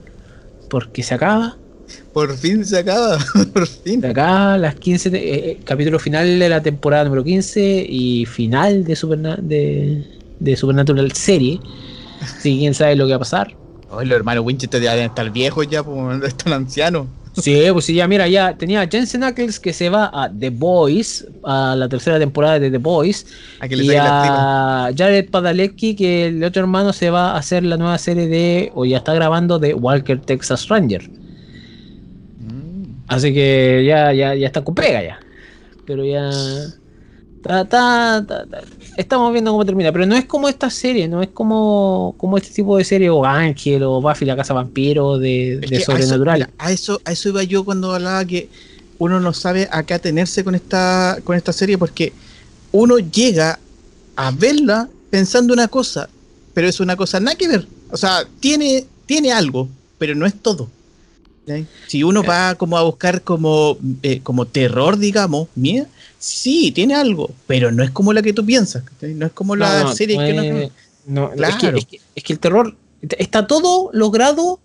porque 0.68 1.02
se 1.02 1.14
acaba. 1.14 1.56
Por 2.12 2.36
fin 2.36 2.64
se 2.64 2.78
acaba, 2.78 3.18
por 3.52 3.66
fin. 3.66 4.00
De 4.00 4.08
acá 4.08 4.56
las 4.58 4.74
15, 4.76 5.10
te- 5.10 5.16
eh, 5.16 5.50
eh, 5.50 5.58
capítulo 5.64 5.98
final 5.98 6.38
de 6.38 6.48
la 6.48 6.62
temporada 6.62 7.04
número 7.04 7.22
15 7.24 7.86
y 7.88 8.24
final 8.26 8.84
de, 8.84 8.94
Superna- 8.96 9.36
de, 9.36 10.04
de 10.40 10.56
Supernatural 10.56 11.12
serie. 11.12 11.60
Si 12.40 12.58
quién 12.58 12.72
sabe 12.72 12.96
lo 12.96 13.04
que 13.06 13.10
va 13.10 13.16
a 13.16 13.20
pasar. 13.20 13.54
Hoy 13.90 14.06
los 14.06 14.16
hermanos 14.16 14.44
Winchester 14.44 14.80
ya 14.82 14.92
deben 14.92 15.08
estar 15.10 15.30
viejos 15.30 15.68
ya, 15.68 15.82
pues 15.82 16.22
están 16.26 16.54
ancianos. 16.54 17.06
Sí, 17.34 17.62
pues 17.70 17.84
sí, 17.84 17.92
ya 17.94 18.08
mira, 18.08 18.26
ya 18.26 18.56
tenía 18.56 18.88
Jensen 18.88 19.22
Ackles 19.22 19.60
que 19.60 19.74
se 19.74 19.90
va 19.90 20.06
a 20.14 20.30
The 20.30 20.48
Boys, 20.48 21.26
a 21.44 21.74
la 21.76 21.86
tercera 21.86 22.18
temporada 22.18 22.58
de 22.58 22.70
The 22.70 22.78
Boys, 22.78 23.26
A 23.60 23.68
que 23.68 23.76
y 23.76 23.90
a 23.94 24.90
Jared 24.96 25.28
Padalecki 25.28 25.94
que 25.94 26.28
el 26.28 26.42
otro 26.42 26.62
hermano 26.62 26.94
se 26.94 27.10
va 27.10 27.32
a 27.32 27.36
hacer 27.36 27.62
la 27.62 27.76
nueva 27.76 27.98
serie 27.98 28.26
de, 28.26 28.72
o 28.74 28.86
ya 28.86 28.96
está 28.96 29.12
grabando 29.12 29.58
de 29.58 29.74
Walker 29.74 30.18
Texas 30.18 30.66
Ranger. 30.68 31.10
Así 33.08 33.32
que 33.32 33.84
ya, 33.86 34.12
ya, 34.12 34.34
ya 34.34 34.46
está 34.46 34.62
con 34.64 34.74
pega 34.74 35.02
ya. 35.02 35.20
Pero 35.86 36.04
ya. 36.04 36.30
ta- 37.42 37.64
ta- 37.64 38.24
ta- 38.26 38.46
ta- 38.46 38.62
Estamos 38.96 39.32
viendo 39.32 39.52
cómo 39.52 39.64
termina. 39.64 39.92
Pero 39.92 40.06
no 40.06 40.16
es 40.16 40.24
como 40.24 40.48
esta 40.48 40.70
serie, 40.70 41.06
no 41.06 41.22
es 41.22 41.28
como, 41.28 42.14
como 42.18 42.36
este 42.38 42.50
tipo 42.52 42.76
de 42.78 42.84
serie, 42.84 43.10
o 43.10 43.24
Ángel, 43.24 43.82
o 43.84 44.00
Buffy 44.00 44.24
la 44.24 44.34
Casa 44.36 44.54
Vampiro, 44.54 45.18
de, 45.18 45.54
Es 45.54 45.60
de 45.60 45.66
que 45.68 45.76
a 45.76 45.78
eso- 45.78 45.92
sobrenatural. 45.92 46.50
A 46.58 46.72
eso, 46.72 47.00
a 47.04 47.12
eso 47.12 47.28
iba 47.28 47.42
yo 47.44 47.64
cuando 47.64 47.94
hablaba 47.94 48.24
que 48.24 48.48
uno 48.98 49.20
no 49.20 49.32
sabe 49.34 49.68
a 49.70 49.82
qué 49.84 49.94
atenerse 49.94 50.42
con 50.42 50.54
esta, 50.54 51.18
con 51.24 51.36
esta 51.36 51.52
serie 51.52 51.76
porque 51.76 52.12
uno 52.72 52.98
llega 52.98 53.58
a 54.16 54.30
verla 54.30 54.88
pensando 55.10 55.52
una 55.52 55.68
cosa, 55.68 56.08
pero 56.54 56.66
es 56.66 56.80
una 56.80 56.96
cosa 56.96 57.20
nada 57.20 57.36
que 57.36 57.46
ver. 57.48 57.66
O 57.90 57.96
sea, 57.98 58.24
tiene, 58.40 58.86
tiene 59.04 59.30
algo, 59.30 59.68
pero 59.98 60.14
no 60.14 60.24
es 60.26 60.34
todo. 60.34 60.68
Si 61.86 62.02
uno 62.02 62.22
va 62.24 62.54
como 62.56 62.76
a 62.76 62.82
buscar 62.82 63.22
como, 63.22 63.78
eh, 64.02 64.20
como 64.22 64.46
terror, 64.46 64.98
digamos, 64.98 65.48
mía, 65.54 65.86
sí, 66.18 66.72
tiene 66.72 66.94
algo, 66.94 67.30
pero 67.46 67.70
no 67.70 67.82
es 67.84 67.90
como 67.90 68.12
la 68.12 68.22
que 68.22 68.32
tú 68.32 68.44
piensas. 68.44 68.82
No 69.00 69.26
es 69.26 69.32
como 69.32 69.54
la 69.54 69.82
No, 69.82 69.90
no, 69.90 69.94
serie 69.94 70.16
que 70.18 70.32
no 70.34 70.42
no. 71.06 71.32
es- 71.32 71.56
que, 71.56 71.68
es 71.68 71.84
que- 71.86 72.00
es 72.16 72.24
que 72.24 72.32
el 72.32 72.38
terror 72.40 72.74
está 73.02 73.46
todo 73.46 73.90
logrado 73.92 74.58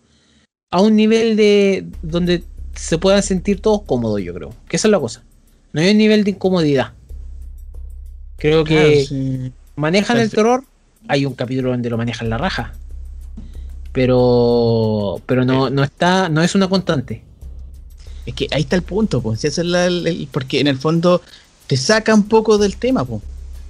a 0.71 0.81
un 0.81 0.95
nivel 0.95 1.35
de 1.35 1.85
donde 2.01 2.43
se 2.75 2.97
puedan 2.97 3.21
sentir 3.21 3.61
todos 3.61 3.83
cómodos, 3.83 4.21
yo 4.21 4.33
creo. 4.33 4.55
Que 4.67 4.77
esa 4.77 4.87
es 4.87 4.91
la 4.91 4.99
cosa. 4.99 5.21
No 5.73 5.81
hay 5.81 5.91
un 5.91 5.97
nivel 5.97 6.23
de 6.23 6.31
incomodidad. 6.31 6.93
Creo 8.37 8.63
que 8.63 8.73
Claro, 8.73 8.91
sí. 9.07 9.51
manejan 9.75 10.17
el 10.17 10.29
terror. 10.31 10.63
Hay 11.07 11.25
un 11.25 11.33
capítulo 11.33 11.69
donde 11.71 11.89
lo 11.89 11.97
manejan 11.97 12.29
la 12.29 12.37
raja. 12.37 12.73
Pero 13.91 15.21
pero 15.25 15.45
no, 15.45 15.69
no 15.69 15.83
está, 15.83 16.29
no 16.29 16.41
es 16.41 16.55
una 16.55 16.67
constante. 16.67 17.23
Es 18.25 18.33
que 18.35 18.47
ahí 18.51 18.61
está 18.61 18.75
el 18.75 18.83
punto, 18.83 19.21
pues. 19.21 19.43
es 19.45 19.57
el- 19.57 19.73
el- 19.75 20.27
porque 20.31 20.59
en 20.59 20.67
el 20.67 20.77
fondo 20.77 21.21
te 21.67 21.77
saca 21.77 22.13
un 22.13 22.23
poco 22.27 22.57
del 22.57 22.77
tema, 22.77 23.03
pues. 23.05 23.21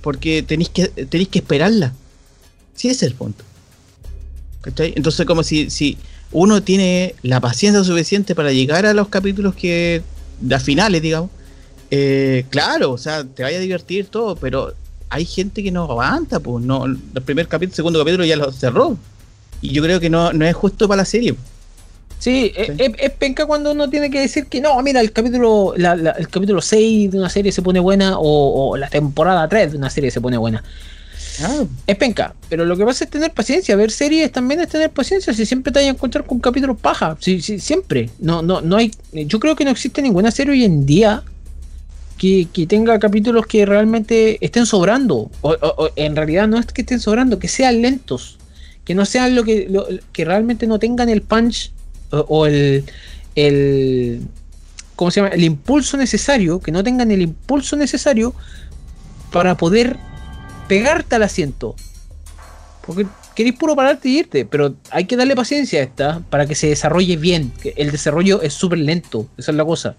Porque 0.01 0.43
tenéis 0.43 0.69
que, 0.69 0.88
tenéis 0.88 1.29
que 1.29 1.39
esperarla. 1.39 1.93
Sí, 2.75 2.89
ese 2.89 3.05
es 3.05 3.12
el 3.12 3.17
punto. 3.17 3.43
¿Cachai? 4.62 4.93
Entonces, 4.95 5.25
como 5.25 5.43
si, 5.43 5.69
si 5.69 5.97
uno 6.31 6.62
tiene 6.63 7.15
la 7.23 7.39
paciencia 7.39 7.84
suficiente 7.84 8.36
para 8.36 8.51
llegar 8.51 8.86
a 8.86 8.93
los 8.93 9.07
capítulos 9.10 9.55
que. 9.55 10.01
las 10.45 10.63
finales, 10.63 11.01
digamos. 11.01 11.29
eh, 11.91 12.45
claro, 12.49 12.91
o 12.93 12.97
sea, 12.97 13.23
te 13.23 13.43
vaya 13.43 13.57
a 13.57 13.62
divertir 13.62 14.05
todo, 14.07 14.36
pero 14.36 14.73
hay 15.10 15.25
gente 15.25 15.62
que 15.63 15.71
no 15.71 15.84
aguanta, 15.84 16.39
pues. 16.39 16.63
No, 16.65 16.86
el 16.86 16.97
primer 17.25 17.47
capítulo, 17.47 17.75
segundo 17.75 17.99
capítulo 17.99 18.23
ya 18.25 18.36
lo 18.36 18.51
cerró. 18.51 18.97
Y 19.62 19.69
yo 19.74 19.84
creo 19.84 20.00
que 20.00 20.10
no, 20.10 20.34
no 20.34 20.45
es 20.45 20.56
justo 20.56 20.88
para 20.88 21.02
la 21.02 21.06
serie. 21.06 21.36
Sí, 22.19 22.52
es, 22.56 22.67
Sí. 22.67 22.74
es- 22.78 22.91
es 23.00 23.10
penca 23.12 23.45
cuando 23.45 23.71
uno 23.71 23.89
tiene 23.89 24.12
que 24.12 24.19
decir 24.19 24.45
que 24.45 24.62
no, 24.62 24.80
mira, 24.84 25.02
el 25.02 25.12
capítulo, 25.12 25.74
la- 25.76 25.95
la- 25.95 26.12
el 26.12 26.28
capítulo 26.30 26.62
6 26.62 27.10
de 27.12 27.17
una 27.17 27.30
serie 27.30 27.52
se 27.52 27.62
pone 27.63 27.80
buena 27.80 28.19
o, 28.19 28.69
o 28.71 28.78
la 28.78 28.89
temporada 28.89 29.47
3 29.47 29.71
de 29.71 29.78
una 29.78 29.89
serie 29.89 30.12
se 30.12 30.21
pone 30.21 30.38
buena. 30.38 30.63
Ah, 31.43 31.63
Es 31.88 31.95
penca, 31.95 32.36
pero 32.50 32.65
lo 32.65 32.76
que 32.78 32.84
pasa 32.86 33.06
es 33.06 33.10
tener 33.10 33.32
paciencia. 33.32 33.76
Ver 33.76 33.89
series 33.89 34.32
también 34.32 34.60
es 34.60 34.69
tener 34.69 34.91
paciencia. 34.91 35.34
Si 35.34 35.45
siempre 35.45 35.71
te 35.71 35.80
vas 35.80 35.88
a 35.88 35.91
encontrar 35.91 36.26
con 36.26 36.39
capítulos 36.39 36.78
paja, 36.80 37.17
si, 37.19 37.41
si- 37.41 37.60
siempre. 37.60 38.10
No, 38.19 38.41
no, 38.43 38.62
no 38.62 38.76
hay. 38.78 38.91
Yo 39.13 39.39
creo 39.39 39.56
que 39.56 39.63
no 39.65 39.71
existe 39.71 40.02
ninguna 40.02 40.30
serie 40.30 40.54
hoy 40.54 40.63
en 40.65 40.86
día 40.86 41.24
que, 42.19 42.47
que 42.54 42.67
tenga 42.67 43.00
capítulos 43.00 43.47
que 43.47 43.65
realmente 43.65 44.38
estén 44.45 44.65
sobrando. 44.67 45.32
O, 45.41 45.52
o- 45.52 45.86
o 45.86 45.89
en 45.95 46.15
realidad 46.15 46.47
no 46.47 46.60
es 46.60 46.67
que 46.67 46.82
estén 46.82 47.00
sobrando, 47.00 47.39
que 47.39 47.47
sean 47.47 47.82
lentos. 47.82 48.38
Que 48.85 48.95
no 48.95 49.05
sean 49.05 49.35
lo 49.35 49.43
que, 49.43 49.67
lo- 49.69 49.87
que 50.11 50.25
realmente 50.25 50.67
no 50.67 50.79
tengan 50.79 51.09
el 51.09 51.21
punch 51.21 51.71
o, 52.11 52.45
el, 52.45 52.83
el. 53.35 54.21
¿Cómo 54.95 55.11
se 55.11 55.21
llama? 55.21 55.33
El 55.33 55.43
impulso 55.43 55.97
necesario. 55.97 56.59
Que 56.59 56.71
no 56.71 56.83
tengan 56.83 57.11
el 57.11 57.21
impulso 57.21 57.75
necesario 57.75 58.33
para 59.31 59.55
poder 59.55 59.97
pegarte 60.67 61.15
al 61.15 61.23
asiento. 61.23 61.75
Porque 62.85 63.05
queréis 63.35 63.55
puro 63.55 63.75
pararte 63.75 64.09
y 64.09 64.19
irte, 64.19 64.45
pero 64.45 64.75
hay 64.89 65.05
que 65.05 65.15
darle 65.15 65.35
paciencia 65.35 65.79
a 65.79 65.83
esta 65.83 66.19
para 66.29 66.45
que 66.47 66.55
se 66.55 66.67
desarrolle 66.67 67.15
bien. 67.17 67.53
El 67.75 67.91
desarrollo 67.91 68.41
es 68.41 68.53
súper 68.53 68.79
lento, 68.79 69.27
esa 69.37 69.51
es 69.51 69.57
la 69.57 69.63
cosa. 69.65 69.95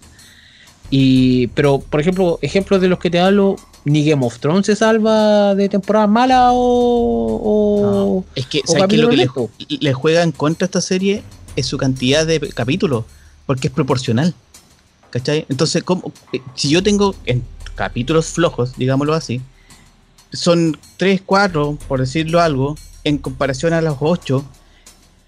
Y, 0.89 1.47
pero, 1.47 1.79
por 1.79 1.99
ejemplo, 2.01 2.37
ejemplos 2.41 2.81
de 2.81 2.89
los 2.89 2.99
que 2.99 3.09
te 3.09 3.19
hablo, 3.19 3.55
ni 3.85 4.05
Game 4.05 4.25
of 4.25 4.39
Thrones 4.39 4.65
se 4.65 4.75
salva 4.75 5.55
de 5.55 5.67
temporada 5.69 6.07
mala 6.07 6.51
o. 6.53 7.41
o- 7.43 8.25
Es 8.35 8.45
que, 8.47 8.61
o 8.65 8.71
¿sabes 8.71 8.87
qué? 8.87 8.97
Lo 8.97 9.09
que 9.09 9.17
le, 9.17 9.77
le 9.79 9.93
juega 9.93 10.23
en 10.23 10.31
contra 10.31 10.65
a 10.65 10.67
esta 10.67 10.81
serie 10.81 11.23
es 11.55 11.65
su 11.65 11.77
cantidad 11.77 12.25
de 12.25 12.39
capítulos, 12.53 13.05
porque 13.45 13.67
es 13.67 13.73
proporcional. 13.73 14.33
¿Cachai? 15.09 15.45
Entonces, 15.49 15.83
¿cómo? 15.83 16.11
Eh, 16.31 16.41
si 16.55 16.69
yo 16.69 16.81
tengo 16.81 17.13
en 17.25 17.43
capítulos 17.75 18.27
flojos, 18.27 18.73
digámoslo 18.77 19.13
así, 19.13 19.41
son 20.31 20.77
3, 20.97 21.21
4, 21.25 21.77
por 21.87 21.99
decirlo 21.99 22.41
algo, 22.41 22.75
en 23.03 23.17
comparación 23.19 23.73
a 23.73 23.81
los 23.81 23.97
8, 23.99 24.43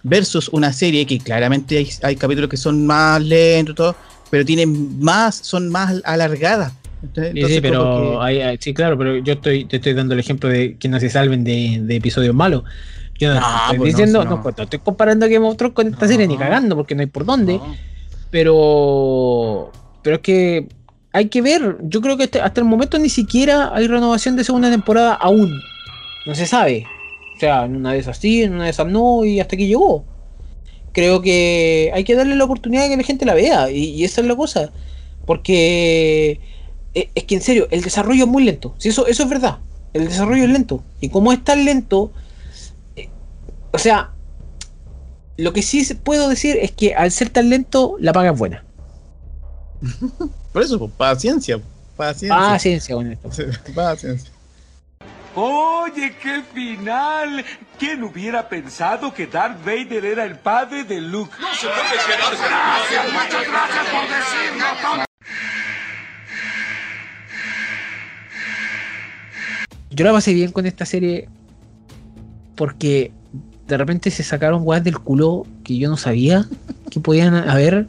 versus 0.02 0.50
una 0.50 0.74
serie 0.74 1.06
que 1.06 1.20
claramente 1.20 1.78
hay, 1.78 1.90
hay 2.02 2.16
capítulos 2.16 2.50
que 2.50 2.58
son 2.58 2.86
más 2.88 3.22
lentos, 3.22 3.76
todo, 3.76 3.96
pero 4.32 4.44
tienen 4.46 5.00
más, 5.00 5.36
son 5.36 5.70
más 5.70 6.02
alargadas. 6.04 6.74
Entonces, 7.08 7.34
Sí, 7.48 7.54
sí, 7.56 7.62
pero 7.62 8.18
que- 8.20 8.26
hay- 8.26 8.42
hay- 8.42 8.58
sí, 8.60 8.74
claro, 8.74 8.98
pero 8.98 9.18
yo 9.18 9.34
estoy, 9.34 9.66
te 9.66 9.78
estoy 9.78 9.94
dando 9.94 10.14
el 10.14 10.20
ejemplo 10.20 10.50
de 10.50 10.76
que 10.78 10.88
no 10.90 11.00
se 11.00 11.10
salven 11.10 11.44
de, 11.44 11.80
de 11.82 11.96
episodios 11.96 12.34
malos. 12.36 12.64
Yo 13.18 13.34
no, 13.34 13.40
No, 13.40 13.48
estoy 13.64 13.78
pues 13.78 13.94
diciendo, 13.94 14.24
no, 14.24 14.30
no. 14.38 14.42
pues, 14.44 14.58
no 14.58 14.64
estoy 14.66 14.80
comparando 14.80 15.26
Game 15.30 15.48
of 15.48 15.56
Thrones 15.58 15.74
con 15.76 15.88
esta 15.88 16.06
No. 16.06 16.12
serie 16.12 16.28
ni 16.28 16.38
cagando, 16.38 16.76
porque 16.76 16.96
no 16.96 17.02
hay 17.02 17.08
por 17.08 17.26
dónde. 17.26 17.54
No. 17.54 17.76
Pero, 18.32 19.72
pero 20.02 20.18
es 20.18 20.22
que 20.22 20.68
hay 21.14 21.30
que 21.30 21.42
ver. 21.42 21.78
Yo 21.84 22.02
creo 22.02 22.18
que 22.18 22.26
este- 22.26 22.42
hasta 22.42 22.60
el 22.62 22.68
momento 22.68 22.98
ni 23.00 23.10
siquiera 23.10 23.72
hay 23.74 23.88
renovación 23.88 24.36
de 24.36 24.44
segunda 24.44 24.70
temporada 24.70 25.14
aún. 25.14 25.62
No 26.26 26.36
se 26.36 26.46
sabe. 26.46 26.86
O 27.36 27.40
sea, 27.40 27.66
en 27.66 27.76
una 27.78 27.94
de 27.94 28.00
esas 28.00 28.18
sí, 28.18 28.44
en 28.44 28.54
una 28.56 28.66
de 28.66 28.70
esas 28.72 28.88
no, 28.88 29.24
y 29.26 29.40
hasta 29.40 29.56
aquí 29.56 29.68
llegó. 29.68 30.06
Creo 30.92 31.22
que 31.22 31.92
hay 31.94 32.04
que 32.04 32.16
darle 32.16 32.36
la 32.36 32.46
oportunidad 32.46 32.84
de 32.84 32.90
que 32.90 32.98
la 32.98 33.04
gente 33.04 33.26
la 33.26 33.34
vea, 33.34 33.70
y, 33.72 33.92
y 33.92 34.04
esa 34.06 34.22
es 34.22 34.28
la 34.28 34.36
cosa. 34.36 34.72
Porque 35.26 36.40
es 37.14 37.24
que 37.26 37.36
en 37.36 37.42
serio, 37.42 37.68
el 37.72 37.82
desarrollo 37.82 38.24
es 38.24 38.30
muy 38.30 38.44
lento. 38.44 38.74
Si 38.78 38.90
eso, 38.90 39.06
eso 39.08 39.24
es 39.24 39.30
verdad. 39.30 39.60
El 39.94 40.08
desarrollo 40.08 40.44
es 40.44 40.50
lento. 40.50 40.84
Y 41.02 41.10
como 41.10 41.32
es 41.32 41.44
tan 41.44 41.66
lento, 41.66 42.12
eh, 42.96 43.10
o 43.72 43.78
sea, 43.78 44.12
lo 45.38 45.52
que 45.54 45.62
sí 45.62 45.84
se- 45.86 45.96
puedo 45.96 46.30
decir 46.30 46.58
es 46.62 46.72
que 46.72 46.96
al 46.96 47.12
ser 47.12 47.30
tan 47.30 47.50
lento, 47.50 47.96
la 48.00 48.14
paga 48.14 48.32
es 48.32 48.38
buena. 48.38 48.64
Por 50.54 50.62
eso, 50.62 50.80
pues, 50.80 50.92
paciencia. 50.98 51.60
Paciencia. 51.98 52.36
Paciencia 52.38 52.96
con 52.96 53.12
esto. 53.12 53.30
Paciencia. 53.74 54.32
Oye, 55.38 56.16
qué 56.22 56.42
final. 56.54 57.44
¿Quién 57.78 58.04
hubiera 58.04 58.48
pensado 58.48 59.14
que 59.14 59.28
Darth 59.28 59.60
Vader 59.66 60.06
era 60.06 60.24
el 60.26 60.40
padre 60.40 60.86
de 60.86 61.02
Luke? 61.02 61.32
Yo 69.96 70.04
la 70.06 70.12
pasé 70.12 70.34
bien 70.34 70.52
con 70.52 70.66
esta 70.66 70.86
serie 70.86 71.30
porque 72.56 73.12
de 73.68 73.78
repente 73.78 74.12
se 74.12 74.24
sacaron 74.24 74.62
weas 74.66 74.84
del 74.84 75.00
culo 75.00 75.46
que 75.64 75.78
yo 75.78 75.90
no 75.90 75.98
sabía 75.98 76.46
que 76.92 77.00
podían 77.00 77.34
haber, 77.36 77.88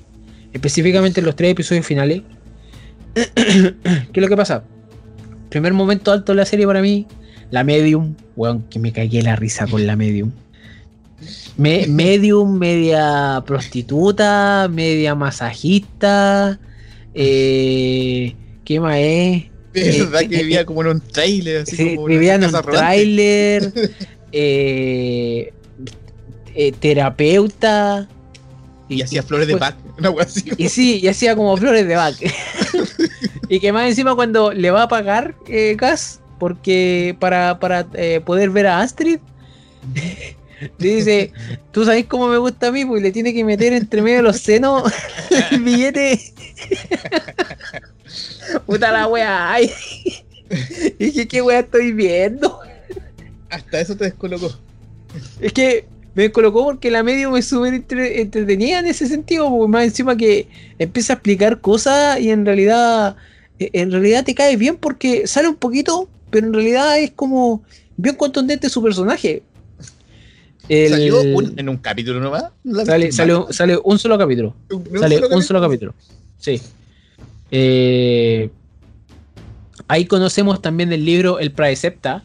específicamente 0.52 1.20
en 1.20 1.26
los 1.26 1.36
tres 1.36 1.52
episodios 1.52 1.84
finales. 1.86 2.22
¿Qué 3.14 3.74
es 4.14 4.22
lo 4.22 4.28
que 4.28 4.36
pasa? 4.36 4.62
Primer 5.48 5.72
momento 5.74 6.12
alto 6.12 6.32
de 6.32 6.36
la 6.36 6.44
serie 6.46 6.66
para 6.66 6.80
mí, 6.80 7.06
la 7.50 7.64
Medium, 7.64 8.14
weón, 8.36 8.62
que 8.70 8.78
me 8.78 8.92
cagué 8.92 9.22
la 9.22 9.36
risa 9.36 9.66
con 9.66 9.86
la 9.86 9.96
Medium. 9.96 10.30
Me- 11.56 11.86
medium, 11.86 12.58
media 12.58 13.42
prostituta, 13.46 14.68
media 14.70 15.14
masajista, 15.14 16.58
eh, 17.14 18.34
¿qué 18.64 18.80
más 18.80 18.96
es? 18.98 19.44
Es 19.84 19.98
verdad 19.98 20.20
que 20.20 20.42
vivía 20.42 20.64
como 20.64 20.80
en 20.82 20.88
un 20.88 21.00
trailer, 21.00 21.62
así 21.62 21.76
Sí, 21.76 21.94
como 21.96 22.06
vivía 22.06 22.36
en 22.36 22.44
un 22.44 22.52
tráiler, 22.62 23.72
eh, 24.32 25.52
eh, 26.54 26.72
terapeuta. 26.80 28.08
Y 28.88 29.02
hacía 29.02 29.22
flores 29.22 29.48
de 29.48 29.56
pack, 29.56 29.76
una 29.98 30.10
wea 30.10 30.24
así. 30.24 30.50
Y 30.56 30.68
sí, 30.68 31.00
y 31.02 31.08
hacía 31.08 31.36
como 31.36 31.56
flores 31.56 31.86
de 31.86 31.96
back. 31.96 32.16
y 33.48 33.60
que 33.60 33.72
más 33.72 33.88
encima 33.88 34.14
cuando 34.14 34.52
le 34.52 34.70
va 34.70 34.84
a 34.84 34.88
pagar 34.88 35.34
eh, 35.48 35.76
gas, 35.76 36.20
porque 36.38 37.16
para, 37.18 37.58
para 37.58 37.86
eh, 37.94 38.20
poder 38.24 38.50
ver 38.50 38.68
a 38.68 38.80
Astrid, 38.80 39.18
le 40.78 40.88
dice, 40.88 41.32
¿tú 41.72 41.84
sabes 41.84 42.06
cómo 42.06 42.28
me 42.28 42.38
gusta 42.38 42.68
a 42.68 42.72
mí? 42.72 42.84
Pues 42.84 43.02
le 43.02 43.12
tiene 43.12 43.34
que 43.34 43.44
meter 43.44 43.72
entre 43.72 44.00
medio 44.00 44.18
de 44.18 44.22
los 44.22 44.38
senos 44.38 44.90
el 45.50 45.60
billete. 45.60 46.18
Puta 48.66 48.92
la 48.92 49.06
wea. 49.06 49.52
Ay. 49.52 49.70
Y 50.98 51.06
dije, 51.06 51.26
¿qué 51.26 51.42
wea 51.42 51.58
estoy 51.58 51.90
viendo? 51.92 52.60
Hasta 53.50 53.80
eso 53.80 53.96
te 53.96 54.04
descolocó. 54.04 54.56
Es 55.40 55.52
que 55.52 55.86
me 56.14 56.30
colocó 56.30 56.62
porque 56.64 56.88
la 56.90 57.02
medio 57.02 57.32
me 57.32 57.42
súper 57.42 57.74
entre- 57.74 58.20
entretenida 58.20 58.78
en 58.78 58.86
ese 58.86 59.08
sentido, 59.08 59.50
porque 59.50 59.68
más 59.72 59.84
encima 59.86 60.16
que 60.16 60.46
empieza 60.78 61.12
a 61.12 61.16
explicar 61.16 61.60
cosas 61.60 62.20
y 62.20 62.30
en 62.30 62.46
realidad, 62.46 63.16
eh, 63.58 63.70
en 63.72 63.90
realidad 63.90 64.24
te 64.24 64.36
cae 64.36 64.56
bien 64.56 64.76
porque 64.76 65.26
sale 65.26 65.48
un 65.48 65.56
poquito, 65.56 66.08
pero 66.30 66.46
en 66.46 66.54
realidad 66.54 66.96
es 67.00 67.10
como 67.10 67.64
bien 67.96 68.14
contundente 68.14 68.70
su 68.70 68.80
personaje. 68.82 69.42
El- 70.68 70.90
Salió 70.90 71.20
un- 71.22 71.58
en 71.58 71.68
un 71.68 71.76
capítulo 71.76 72.20
nomás. 72.20 72.44
Sale, 72.84 73.10
sale, 73.10 73.34
sale 73.50 73.78
un 73.82 73.98
solo 73.98 74.16
capítulo. 74.16 74.54
Un 74.70 74.98
sale 75.00 75.16
solo 75.18 75.36
un 75.36 75.42
solo 75.42 75.60
capítulo. 75.60 75.94
Sí. 76.38 76.60
Eh, 77.50 78.50
ahí 79.88 80.06
conocemos 80.06 80.60
también 80.62 80.92
el 80.92 81.04
libro 81.04 81.38
El 81.38 81.52
Praecepta. 81.52 82.24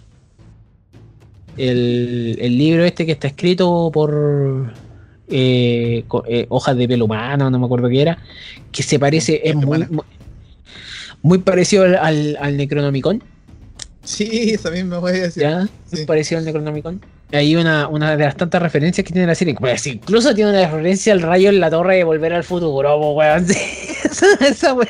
El, 1.58 2.38
el 2.40 2.58
libro 2.58 2.86
este 2.86 3.06
que 3.06 3.12
está 3.12 3.28
escrito 3.28 3.92
por 3.94 4.74
eh, 5.28 6.04
eh, 6.28 6.46
hojas 6.50 6.78
de 6.78 6.88
pelo 6.88 7.06
humano, 7.06 7.50
no 7.50 7.60
me 7.60 7.66
acuerdo 7.66 7.90
qué 7.90 8.02
era. 8.02 8.18
Que 8.72 8.84
se 8.84 9.00
parece, 9.00 9.42
es 9.44 9.56
muy, 9.56 9.66
humana. 9.66 9.88
muy, 9.90 10.06
muy 11.22 11.38
parecido 11.40 11.84
al, 11.84 11.96
al, 11.96 12.38
al 12.40 12.58
Necronomicon. 12.58 13.24
Sí, 14.04 14.52
eso 14.54 14.72
mismo 14.72 15.00
voy 15.00 15.12
a 15.12 15.24
decir. 15.24 15.44
¿ya? 15.44 15.68
Sí. 15.86 15.98
Muy 15.98 16.06
parecido 16.06 16.40
al 16.40 16.46
Necronomicon. 16.46 17.02
Hay 17.32 17.56
una, 17.56 17.88
una 17.88 18.18
de 18.18 18.26
las 18.26 18.36
tantas 18.36 18.62
referencias 18.62 19.06
que 19.06 19.14
tiene 19.14 19.28
la 19.28 19.36
serie. 19.36 19.56
Pues, 19.58 19.88
incluso 19.88 20.36
tiene 20.36 20.52
una 20.52 20.66
referencia 20.66 21.14
al 21.14 21.22
rayo 21.22 21.50
en 21.50 21.60
la 21.60 21.70
torre 21.70 21.98
de 21.98 22.04
volver 22.04 22.34
al 22.34 22.44
futuro, 22.44 23.14
weón. 23.14 23.46
Esa 24.42 24.74
weón. 24.74 24.90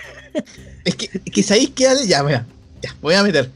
Es 0.86 0.96
que, 0.96 1.10
es 1.26 1.32
que 1.34 1.44
sabéis 1.44 1.70
que 1.72 1.84
ya, 2.08 2.24
mira, 2.24 2.46
ya, 2.82 2.96
voy 3.02 3.14
a 3.16 3.24
meter. 3.24 3.50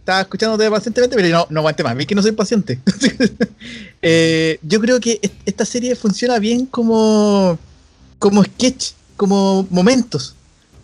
Estaba 0.00 0.20
escuchándote 0.22 0.70
pacientemente, 0.70 1.16
pero 1.16 1.28
no, 1.28 1.46
no 1.50 1.60
aguante 1.60 1.82
más, 1.82 1.96
vi 1.96 2.06
que 2.06 2.14
no 2.14 2.22
soy 2.22 2.32
paciente. 2.32 2.80
Eh, 4.00 4.58
yo 4.62 4.80
creo 4.80 5.00
que 5.00 5.18
est- 5.20 5.34
esta 5.44 5.64
serie 5.64 5.96
funciona 5.96 6.38
bien 6.38 6.66
como, 6.66 7.58
como 8.18 8.44
sketch, 8.44 8.92
como 9.16 9.66
momentos. 9.70 10.34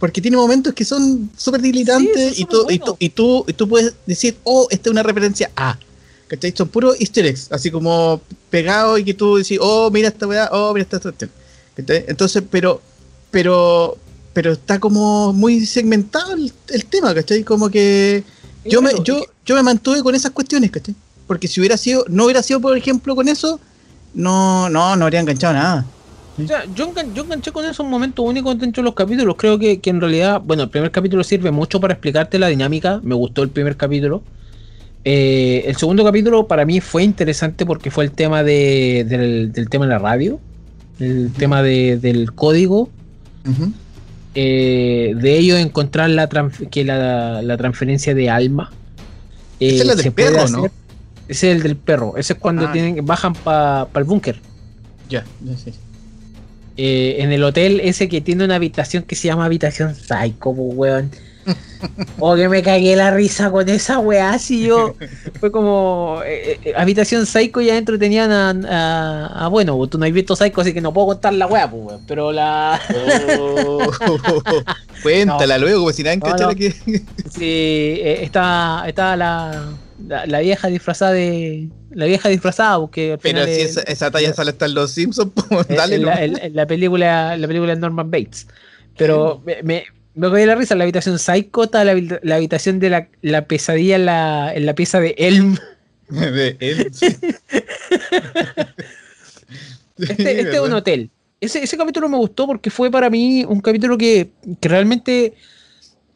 Porque 0.00 0.20
tiene 0.20 0.36
momentos 0.36 0.74
que 0.74 0.84
son 0.84 1.30
súper 1.36 1.62
dilitantes 1.62 2.34
Sí, 2.34 2.42
y, 2.42 2.44
tú, 2.46 2.66
y, 2.68 2.78
tú, 2.78 2.84
buenos. 2.84 2.96
y, 2.98 3.08
tú, 3.10 3.44
y 3.46 3.52
tú 3.52 3.68
puedes 3.68 3.94
decir, 4.06 4.36
oh, 4.42 4.66
esta 4.70 4.88
es 4.88 4.92
una 4.92 5.02
referencia 5.04 5.50
a. 5.56 5.78
¿Cachai? 6.26 6.52
Son 6.56 6.68
puros 6.68 6.96
easter 7.00 7.24
eggs, 7.26 7.46
así 7.52 7.70
como 7.70 8.20
pegados 8.50 8.98
y 8.98 9.04
que 9.04 9.14
tú 9.14 9.36
decís, 9.36 9.58
oh, 9.60 9.90
mira 9.92 10.08
esta 10.08 10.26
weá, 10.26 10.48
oh, 10.52 10.74
mira 10.74 10.82
esta 10.82 10.98
cuestión. 10.98 11.30
Entonces, 11.76 12.42
pero, 12.50 12.82
pero, 13.30 13.96
pero 14.34 14.52
está 14.52 14.78
como 14.78 15.32
muy 15.32 15.64
segmentado 15.64 16.34
el, 16.34 16.52
el 16.68 16.84
tema, 16.84 17.14
¿cachai? 17.14 17.42
Como 17.44 17.70
que 17.70 18.22
yo 18.66 18.82
me, 18.82 18.90
yo, 19.04 19.24
yo 19.46 19.54
me 19.54 19.62
mantuve 19.62 20.02
con 20.02 20.14
esas 20.14 20.32
cuestiones, 20.32 20.70
¿cachai? 20.70 20.94
Porque 21.26 21.48
si 21.48 21.60
hubiera 21.60 21.76
sido, 21.78 22.04
no 22.08 22.24
hubiera 22.24 22.42
sido, 22.42 22.60
por 22.60 22.76
ejemplo, 22.76 23.14
con 23.16 23.28
eso, 23.28 23.58
no, 24.12 24.68
no, 24.68 24.94
no 24.96 25.04
habría 25.04 25.20
enganchado 25.20 25.54
nada. 25.54 25.86
O 26.42 26.46
sea, 26.46 26.64
yo, 26.74 26.92
engan- 26.92 27.14
yo 27.14 27.22
enganché 27.22 27.52
con 27.52 27.64
esos 27.64 27.86
momentos 27.86 28.24
únicos 28.26 28.58
dentro 28.58 28.82
de 28.82 28.86
los 28.86 28.94
capítulos. 28.94 29.36
Creo 29.38 29.56
que, 29.58 29.78
que 29.80 29.90
en 29.90 30.00
realidad, 30.00 30.42
bueno, 30.44 30.64
el 30.64 30.68
primer 30.68 30.90
capítulo 30.90 31.22
sirve 31.22 31.50
mucho 31.52 31.80
para 31.80 31.94
explicarte 31.94 32.38
la 32.40 32.48
dinámica. 32.48 33.00
Me 33.04 33.14
gustó 33.14 33.42
el 33.44 33.50
primer 33.50 33.76
capítulo. 33.76 34.20
Eh, 35.04 35.64
el 35.66 35.76
segundo 35.76 36.02
capítulo 36.02 36.46
para 36.48 36.64
mí 36.64 36.80
fue 36.80 37.04
interesante 37.04 37.64
porque 37.66 37.90
fue 37.90 38.04
el 38.04 38.10
tema 38.10 38.42
de, 38.42 39.04
del, 39.08 39.52
del 39.52 39.68
tema 39.68 39.84
de 39.84 39.90
la 39.92 39.98
radio, 39.98 40.40
el 40.98 41.30
tema 41.36 41.62
de- 41.62 41.98
del 41.98 42.32
código, 42.32 42.88
Ujú. 43.46 43.72
Eh, 44.34 45.14
de 45.16 45.38
ellos 45.38 45.58
encontrar 45.58 46.10
la, 46.10 46.28
que 46.70 46.84
la, 46.84 47.42
la 47.42 47.56
transferencia 47.56 48.14
de 48.14 48.30
alma. 48.30 48.72
Eh, 49.60 49.76
es 49.78 49.86
la 49.86 49.94
del 49.94 50.12
perro, 50.12 50.48
¿no? 50.48 50.66
Ese 51.28 51.50
es 51.50 51.56
el 51.56 51.62
del 51.62 51.76
perro. 51.76 52.14
Ese 52.16 52.34
es 52.34 52.38
cuando 52.38 52.66
Ah. 52.66 52.72
tienen, 52.72 53.04
bajan 53.06 53.32
para 53.34 53.88
el 53.94 54.04
búnker. 54.04 54.40
Ya, 55.08 55.24
sí. 55.62 55.72
eh, 56.76 57.16
en 57.20 57.30
el 57.32 57.42
hotel 57.44 57.80
ese 57.84 58.08
que 58.08 58.20
tiene 58.20 58.44
una 58.44 58.56
habitación 58.56 59.02
que 59.04 59.14
se 59.14 59.28
llama 59.28 59.44
habitación 59.44 59.94
psycho, 59.94 60.50
weón. 60.50 61.10
O 62.18 62.34
que 62.34 62.48
me 62.48 62.62
cagué 62.62 62.96
la 62.96 63.10
risa 63.10 63.50
con 63.50 63.68
esa 63.68 63.98
weá, 63.98 64.38
si 64.38 64.62
yo. 64.66 64.94
Fue 65.40 65.50
como. 65.52 66.20
eh, 66.24 66.58
eh, 66.64 66.72
habitación 66.76 67.26
psycho 67.26 67.60
y 67.60 67.70
adentro 67.70 67.98
tenían 67.98 68.30
a. 68.32 68.50
a- 68.50 69.44
a- 69.44 69.48
bueno, 69.48 69.86
tú 69.86 69.98
no 69.98 70.06
has 70.06 70.12
visto 70.12 70.34
psycho, 70.34 70.60
así 70.62 70.72
que 70.72 70.80
no 70.80 70.92
puedo 70.94 71.08
contar 71.08 71.34
la 71.34 71.46
weá, 71.46 71.70
pues. 71.70 71.98
Pero 72.06 72.32
la. 72.32 72.80
Oh, 73.38 73.78
cuéntala 75.02 75.58
luego, 75.58 75.84
pues 75.84 75.96
si 75.96 76.02
nadie 76.02 76.18
No, 76.18 76.34
no. 76.36 76.54
que. 76.54 76.70
Sí, 77.30 77.42
eh, 77.42 78.20
está 78.22 78.86
la, 78.96 79.66
la. 80.06 80.26
la 80.26 80.38
vieja 80.40 80.68
disfrazada 80.68 81.12
de. 81.12 81.68
La 81.90 82.06
vieja 82.06 82.28
disfrazada, 82.28 82.78
porque 82.80 83.12
al 83.12 83.18
Pero 83.18 83.44
si 83.44 83.50
es- 83.52 83.70
esa, 83.76 83.82
esa 83.82 84.10
talla 84.10 84.32
sale 84.34 84.50
hasta 84.50 84.66
en 84.66 84.74
los 84.74 84.90
Simpsons, 84.90 85.30
pues 85.48 85.68
dale, 85.76 85.96
en, 85.96 86.04
la, 86.06 86.24
en- 86.24 86.38
en 86.42 86.56
la 86.56 86.66
película 86.66 87.36
la 87.36 87.46
película 87.46 87.74
de 87.74 87.80
Norman 87.80 88.10
Bates 88.10 88.46
pero 88.96 89.42
me, 89.44 89.60
me, 89.64 89.84
me 90.14 90.28
cogí 90.30 90.44
la 90.46 90.54
risa 90.54 90.74
la 90.74 90.84
habitación 90.84 91.18
Psycho 91.18 91.64
está 91.64 91.84
la, 91.84 91.94
habi- 91.94 92.20
la 92.22 92.36
habitación 92.36 92.78
de 92.80 92.90
la, 92.90 93.08
la 93.22 93.46
pesadilla 93.46 93.96
en 93.96 94.06
la, 94.06 94.52
en 94.54 94.66
la 94.66 94.74
pieza 94.74 95.00
de 95.00 95.14
Elm 95.18 95.56
De 96.08 96.56
él. 96.60 96.90
este, 99.98 100.40
este 100.40 100.54
es 100.54 100.60
un 100.60 100.72
hotel 100.72 101.10
ese, 101.40 101.62
ese 101.62 101.76
capítulo 101.76 102.08
me 102.08 102.16
gustó 102.16 102.46
porque 102.46 102.70
fue 102.70 102.90
para 102.90 103.10
mí 103.10 103.44
un 103.46 103.60
capítulo 103.60 103.98
que, 103.98 104.30
que 104.60 104.68
realmente 104.68 105.34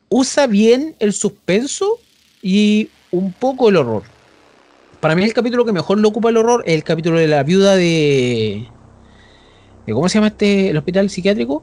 usa 0.09 0.47
bien 0.47 0.95
el 1.01 1.13
suspenso 1.13 1.99
y 2.43 2.89
un 3.11 3.33
poco 3.33 3.69
el 3.69 3.77
horror 3.77 4.03
para 5.01 5.15
mí 5.15 5.23
el 5.25 5.33
capítulo 5.35 5.65
que 5.65 5.73
mejor 5.73 5.99
lo 5.99 6.09
ocupa 6.09 6.31
el 6.31 6.37
horror 6.39 6.63
es 6.67 6.75
el 6.75 6.85
capítulo 6.85 7.19
de 7.19 7.27
la 7.29 7.43
viuda 7.43 7.77
de, 7.77 8.67
de 9.87 9.93
¿cómo 9.93 10.09
se 10.09 10.15
llama 10.15 10.29
este 10.29 10.71
el 10.71 10.77
hospital 10.77 11.11
psiquiátrico? 11.11 11.63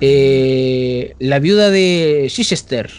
Eh, 0.00 1.14
la 1.18 1.38
viuda 1.38 1.70
de 1.70 2.26
Chichester. 2.30 2.90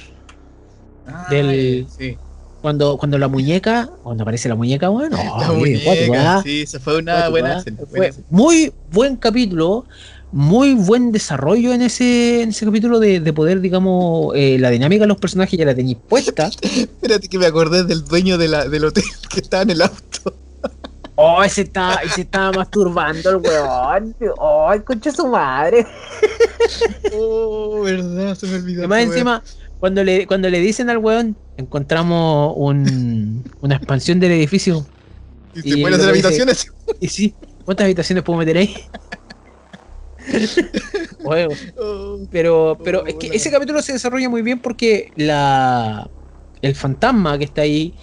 Ah, 1.07 1.27
del- 1.29 1.87
sí. 1.97 2.17
Cuando, 2.61 2.97
cuando 2.97 3.17
la 3.17 3.27
muñeca, 3.27 3.89
cuando 4.03 4.23
aparece 4.23 4.49
la 4.49 4.55
muñeca, 4.55 4.89
bueno, 4.89 5.15
La 5.39 5.51
muñeca, 5.53 6.41
sí, 6.43 6.61
esa 6.61 6.79
fue 6.79 6.97
una 6.97 7.29
buena 7.29 7.59
escena, 7.59 7.77
buena 7.77 7.89
Fue 7.97 8.07
escena. 8.07 8.27
muy 8.29 8.73
buen 8.91 9.15
capítulo, 9.15 9.85
muy 10.31 10.73
buen 10.73 11.11
desarrollo 11.13 11.71
en 11.71 11.83
ese, 11.83 12.41
en 12.41 12.49
ese 12.49 12.65
capítulo 12.65 12.99
de, 12.99 13.19
de 13.21 13.31
poder, 13.33 13.61
digamos, 13.61 14.33
eh, 14.35 14.57
la 14.59 14.69
dinámica 14.71 15.03
de 15.03 15.07
los 15.07 15.17
personajes 15.17 15.57
ya 15.57 15.65
la 15.65 15.75
tenéis 15.75 15.97
puesta. 16.09 16.49
Espérate 16.61 17.27
que 17.29 17.37
me 17.37 17.45
acordé 17.45 17.83
del 17.85 18.03
dueño 18.03 18.37
de 18.37 18.47
la, 18.49 18.67
del 18.67 18.85
hotel 18.85 19.03
que 19.29 19.39
estaba 19.39 19.63
en 19.63 19.69
el 19.69 19.81
auto. 19.83 19.95
Oh, 21.19 21.43
ese 21.43 21.61
estaba, 21.63 21.95
ese 21.95 22.21
estaba 22.21 22.51
masturbando 22.51 23.29
el 23.31 23.35
weón. 23.37 24.15
Ay, 24.69 24.79
concha 24.81 25.11
su 25.11 25.25
madre. 25.27 25.85
Oh, 27.13 27.81
verdad, 27.81 28.35
se 28.35 28.45
me 28.47 28.55
olvidó. 28.57 28.83
Y 28.83 28.87
más 28.87 28.99
esa 28.99 29.09
wea. 29.09 29.13
encima, 29.13 29.43
cuando 29.79 30.03
le, 30.03 30.27
cuando 30.27 30.47
le 30.49 30.59
dicen 30.59 30.89
al 30.91 30.99
weón, 30.99 31.35
encontramos 31.57 32.53
un, 32.55 33.43
una 33.61 33.75
expansión 33.77 34.19
del 34.19 34.31
edificio. 34.33 34.85
Y 35.55 35.81
pueden 35.81 35.99
hacer 35.99 36.07
lo 36.09 36.13
dice- 36.13 36.27
habitaciones. 36.27 36.71
Y 36.99 37.07
sí, 37.07 37.33
¿cuántas 37.65 37.85
habitaciones 37.85 38.23
puedo 38.23 38.37
meter 38.39 38.57
ahí? 38.57 38.75
Juego. 41.23 41.53
Oh, 41.79 42.19
Pero, 42.31 42.77
pero 42.83 43.05
es 43.05 43.15
que 43.15 43.27
ese 43.27 43.49
capítulo 43.51 43.81
se 43.81 43.93
desarrolla 43.93 44.29
muy 44.29 44.41
bien 44.41 44.59
porque 44.59 45.11
la 45.15 46.09
el 46.61 46.75
fantasma 46.75 47.37
que 47.37 47.45
está 47.45 47.61
ahí, 47.61 47.93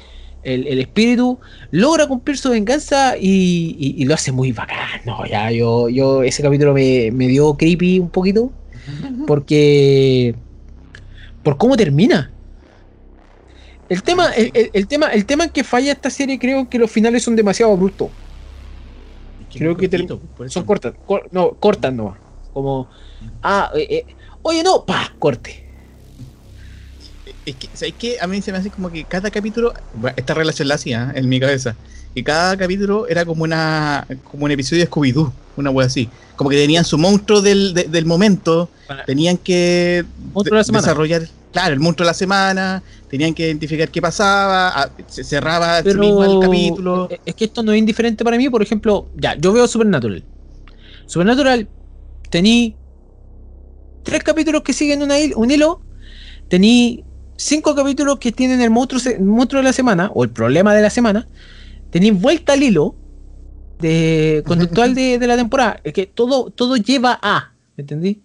el, 0.44 0.66
el 0.66 0.80
espíritu, 0.80 1.38
logra 1.70 2.06
cumplir 2.06 2.36
su 2.38 2.50
venganza 2.50 3.16
y, 3.18 3.76
y- 3.78 3.94
y 4.02 4.04
lo 4.04 4.14
hace 4.14 4.32
muy 4.32 4.52
bacán. 4.52 5.00
No, 5.04 5.26
ya, 5.26 5.50
yo, 5.50 5.88
yo, 5.88 6.22
ese 6.22 6.42
capítulo 6.42 6.72
me, 6.74 7.10
me 7.12 7.26
dio 7.28 7.54
creepy 7.56 7.98
un 7.98 8.10
poquito. 8.10 8.50
Porque. 9.26 10.34
Por 11.42 11.56
cómo 11.56 11.76
termina. 11.76 12.30
El 13.88 14.02
tema, 14.02 14.30
el, 14.32 14.50
el- 14.54 14.70
el 14.72 14.86
tema, 14.86 15.08
el 15.08 15.24
tema 15.26 15.44
en 15.44 15.50
que 15.50 15.62
falla 15.64 15.92
esta 15.92 16.10
serie, 16.10 16.38
creo 16.38 16.68
que 16.68 16.78
los 16.78 16.90
finales 16.90 17.22
son 17.22 17.36
demasiado 17.36 17.72
abruptos. 17.72 18.08
Creo 19.52 19.76
que 19.76 19.88
cortito. 19.88 20.20
Son 20.48 20.64
cortas, 20.64 20.94
cor- 21.06 21.28
no, 21.30 21.50
cortas 21.52 21.92
no. 21.92 22.16
Como, 22.52 22.88
ah, 23.42 23.70
eh, 23.76 23.86
eh, 23.90 24.06
oye, 24.42 24.62
no, 24.64 24.84
pa, 24.84 25.14
corte. 25.18 25.63
Es 27.46 27.56
que, 27.56 27.68
¿sabes 27.74 27.94
qué? 27.98 28.16
A 28.20 28.26
mí 28.26 28.40
se 28.40 28.52
me 28.52 28.58
hace 28.58 28.70
como 28.70 28.90
que 28.90 29.04
cada 29.04 29.30
capítulo, 29.30 29.72
bueno, 29.92 30.14
esta 30.16 30.32
relación 30.34 30.68
la 30.68 30.76
hacía 30.76 31.12
¿eh? 31.14 31.18
en 31.20 31.28
mi 31.28 31.38
cabeza, 31.38 31.76
y 32.14 32.22
cada 32.22 32.56
capítulo 32.56 33.06
era 33.06 33.24
como 33.24 33.42
una 33.44 34.06
como 34.30 34.44
un 34.46 34.50
episodio 34.50 34.82
de 34.84 34.90
Scooby-Doo, 34.90 35.32
una 35.56 35.70
wea 35.70 35.86
así. 35.86 36.08
Como 36.36 36.48
que 36.50 36.56
tenían 36.56 36.84
su 36.84 36.96
monstruo 36.96 37.42
del, 37.42 37.74
de- 37.74 37.84
del 37.84 38.06
momento, 38.06 38.70
Para- 38.88 39.04
tenían 39.04 39.36
que 39.36 40.04
de 40.34 40.50
desarrollar, 40.72 41.28
claro, 41.52 41.74
el 41.74 41.80
monstruo 41.80 42.04
de 42.06 42.10
la 42.10 42.14
semana, 42.14 42.82
tenían 43.08 43.34
que 43.34 43.46
identificar 43.46 43.88
qué 43.90 44.00
pasaba, 44.00 44.68
a- 44.82 44.90
se 45.06 45.22
cerraba 45.22 45.78
sí 45.78 45.84
Pero 45.84 46.00
mismo 46.00 46.24
el 46.24 46.40
capítulo. 46.40 47.08
eh, 47.10 47.20
es 47.26 47.34
que 47.34 47.44
esto 47.44 47.62
no 47.62 47.72
es 47.72 47.78
indiferente 47.78 48.24
para 48.24 48.36
mí. 48.38 48.48
Por 48.48 48.62
ejemplo, 48.62 49.08
ya, 49.14 49.36
yo 49.36 49.52
veo 49.52 49.68
Supernatural. 49.68 50.24
Supernatural, 51.06 51.68
tení 52.30 52.74
tres 54.02 54.22
capítulos 54.22 54.62
que 54.62 54.72
siguen 54.72 55.02
una 55.02 55.14
un 55.36 55.50
hilo, 55.50 55.82
tení 56.48 57.04
cinco 57.36 57.74
capítulos 57.74 58.18
que 58.18 58.32
tienen 58.32 58.60
el 58.60 58.70
monstruo, 58.70 59.00
se- 59.00 59.18
monstruo 59.18 59.60
de 59.60 59.64
la 59.68 59.72
semana 59.72 60.10
o 60.14 60.24
el 60.24 60.30
problema 60.30 60.74
de 60.74 60.82
la 60.82 60.90
semana, 60.90 61.28
tení 61.90 62.10
vuelta 62.10 62.52
al 62.54 62.62
hilo 62.62 62.96
de 63.78 64.42
conductual 64.46 64.94
de, 64.94 65.18
de 65.18 65.26
la 65.26 65.36
temporada. 65.36 65.80
Es 65.84 65.92
que 65.92 66.06
todo, 66.06 66.50
todo 66.50 66.76
lleva 66.76 67.18
a, 67.22 67.52
¿me 67.76 67.82
entendí? 67.82 68.22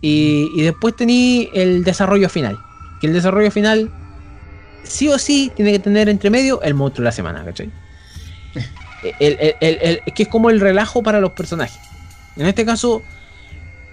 Y, 0.00 0.48
y 0.54 0.62
después 0.62 0.94
tení 0.96 1.48
el 1.54 1.84
desarrollo 1.84 2.28
final. 2.28 2.58
Que 3.00 3.06
el 3.08 3.12
desarrollo 3.12 3.50
final 3.50 3.90
sí 4.84 5.08
o 5.08 5.18
sí 5.18 5.50
tiene 5.56 5.72
que 5.72 5.78
tener 5.78 6.08
entre 6.08 6.30
medio 6.30 6.62
el 6.62 6.74
monstruo 6.74 7.02
de 7.02 7.06
la 7.08 7.12
semana, 7.12 7.44
¿cachai? 7.44 7.70
El- 9.20 9.36
el- 9.40 9.54
el- 9.60 9.78
el- 10.06 10.12
que 10.14 10.24
es 10.24 10.28
como 10.28 10.50
el 10.50 10.58
relajo 10.60 11.04
para 11.04 11.20
los 11.20 11.30
personajes. 11.32 11.78
En 12.36 12.46
este 12.46 12.64
caso, 12.64 13.00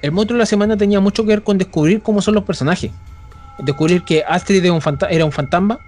el 0.02 0.12
monstruo 0.12 0.36
de 0.38 0.40
la 0.40 0.46
semana 0.48 0.76
tenía 0.78 1.00
mucho 1.00 1.24
que 1.24 1.30
ver 1.30 1.44
con 1.44 1.60
descubrir 1.60 2.02
cómo 2.02 2.24
son 2.24 2.34
los 2.34 2.44
personajes. 2.44 2.90
Descubrir 3.60 4.04
que 4.04 4.24
Astrid 4.28 4.64
era 4.64 4.74
un, 4.74 4.82
fanta- 4.82 5.08
era 5.10 5.26
un 5.26 5.32
fantasma. 5.32 5.80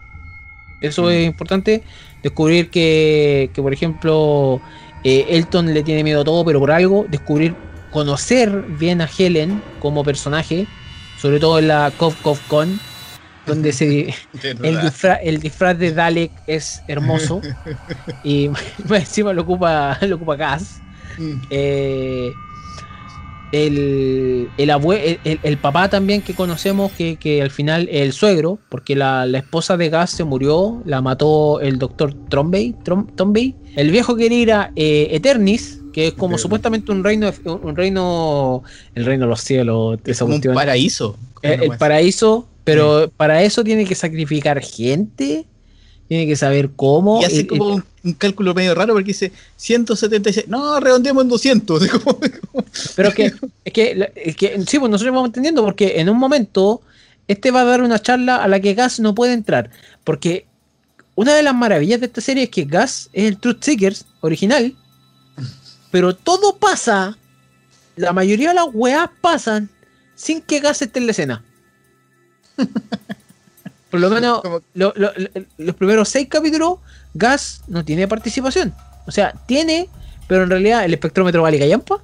Eso 0.80 1.10
es 1.10 1.26
importante. 1.26 1.84
Descubrir 2.22 2.70
que, 2.70 3.50
que, 3.54 3.62
por 3.62 3.74
ejemplo, 3.74 4.62
eh, 5.04 5.26
Elton 5.30 5.74
le 5.74 5.84
tiene 5.84 6.04
miedo 6.04 6.22
a 6.22 6.24
todo, 6.24 6.46
pero 6.46 6.60
por 6.60 6.72
algo. 6.72 7.06
Descubrir, 7.10 7.56
conocer 7.92 8.64
bien 8.78 9.02
a 9.02 9.10
Helen 9.18 9.62
como 9.80 10.04
personaje. 10.04 10.68
Sobre 11.20 11.40
todo 11.40 11.58
en 11.60 11.68
la 11.68 11.92
Cof 11.98 12.16
Cof 12.22 12.40
Con. 12.48 12.80
Donde 13.46 13.72
se, 13.72 14.14
el, 14.64 14.82
disfraz, 14.82 15.20
el 15.24 15.40
disfraz 15.40 15.78
de 15.80 15.94
Dalek 15.94 16.32
es 16.48 16.84
hermoso 16.88 17.42
y 18.24 18.50
encima 18.90 19.32
lo 19.34 19.44
ocupa, 19.44 19.98
lo 20.02 20.18
ocupa 20.18 20.36
Gas. 20.36 20.82
Mm. 21.18 21.34
Eh, 21.50 22.30
el, 23.52 24.50
el, 24.58 24.70
abue- 24.70 25.20
el, 25.24 25.58
papá 25.58 25.90
también 25.90 26.22
que 26.22 26.34
conocemos, 26.34 26.92
que, 26.92 27.16
que 27.16 27.42
al 27.42 27.52
final 27.52 27.88
el 27.92 28.14
suegro, 28.14 28.60
porque 28.70 28.96
la, 28.96 29.26
la 29.26 29.40
esposa 29.40 29.78
de 29.78 29.90
Gas 29.90 30.12
se 30.12 30.24
murió, 30.24 30.82
la 30.86 31.02
mató 31.02 31.60
el 31.62 31.80
doctor 31.80 32.14
Trombey, 32.30 32.76
Trom-. 32.84 33.08
El 33.76 33.92
viejo 33.92 34.16
quería 34.16 34.40
ir 34.40 34.52
a 34.52 34.72
eh, 34.76 35.08
Eternis, 35.12 35.82
que 35.94 36.08
es 36.08 36.14
como 36.14 36.38
supuestamente 36.38 36.92
un 36.92 37.04
reino, 37.04 37.32
un 37.46 37.76
reino, 37.76 38.64
el 38.96 39.06
reino 39.06 39.26
de 39.26 39.30
los 39.30 39.42
cielos, 39.42 40.00
Es 40.06 40.20
como 40.20 40.36
un 40.36 40.42
paraíso. 40.42 41.18
Eh, 41.42 41.60
el 41.62 41.78
paraíso, 41.78 42.48
pero 42.64 43.12
para 43.16 43.44
eso 43.44 43.64
tiene 43.64 43.86
que 43.86 43.96
sacrificar 43.96 44.62
gente, 44.62 45.46
tiene 46.08 46.26
que 46.28 46.36
saber 46.36 46.72
cómo. 46.76 47.22
Y 47.22 47.26
hace 47.26 47.46
como 47.48 47.76
un, 47.76 47.84
un 48.04 48.14
cálculo 48.14 48.54
medio 48.54 48.74
raro 48.76 48.94
porque 48.94 49.08
dice 49.08 49.32
176. 49.58 50.48
No, 50.48 50.80
redondeemos 50.80 51.24
en 51.24 51.30
200. 51.30 51.82
así 51.82 51.90
como- 52.00 52.20
pero 52.96 53.10
es 53.10 53.16
que, 53.16 53.34
es 53.66 53.74
que, 53.74 53.96
la- 53.96 54.10
es 54.16 54.36
que 54.36 54.62
sí, 54.66 54.80
pues 54.80 54.90
nosotros 54.92 55.14
vamos 55.14 55.28
entendiendo, 55.30 55.64
porque 55.64 56.00
en 56.00 56.10
un 56.10 56.18
momento 56.18 56.82
este 57.28 57.52
va 57.52 57.62
a 57.62 57.66
dar 57.66 57.82
una 57.82 58.00
charla 58.00 58.38
a 58.38 58.48
la 58.48 58.60
que 58.60 58.74
Gas 58.74 59.00
no 59.02 59.14
puede 59.14 59.34
entrar, 59.34 59.70
porque 60.06 60.46
una 61.16 61.34
de 61.36 61.44
las 61.44 61.54
maravillas 61.56 62.00
de 62.00 62.06
esta 62.06 62.22
serie 62.22 62.44
es 62.44 62.50
que 62.50 62.64
Gas 62.64 63.10
es 63.12 63.26
el 63.26 63.38
Truth 63.38 63.64
Seekers 63.64 64.06
original, 64.22 64.74
pero 65.92 66.16
todo 66.16 66.58
pasa, 66.58 67.18
la 67.98 68.14
mayoría 68.14 68.50
de 68.50 68.56
las 68.56 68.68
weas 68.72 69.10
pasan 69.20 69.70
sin 70.16 70.42
que 70.42 70.60
Gas 70.62 70.82
esté 70.82 71.00
en 71.00 71.06
la 71.08 71.12
escena. 71.12 71.44
Por 73.90 74.00
lo 74.00 74.10
menos 74.10 74.42
lo- 74.74 74.94
lo- 74.96 75.12
lo- 75.16 75.30
los 75.58 75.76
primeros 75.76 76.10
seis 76.10 76.28
capítulos, 76.30 76.80
Gas 77.14 77.62
no 77.68 77.84
tiene 77.86 78.08
participación. 78.08 78.74
O 79.06 79.12
sea, 79.12 79.34
tiene, 79.46 79.88
pero 80.28 80.44
en 80.44 80.50
realidad 80.50 80.84
el 80.86 80.94
espectrómetro 80.94 81.42
vale 81.42 81.58
callampa. 81.60 82.02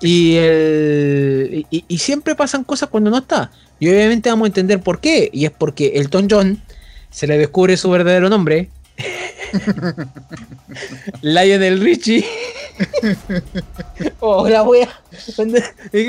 Y, 0.00 0.36
el, 0.36 1.66
y, 1.70 1.84
y 1.88 1.98
siempre 1.98 2.34
pasan 2.34 2.64
cosas 2.64 2.88
cuando 2.88 3.10
no 3.10 3.18
está. 3.18 3.50
Y 3.78 3.88
obviamente 3.88 4.28
vamos 4.30 4.46
a 4.46 4.48
entender 4.48 4.80
por 4.80 5.00
qué. 5.00 5.30
Y 5.32 5.44
es 5.46 5.50
porque 5.50 5.92
Elton 5.96 6.28
John 6.30 6.62
se 7.10 7.26
le 7.26 7.38
descubre 7.38 7.76
su 7.76 7.90
verdadero 7.90 8.28
nombre. 8.28 8.70
Lionel 11.22 11.80
Richie. 11.80 12.24
oh, 14.20 14.48
la 14.48 14.62
wea. 14.62 14.88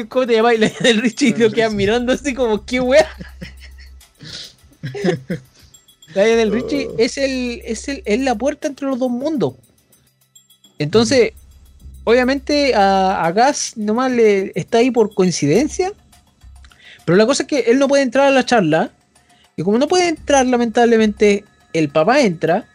¿Cómo 0.10 0.28
te 0.28 0.34
llamas? 0.34 0.54
Lionel 0.60 1.02
Richie. 1.02 1.30
Y 1.30 1.34
lo 1.34 1.52
quedan 1.52 1.76
mirando 1.76 2.14
así 2.14 2.34
como, 2.34 2.66
¿qué 2.66 2.80
wea? 2.80 3.08
Lionel 6.16 6.52
Richie 6.52 6.90
es, 6.98 7.18
el, 7.18 7.62
es, 7.66 7.88
el, 7.88 8.02
es 8.06 8.20
la 8.22 8.36
puerta 8.36 8.68
entre 8.68 8.88
los 8.88 8.98
dos 9.00 9.10
mundos. 9.10 9.56
Entonces, 10.80 11.34
obviamente 12.04 12.74
a, 12.76 13.26
a 13.26 13.32
Gas 13.32 13.74
nomás 13.76 14.12
le 14.12 14.52
está 14.56 14.80
ahí 14.80 14.92
por 14.92 15.14
coincidencia. 15.14 15.92
Pero 17.06 17.18
la 17.18 17.26
cosa 17.26 17.44
es 17.44 17.48
que 17.48 17.60
él 17.72 17.80
no 17.80 17.88
puede 17.88 18.04
entrar 18.04 18.28
a 18.28 18.32
la 18.32 18.46
charla. 18.46 18.92
Y 19.56 19.64
como 19.64 19.78
no 19.78 19.88
puede 19.88 20.10
entrar, 20.10 20.46
lamentablemente, 20.46 21.46
el 21.74 21.90
papá 21.90 22.22
entra. 22.22 22.68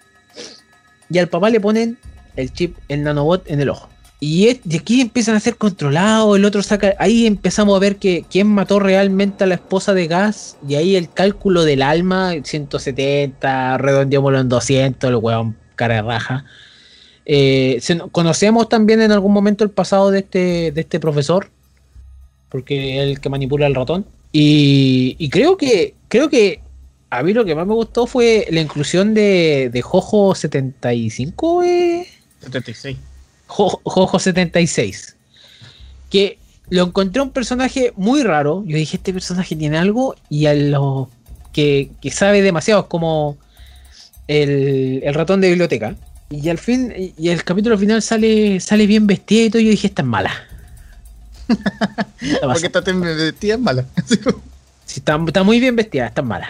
Y 1.11 1.19
al 1.19 1.29
papá 1.29 1.51
le 1.51 1.61
ponen 1.61 1.99
el 2.37 2.53
chip, 2.53 2.77
el 2.89 3.03
nanobot 3.03 3.49
en 3.51 3.61
el 3.61 3.69
ojo. 3.69 3.92
Y, 4.25 4.61
y 4.71 4.77
aquí 4.77 5.01
empiezan 5.01 5.35
a 5.35 5.41
ser 5.41 5.57
controlados. 5.57 6.37
El 6.37 6.45
otro 6.45 6.63
saca. 6.63 6.95
Ahí 7.01 7.27
empezamos 7.27 7.75
a 7.75 7.81
ver 7.81 7.97
que 7.97 8.25
quién 8.31 8.47
mató 8.47 8.79
realmente 8.79 9.43
a 9.43 9.49
la 9.49 9.57
esposa 9.57 9.95
de 9.95 10.07
Gas. 10.07 10.57
Y 10.69 10.77
ahí 10.77 10.95
el 10.95 11.13
cálculo 11.13 11.65
del 11.65 11.83
alma: 11.83 12.33
170, 12.41 13.79
redondeémoslo 13.79 14.39
en 14.39 14.49
200, 14.49 15.11
el 15.11 15.17
weón 15.17 15.57
cara 15.75 15.97
de 15.97 16.03
raja. 16.03 16.45
Eh, 17.27 17.81
conocemos 18.13 18.69
también 18.69 19.01
en 19.01 19.11
algún 19.11 19.33
momento 19.33 19.65
el 19.65 19.71
pasado 19.71 20.13
de 20.13 20.21
este, 20.21 20.71
de 20.71 20.81
este 20.81 21.01
profesor, 21.01 21.51
porque 22.49 22.99
es 22.99 23.09
el 23.09 23.21
que 23.21 23.29
manipula 23.29 23.67
el 23.67 23.75
ratón. 23.75 24.07
Y, 24.31 25.17
y 25.19 25.31
creo 25.31 25.57
que 25.57 25.97
creo 26.07 26.29
que 26.29 26.61
a 27.11 27.25
mí 27.25 27.33
lo 27.33 27.45
que 27.45 27.57
más 27.57 27.67
me 27.67 27.75
gustó 27.75 28.07
fue 28.07 28.47
la 28.53 28.61
inclusión 28.61 29.15
de, 29.15 29.69
de 29.73 29.83
Jojo 29.83 30.37
75, 30.37 31.65
eh, 31.65 32.07
76. 32.39 32.97
Jo- 33.53 33.81
Jojo 33.85 34.19
76, 34.19 35.17
que 36.11 36.39
lo 36.71 36.85
encontré 36.85 37.21
un 37.23 37.31
personaje 37.31 37.93
muy 37.97 38.23
raro. 38.23 38.65
Yo 38.67 38.77
dije, 38.77 38.97
este 38.97 39.13
personaje 39.13 39.55
tiene 39.57 39.77
algo 39.79 40.15
y 40.31 40.47
a 40.47 40.55
lo 40.55 41.11
que, 41.53 41.91
que 42.01 42.11
sabe 42.11 42.41
demasiado, 42.43 42.83
es 42.83 42.87
como 42.87 43.37
el, 44.29 45.01
el 45.05 45.15
ratón 45.15 45.41
de 45.41 45.49
biblioteca. 45.51 45.95
Y 46.31 46.49
al 46.49 46.57
fin, 46.59 46.95
y- 47.19 47.29
el 47.29 47.45
capítulo 47.45 47.77
final 47.77 48.01
sale, 48.01 48.59
sale 48.61 48.87
bien 48.87 49.07
vestida 49.07 49.43
y 49.45 49.51
todo. 49.51 49.61
Yo 49.61 49.71
dije, 49.71 49.89
esta 49.89 50.01
es 50.03 50.09
mala. 50.09 50.31
Porque 52.41 52.67
está 52.67 52.81
vestida 52.81 53.59
mala. 53.59 53.85
Así 53.97 54.17
como- 54.17 54.41
Sí, 54.87 55.01
está, 55.01 55.19
está 55.27 55.43
muy 55.43 55.61
bien 55.61 55.77
vestida, 55.77 56.07
está 56.07 56.23
mala. 56.23 56.49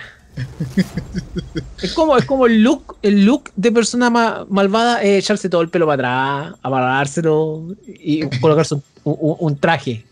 Es 1.83 1.93
como, 1.93 2.17
es 2.17 2.25
como 2.25 2.47
el 2.47 2.63
look, 2.63 2.97
el 3.03 3.25
look 3.25 3.51
de 3.57 3.73
persona 3.73 4.11
ma- 4.11 4.47
malvada 4.49 5.03
es 5.03 5.25
echarse 5.25 5.49
todo 5.49 5.61
el 5.63 5.69
pelo 5.69 5.87
para 5.87 6.43
atrás, 6.43 6.59
amarrárselo 6.63 7.75
y 7.87 8.25
colocarse 8.41 8.77
un, 9.05 9.57
traje. 9.59 10.05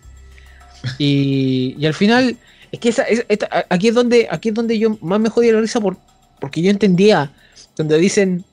Y, 0.98 1.74
y 1.78 1.86
al 1.86 1.94
final, 1.94 2.36
es 2.72 2.80
que 2.80 2.88
esa- 2.90 3.04
es- 3.04 3.24
esta- 3.28 3.66
aquí 3.70 3.88
es 3.88 3.94
donde, 3.94 4.28
aquí 4.30 4.48
es 4.50 4.54
donde 4.54 4.78
yo 4.78 4.98
más 5.00 5.20
me 5.20 5.28
jodía 5.28 5.52
la 5.52 5.60
risa 5.60 5.80
por, 5.80 5.96
porque 6.40 6.62
yo 6.62 6.70
entendía 6.70 7.32
donde 7.76 7.98
dicen 7.98 8.44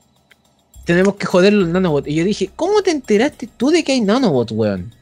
tenemos 0.84 1.16
que 1.16 1.26
joder 1.26 1.52
los 1.52 1.68
nanobots. 1.68 2.08
Y 2.08 2.14
yo 2.14 2.24
dije, 2.24 2.50
¿cómo 2.56 2.80
te 2.80 2.90
enteraste 2.90 3.46
tú 3.58 3.68
de 3.68 3.84
que 3.84 3.92
hay 3.92 4.00
nanobots, 4.00 4.52
weón? 4.52 4.94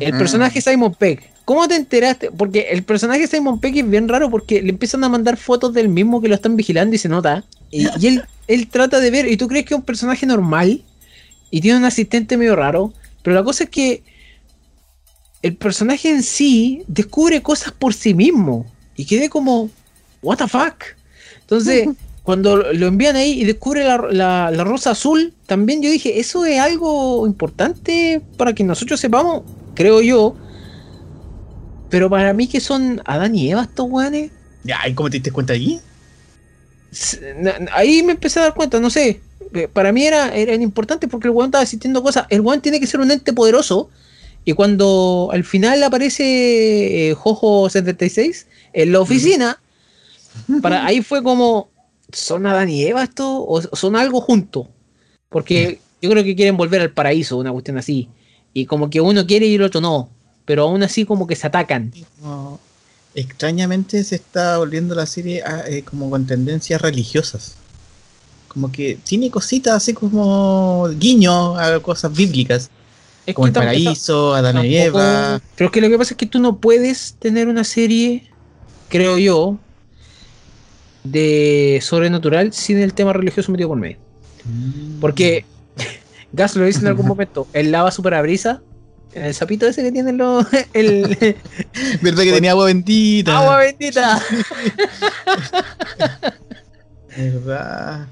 El 0.00 0.12
personaje 0.18 0.60
Simon 0.60 0.94
Peck. 0.94 1.30
¿Cómo 1.44 1.68
te 1.68 1.76
enteraste? 1.76 2.30
Porque 2.30 2.68
el 2.70 2.84
personaje 2.84 3.26
Simon 3.26 3.60
Peck 3.60 3.76
es 3.76 3.88
bien 3.88 4.08
raro 4.08 4.30
porque 4.30 4.62
le 4.62 4.70
empiezan 4.70 5.04
a 5.04 5.08
mandar 5.10 5.36
fotos 5.36 5.74
del 5.74 5.88
mismo 5.90 6.20
que 6.22 6.28
lo 6.28 6.34
están 6.34 6.56
vigilando 6.56 6.94
y 6.94 6.98
se 6.98 7.08
nota. 7.08 7.44
Y, 7.70 7.92
y 8.00 8.06
él, 8.06 8.24
él 8.46 8.68
trata 8.70 9.00
de 9.00 9.10
ver, 9.10 9.28
y 9.28 9.36
tú 9.36 9.46
crees 9.48 9.66
que 9.66 9.74
es 9.74 9.78
un 9.78 9.84
personaje 9.84 10.24
normal 10.26 10.82
y 11.50 11.60
tiene 11.60 11.78
un 11.78 11.84
asistente 11.84 12.36
medio 12.36 12.56
raro, 12.56 12.92
pero 13.22 13.36
la 13.36 13.44
cosa 13.44 13.64
es 13.64 13.70
que 13.70 14.02
el 15.42 15.56
personaje 15.56 16.08
en 16.10 16.22
sí 16.22 16.82
descubre 16.86 17.42
cosas 17.42 17.72
por 17.72 17.92
sí 17.94 18.14
mismo 18.14 18.66
y 18.96 19.04
quedé 19.06 19.28
como, 19.28 19.70
¿What 20.22 20.38
the 20.38 20.48
fuck? 20.48 20.82
Entonces, 21.42 21.90
cuando 22.22 22.56
lo 22.72 22.86
envían 22.86 23.16
ahí 23.16 23.40
y 23.42 23.44
descubre 23.44 23.84
la, 23.84 23.98
la- 24.10 24.50
la 24.50 24.64
rosa 24.64 24.92
azul, 24.92 25.34
también 25.46 25.82
yo 25.82 25.90
dije, 25.90 26.18
eso 26.20 26.46
es 26.46 26.58
algo 26.58 27.26
importante 27.26 28.22
para 28.38 28.54
que 28.54 28.64
nosotros 28.64 28.98
sepamos, 29.00 29.42
creo 29.74 30.00
yo. 30.00 30.36
Pero 31.88 32.10
para 32.10 32.32
mí 32.32 32.48
que 32.48 32.60
son 32.60 33.02
Adán 33.04 33.34
y 33.34 33.50
Eva 33.50 33.62
estos 33.62 33.86
weones, 33.88 34.32
Ya, 34.64 34.78
¿y 34.88 34.94
cómo 34.94 35.10
te 35.10 35.18
diste 35.18 35.32
cuenta 35.32 35.52
allí? 35.52 35.80
ahí 37.72 38.02
me 38.02 38.12
empecé 38.12 38.40
a 38.40 38.44
dar 38.44 38.54
cuenta, 38.54 38.80
no 38.80 38.90
sé. 38.90 39.20
eh, 39.54 39.68
Para 39.68 39.92
mí 39.92 40.04
era, 40.06 40.34
eran 40.34 40.62
importantes 40.62 41.08
porque 41.10 41.28
el 41.28 41.32
weón 41.34 41.48
estaba 41.48 41.62
asistiendo 41.64 42.02
cosas. 42.02 42.26
El 42.30 42.40
weón 42.40 42.60
tiene 42.60 42.80
que 42.80 42.86
ser 42.86 43.00
un 43.00 43.10
ente 43.10 43.32
poderoso. 43.32 43.90
Y 44.44 44.52
cuando 44.52 45.30
al 45.32 45.44
final 45.44 45.82
aparece 45.82 47.10
eh, 47.10 47.14
Jojo 47.14 47.70
76, 47.70 48.46
en 48.74 48.92
la 48.92 49.00
oficina, 49.00 49.58
para 50.60 50.84
ahí 50.84 51.00
fue 51.02 51.22
como, 51.22 51.70
¿son 52.12 52.46
Adán 52.46 52.68
y 52.68 52.84
Eva 52.84 53.02
esto? 53.04 53.44
¿O 53.46 53.62
son 53.62 53.96
algo 53.96 54.20
juntos? 54.20 54.68
Porque 55.30 55.80
yo 56.02 56.10
creo 56.10 56.22
que 56.24 56.36
quieren 56.36 56.56
volver 56.58 56.80
al 56.82 56.90
paraíso, 56.92 57.38
una 57.38 57.52
cuestión 57.52 57.78
así. 57.78 58.08
Y 58.52 58.66
como 58.66 58.90
que 58.90 59.00
uno 59.00 59.26
quiere 59.26 59.46
y 59.46 59.54
el 59.54 59.62
otro 59.62 59.80
no. 59.80 60.10
Pero 60.44 60.64
aún 60.64 60.82
así 60.82 61.04
como 61.04 61.26
que 61.26 61.36
se 61.36 61.46
atacan. 61.46 61.92
No, 62.22 62.60
extrañamente 63.14 64.02
se 64.04 64.16
está 64.16 64.58
volviendo 64.58 64.94
la 64.94 65.06
serie 65.06 65.42
a, 65.42 65.68
eh, 65.68 65.82
como 65.82 66.10
con 66.10 66.26
tendencias 66.26 66.80
religiosas. 66.80 67.56
Como 68.48 68.70
que 68.70 68.98
tiene 69.04 69.30
cositas 69.30 69.74
así 69.74 69.94
como 69.94 70.88
guiño 70.98 71.56
a 71.56 71.80
cosas 71.80 72.12
bíblicas. 72.14 72.70
Es 73.26 73.34
como 73.34 73.46
que 73.46 73.48
el 73.48 73.54
paraíso, 73.54 74.34
Adán 74.34 74.64
y 74.64 74.76
Eva. 74.76 75.40
Pero 75.56 75.68
es 75.68 75.72
que 75.72 75.80
lo 75.80 75.88
que 75.88 75.98
pasa 75.98 76.14
es 76.14 76.18
que 76.18 76.26
tú 76.26 76.38
no 76.38 76.58
puedes 76.58 77.14
tener 77.18 77.48
una 77.48 77.64
serie, 77.64 78.30
creo 78.88 79.18
yo, 79.18 79.58
de 81.04 81.80
sobrenatural 81.82 82.52
sin 82.52 82.78
el 82.78 82.94
tema 82.94 83.12
religioso 83.12 83.50
metido 83.50 83.68
por 83.70 83.78
medio. 83.78 83.98
Porque 85.00 85.44
Gas 86.32 86.56
lo 86.56 86.64
dice 86.64 86.80
en 86.80 86.88
algún 86.88 87.06
momento, 87.08 87.46
el 87.52 87.70
lava 87.72 87.90
super 87.90 88.20
brisa, 88.22 88.62
el 89.12 89.34
sapito 89.34 89.66
ese 89.66 89.82
que 89.82 89.92
tienen 89.92 90.16
los. 90.18 90.46
El, 90.72 91.02
¿Verdad 92.02 92.22
que 92.22 92.32
tenía 92.32 92.52
agua 92.52 92.66
bendita? 92.66 93.38
agua 93.38 93.58
bendita. 93.58 94.20
¿Verdad? 97.16 98.06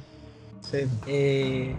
Sí. 0.71 0.79
Eh, 1.07 1.75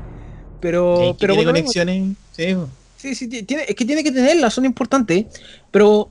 pero. 0.59 1.15
pero 1.19 1.33
tiene 1.35 1.45
conexiones. 1.49 2.15
Sí. 2.35 2.55
Sí, 2.97 3.15
sí, 3.15 3.27
ti- 3.27 3.43
tiene, 3.43 3.65
es 3.67 3.75
que 3.75 3.85
tiene 3.85 4.03
que 4.03 4.11
tenerlas, 4.11 4.53
son 4.53 4.65
importantes. 4.65 5.25
Pero, 5.71 6.09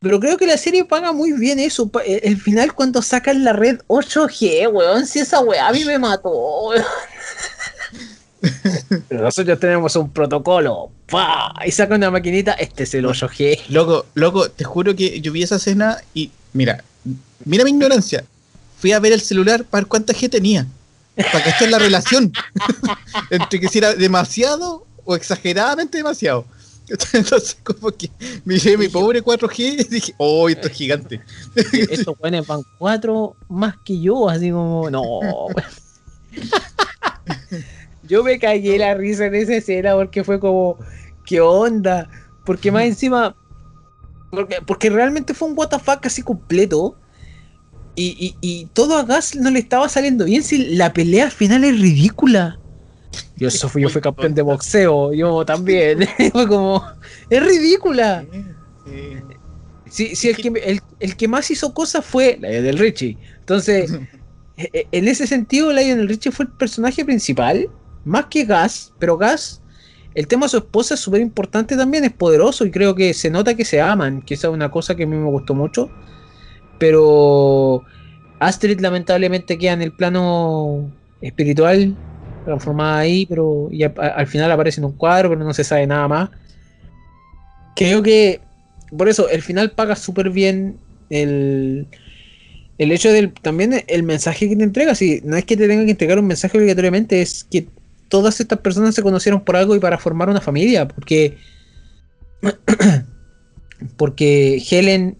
pero 0.00 0.20
creo 0.20 0.36
que 0.36 0.46
la 0.46 0.56
serie 0.56 0.84
paga 0.84 1.12
muy 1.12 1.32
bien 1.32 1.58
eso. 1.58 1.90
El, 2.04 2.20
el 2.22 2.36
final 2.40 2.74
cuando 2.74 3.02
sacan 3.02 3.42
la 3.44 3.52
red 3.52 3.80
8G, 3.88 4.70
weón, 4.72 5.06
si 5.06 5.20
esa 5.20 5.40
weá 5.40 5.68
a 5.68 5.72
mí 5.72 5.84
me 5.84 5.98
mató, 5.98 6.30
weón. 6.68 6.82
Pero 9.08 9.22
nosotros 9.22 9.58
tenemos 9.58 9.96
un 9.96 10.10
protocolo. 10.10 10.90
¡pa! 11.06 11.54
Y 11.66 11.70
sacan 11.70 11.98
una 11.98 12.10
maquinita, 12.10 12.52
este 12.52 12.84
es 12.84 12.94
el 12.94 13.06
8G. 13.06 13.68
Loco, 13.68 14.06
loco, 14.14 14.50
te 14.50 14.64
juro 14.64 14.94
que 14.94 15.20
yo 15.20 15.32
vi 15.32 15.42
esa 15.42 15.56
escena 15.56 15.98
y 16.12 16.30
mira, 16.52 16.82
mira 17.44 17.64
mi 17.64 17.70
ignorancia. 17.70 18.24
Fui 18.78 18.92
a 18.92 19.00
ver 19.00 19.12
el 19.12 19.20
celular 19.20 19.64
para 19.64 19.82
ver 19.82 19.88
cuánta 19.88 20.12
G 20.12 20.30
tenía. 20.30 20.66
Para 21.16 21.44
que 21.44 21.50
esté 21.50 21.68
la 21.68 21.78
relación 21.78 22.32
entre 23.30 23.60
que 23.60 23.68
si 23.68 23.78
era 23.78 23.94
demasiado 23.94 24.84
o 25.04 25.14
exageradamente 25.14 25.98
demasiado. 25.98 26.44
Entonces, 27.12 27.56
como 27.62 27.90
que 27.92 28.10
miré 28.44 28.76
mi 28.76 28.88
pobre 28.88 29.22
4G 29.22 29.58
y 29.58 29.84
dije, 29.84 30.14
oh, 30.18 30.48
esto 30.48 30.68
es 30.68 30.74
gigante. 30.74 31.20
Estos 31.72 32.14
weones 32.20 32.46
van 32.46 32.62
cuatro 32.78 33.36
más 33.48 33.76
que 33.84 34.00
yo, 34.00 34.28
así 34.28 34.50
como, 34.50 34.90
no. 34.90 35.20
Yo 38.06 38.22
me 38.22 38.38
cagué 38.38 38.78
la 38.78 38.94
risa 38.94 39.26
en 39.26 39.34
esa 39.34 39.56
escena 39.56 39.94
porque 39.94 40.24
fue 40.24 40.38
como, 40.40 40.78
¿qué 41.24 41.40
onda? 41.40 42.08
Porque 42.44 42.70
más 42.70 42.84
encima, 42.84 43.34
porque, 44.30 44.56
porque 44.66 44.90
realmente 44.90 45.34
fue 45.34 45.48
un 45.48 45.54
WTF 45.54 46.00
casi 46.00 46.22
completo. 46.22 46.96
Y, 47.96 48.16
y, 48.18 48.36
y 48.40 48.66
todo 48.66 48.98
a 48.98 49.04
Gas 49.04 49.36
no 49.36 49.50
le 49.50 49.60
estaba 49.60 49.88
saliendo 49.88 50.24
bien 50.24 50.42
si 50.42 50.74
la 50.74 50.92
pelea 50.92 51.26
al 51.26 51.30
final 51.30 51.62
es 51.64 51.80
ridícula. 51.80 52.58
Yo, 53.36 53.48
eso 53.48 53.68
fui, 53.68 53.82
yo 53.82 53.88
fui 53.88 54.00
campeón 54.00 54.34
de 54.34 54.42
boxeo, 54.42 55.12
yo 55.12 55.44
también. 55.44 56.06
fue 56.32 56.48
como, 56.48 56.84
es 57.30 57.44
ridícula. 57.44 58.24
Sí. 58.84 59.16
Sí, 59.86 60.16
sí, 60.16 60.28
el 60.30 60.36
que, 60.36 60.48
el, 60.48 60.80
el 60.98 61.16
que 61.16 61.28
más 61.28 61.50
hizo 61.52 61.72
cosas 61.72 62.04
fue 62.04 62.36
Lionel 62.40 62.78
Richie. 62.78 63.16
Entonces, 63.38 63.92
e- 64.56 64.70
e- 64.72 64.88
en 64.90 65.06
ese 65.06 65.26
sentido, 65.28 65.72
Lionel 65.72 66.08
Richie 66.08 66.32
fue 66.32 66.46
el 66.46 66.52
personaje 66.52 67.04
principal, 67.04 67.68
más 68.04 68.26
que 68.26 68.44
Gas, 68.44 68.92
pero 68.98 69.16
Gas, 69.16 69.62
el 70.14 70.26
tema 70.26 70.46
de 70.46 70.50
su 70.50 70.58
esposa 70.58 70.94
es 70.94 71.00
súper 71.00 71.20
importante 71.20 71.76
también, 71.76 72.04
es 72.04 72.12
poderoso 72.12 72.64
y 72.64 72.70
creo 72.70 72.94
que 72.94 73.14
se 73.14 73.30
nota 73.30 73.54
que 73.54 73.64
se 73.64 73.80
aman, 73.80 74.22
que 74.22 74.34
esa 74.34 74.48
es 74.48 74.54
una 74.54 74.70
cosa 74.70 74.94
que 74.94 75.04
a 75.04 75.06
mí 75.06 75.16
me 75.16 75.30
gustó 75.30 75.54
mucho. 75.54 75.90
Pero 76.78 77.82
Astrid 78.38 78.80
lamentablemente 78.80 79.58
queda 79.58 79.72
en 79.72 79.82
el 79.82 79.92
plano 79.92 80.90
espiritual, 81.20 81.96
transformada 82.44 82.98
ahí, 82.98 83.26
pero 83.26 83.70
al 83.96 84.26
final 84.26 84.52
aparece 84.52 84.80
en 84.80 84.84
un 84.84 84.92
cuadro, 84.92 85.30
pero 85.30 85.42
no 85.42 85.54
se 85.54 85.64
sabe 85.64 85.86
nada 85.86 86.06
más. 86.06 86.30
Creo 87.74 88.02
que 88.02 88.40
por 88.96 89.08
eso 89.08 89.28
el 89.28 89.42
final 89.42 89.72
paga 89.72 89.96
súper 89.96 90.30
bien 90.30 90.76
el, 91.10 91.86
el 92.78 92.92
hecho 92.92 93.10
del 93.10 93.32
también 93.32 93.82
el 93.86 94.02
mensaje 94.02 94.48
que 94.48 94.56
te 94.56 94.64
entrega. 94.64 94.94
Si 94.94 95.20
no 95.24 95.36
es 95.36 95.44
que 95.44 95.56
te 95.56 95.66
tenga 95.66 95.84
que 95.84 95.92
entregar 95.92 96.18
un 96.18 96.26
mensaje 96.26 96.56
obligatoriamente, 96.56 97.20
es 97.20 97.44
que 97.44 97.66
todas 98.08 98.40
estas 98.40 98.58
personas 98.58 98.94
se 98.94 99.02
conocieron 99.02 99.44
por 99.44 99.56
algo 99.56 99.74
y 99.74 99.80
para 99.80 99.98
formar 99.98 100.28
una 100.28 100.40
familia. 100.40 100.88
Porque, 100.88 101.38
porque 103.96 104.62
Helen 104.70 105.18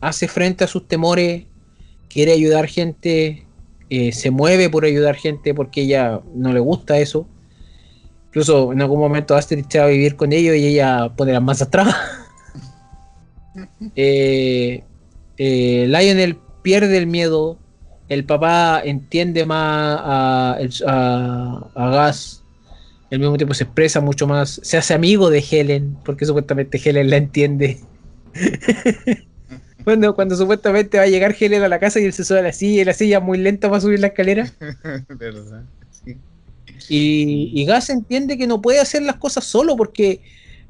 hace 0.00 0.28
frente 0.28 0.64
a 0.64 0.66
sus 0.66 0.86
temores, 0.88 1.44
quiere 2.08 2.32
ayudar 2.32 2.66
gente, 2.66 3.46
eh, 3.88 4.12
se 4.12 4.30
mueve 4.30 4.68
por 4.68 4.84
ayudar 4.84 5.16
gente 5.16 5.54
porque 5.54 5.82
ella 5.82 6.20
no 6.34 6.52
le 6.52 6.60
gusta 6.60 6.98
eso. 6.98 7.26
Incluso 8.28 8.72
en 8.72 8.80
algún 8.80 8.98
momento 8.98 9.34
Astrid 9.34 9.66
se 9.68 9.78
va 9.78 9.84
a 9.84 9.88
vivir 9.88 10.16
con 10.16 10.32
ellos 10.32 10.56
y 10.56 10.66
ella 10.66 11.12
pone 11.16 11.32
las 11.32 11.42
manos 11.42 11.62
atrás. 11.62 11.94
Eh, 13.96 14.82
eh, 15.36 15.86
Lionel 15.86 16.38
pierde 16.62 16.96
el 16.96 17.06
miedo. 17.06 17.58
El 18.12 18.24
papá 18.24 18.82
entiende 18.84 19.46
más 19.46 19.98
a, 20.04 20.58
a, 20.86 21.70
a 21.74 21.90
Gas. 21.90 22.42
Al 23.10 23.18
mismo 23.20 23.38
tiempo 23.38 23.54
se 23.54 23.64
expresa 23.64 24.02
mucho 24.02 24.26
más. 24.26 24.60
Se 24.62 24.76
hace 24.76 24.92
amigo 24.92 25.30
de 25.30 25.42
Helen. 25.50 25.96
Porque 26.04 26.26
supuestamente 26.26 26.78
Helen 26.84 27.08
la 27.08 27.16
entiende. 27.16 27.80
cuando, 29.84 30.14
cuando 30.14 30.36
supuestamente 30.36 30.98
va 30.98 31.04
a 31.04 31.06
llegar 31.06 31.34
Helen 31.40 31.62
a 31.62 31.68
la 31.68 31.80
casa 31.80 32.00
y 32.00 32.04
él 32.04 32.12
se 32.12 32.22
sube 32.22 32.40
a 32.40 32.42
la 32.42 32.52
silla. 32.52 32.82
Y 32.82 32.84
la 32.84 32.92
silla 32.92 33.18
muy 33.18 33.38
lenta 33.38 33.70
para 33.70 33.80
subir 33.80 33.98
la 33.98 34.08
escalera. 34.08 34.52
¿Verdad? 35.08 35.62
Sí. 36.04 36.18
Y, 36.90 37.50
y 37.54 37.64
Gas 37.64 37.88
entiende 37.88 38.36
que 38.36 38.46
no 38.46 38.60
puede 38.60 38.78
hacer 38.78 39.00
las 39.00 39.16
cosas 39.16 39.44
solo 39.44 39.74
porque 39.74 40.20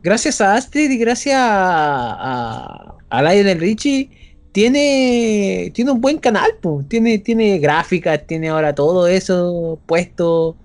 gracias 0.00 0.40
a 0.40 0.54
Astrid 0.54 0.92
y 0.92 0.96
gracias 0.96 1.38
a, 1.38 2.12
a, 2.12 2.94
a 3.10 3.22
Lionel 3.22 3.58
Richie 3.58 4.21
tiene, 4.52 5.72
tiene 5.74 5.90
un 5.90 6.00
buen 6.00 6.18
canal, 6.18 6.52
po. 6.60 6.84
Tiene, 6.88 7.18
tiene 7.18 7.58
gráficas, 7.58 8.26
tiene 8.26 8.50
ahora 8.50 8.74
todo 8.74 9.06
eso 9.06 9.78
puesto. 9.86 10.56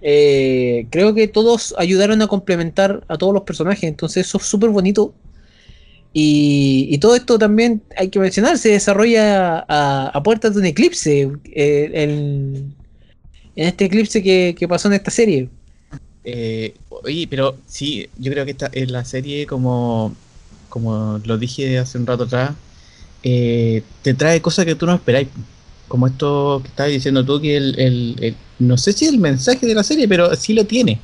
Eh, 0.00 0.86
creo 0.90 1.14
que 1.14 1.28
todos 1.28 1.74
ayudaron 1.78 2.22
a 2.22 2.26
complementar 2.28 3.04
a 3.08 3.18
todos 3.18 3.34
los 3.34 3.42
personajes, 3.42 3.84
entonces 3.84 4.26
eso 4.26 4.38
es 4.38 4.44
súper 4.44 4.70
bonito. 4.70 5.12
Y, 6.12 6.98
todo 6.98 7.14
esto 7.14 7.38
también 7.38 7.82
hay 7.96 8.08
que 8.08 8.18
mencionar, 8.18 8.58
se 8.58 8.70
desarrolla 8.70 9.64
a, 9.68 10.22
puertas 10.24 10.54
de 10.54 10.60
un 10.60 10.66
eclipse. 10.66 11.30
eh, 11.52 12.74
en 13.56 13.68
este 13.68 13.84
eclipse 13.86 14.22
que, 14.22 14.66
pasó 14.68 14.88
en 14.88 14.94
esta 14.94 15.10
serie. 15.10 15.48
Eh, 16.24 16.74
oye, 16.88 17.26
pero 17.28 17.56
sí, 17.66 18.08
yo 18.18 18.32
creo 18.32 18.44
que 18.44 18.52
esta 18.52 18.70
es 18.72 18.90
la 18.90 19.04
serie 19.04 19.46
como, 19.46 20.14
como 20.68 21.20
lo 21.24 21.38
dije 21.38 21.78
hace 21.78 21.98
un 21.98 22.06
rato 22.06 22.24
atrás, 22.24 22.52
eh, 23.22 23.82
te 24.02 24.14
trae 24.14 24.40
cosas 24.42 24.64
que 24.64 24.74
tú 24.74 24.86
no 24.86 24.94
esperáis. 24.94 25.28
Como 25.88 26.06
esto 26.06 26.60
que 26.62 26.68
estabas 26.68 26.92
diciendo 26.92 27.24
tú, 27.24 27.40
que 27.40 27.56
el, 27.56 28.36
no 28.60 28.76
sé 28.78 28.92
si 28.92 29.06
el 29.06 29.18
mensaje 29.18 29.66
de 29.66 29.74
la 29.74 29.82
serie, 29.84 30.06
pero 30.08 30.34
sí 30.36 30.52
lo 30.54 30.64
tiene. 30.66 31.00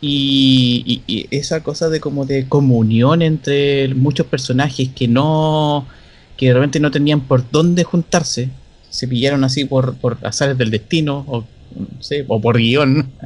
Y, 0.00 1.02
y- 1.06 1.12
y 1.12 1.26
esa 1.36 1.62
cosa 1.62 1.88
de 1.88 2.00
como 2.00 2.24
de 2.24 2.48
comunión 2.48 3.20
entre 3.22 3.94
muchos 3.94 4.26
personajes 4.26 4.90
que 4.94 5.08
no, 5.08 5.88
que 6.36 6.46
de 6.48 6.54
repente 6.54 6.80
no 6.80 6.90
tenían 6.92 7.22
por 7.22 7.50
dónde 7.50 7.82
juntarse, 7.84 8.50
se 8.90 9.08
pillaron 9.08 9.42
así 9.44 9.64
por, 9.64 9.96
por 9.96 10.18
azares 10.22 10.56
del 10.56 10.70
destino, 10.70 11.24
o 12.28 12.40
por 12.40 12.56
guion. 12.58 13.10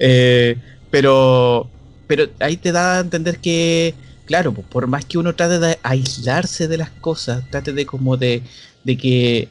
Eh, 0.00 0.56
pero, 0.90 1.68
pero 2.06 2.28
ahí 2.38 2.56
te 2.56 2.70
da 2.70 2.98
a 2.98 3.00
entender 3.00 3.38
que, 3.40 3.94
claro, 4.28 4.52
pues, 4.52 4.66
por 4.68 4.86
más 4.86 5.04
que 5.04 5.18
uno 5.18 5.34
trate 5.34 5.58
de 5.58 5.78
aislarse 5.82 6.68
de 6.68 6.78
las 6.78 6.90
cosas, 6.90 7.42
trate 7.50 7.72
de 7.72 7.84
como 7.86 8.16
de, 8.16 8.42
de 8.84 8.96
que 8.96 9.48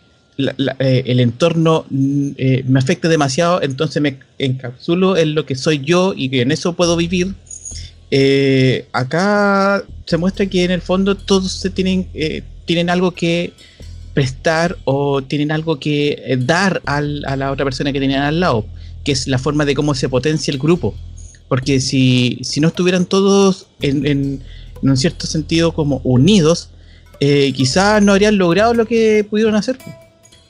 eh, 0.80 1.03
el 1.05 1.19
entorno 1.19 1.86
mm, 1.89 2.30
eh, 2.38 2.63
me 2.65 2.80
afecte 2.80 3.09
demasiado, 3.09 3.61
entonces 3.61 4.01
me 4.01 4.19
encapsulo 4.38 5.17
en 5.17 5.36
lo 5.36 5.45
que 5.45 5.55
soy 5.55 5.80
yo 5.80 6.13
y 6.15 6.30
que 6.30 6.41
en 6.41 6.51
eso 6.51 6.73
puedo 6.73 6.95
vivir. 6.95 7.34
Eh, 8.09 8.86
acá 8.93 9.84
se 10.05 10.15
muestra 10.17 10.45
que 10.45 10.63
en 10.63 10.71
el 10.71 10.82
fondo 10.82 11.15
todos 11.15 11.51
se 11.51 11.69
tienen, 11.69 12.07
tienen 12.65 12.89
algo 12.89 13.11
que 13.11 13.51
prestar 14.13 14.78
o 14.86 15.21
tienen 15.21 15.51
algo 15.51 15.78
que 15.80 16.38
dar 16.39 16.82
al- 16.86 17.25
a 17.25 17.36
la 17.36 17.51
otra 17.51 17.65
persona 17.65 17.91
que 17.91 17.99
tienen 17.99 18.19
al 18.21 18.39
lado 18.39 18.65
que 19.07 19.13
es 19.13 19.25
la 19.25 19.38
forma 19.39 19.63
de 19.63 19.73
cómo 19.73 19.95
se 19.95 20.09
potencia 20.09 20.51
el 20.51 20.57
grupo. 20.59 20.93
Porque 21.47 21.80
si, 21.80 22.39
si 22.41 22.59
no 22.59 22.67
estuvieran 22.67 23.05
todos 23.05 23.67
en- 23.82 24.41
en 24.82 24.89
un 24.89 24.97
cierto 24.97 25.28
sentido 25.28 25.73
como 25.73 26.01
unidos, 26.03 26.69
eh, 27.19 27.51
quizás 27.53 28.01
no 28.01 28.11
habrían 28.11 28.38
logrado 28.38 28.73
lo 28.73 28.86
que 28.86 29.25
pudieron 29.30 29.55
hacer. 29.55 29.78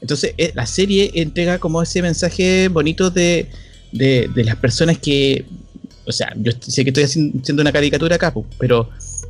Entonces, 0.02 0.34
eh, 0.38 0.52
la 0.54 0.66
serie 0.66 1.12
entrega 1.16 1.60
como 1.60 1.82
ese 1.82 2.02
mensaje 2.02 2.68
bonito 2.68 3.10
de, 3.10 3.48
de, 3.92 4.30
las 4.44 4.56
personas 4.58 4.98
que, 4.98 5.46
o 6.06 6.12
sea, 6.12 6.34
yo 6.38 6.52
sé 6.60 6.84
que 6.84 6.90
estoy 6.92 7.04
haciendo 7.04 7.62
una 7.62 7.72
caricatura 7.72 8.16
acá, 8.16 8.34
pero, 8.60 8.90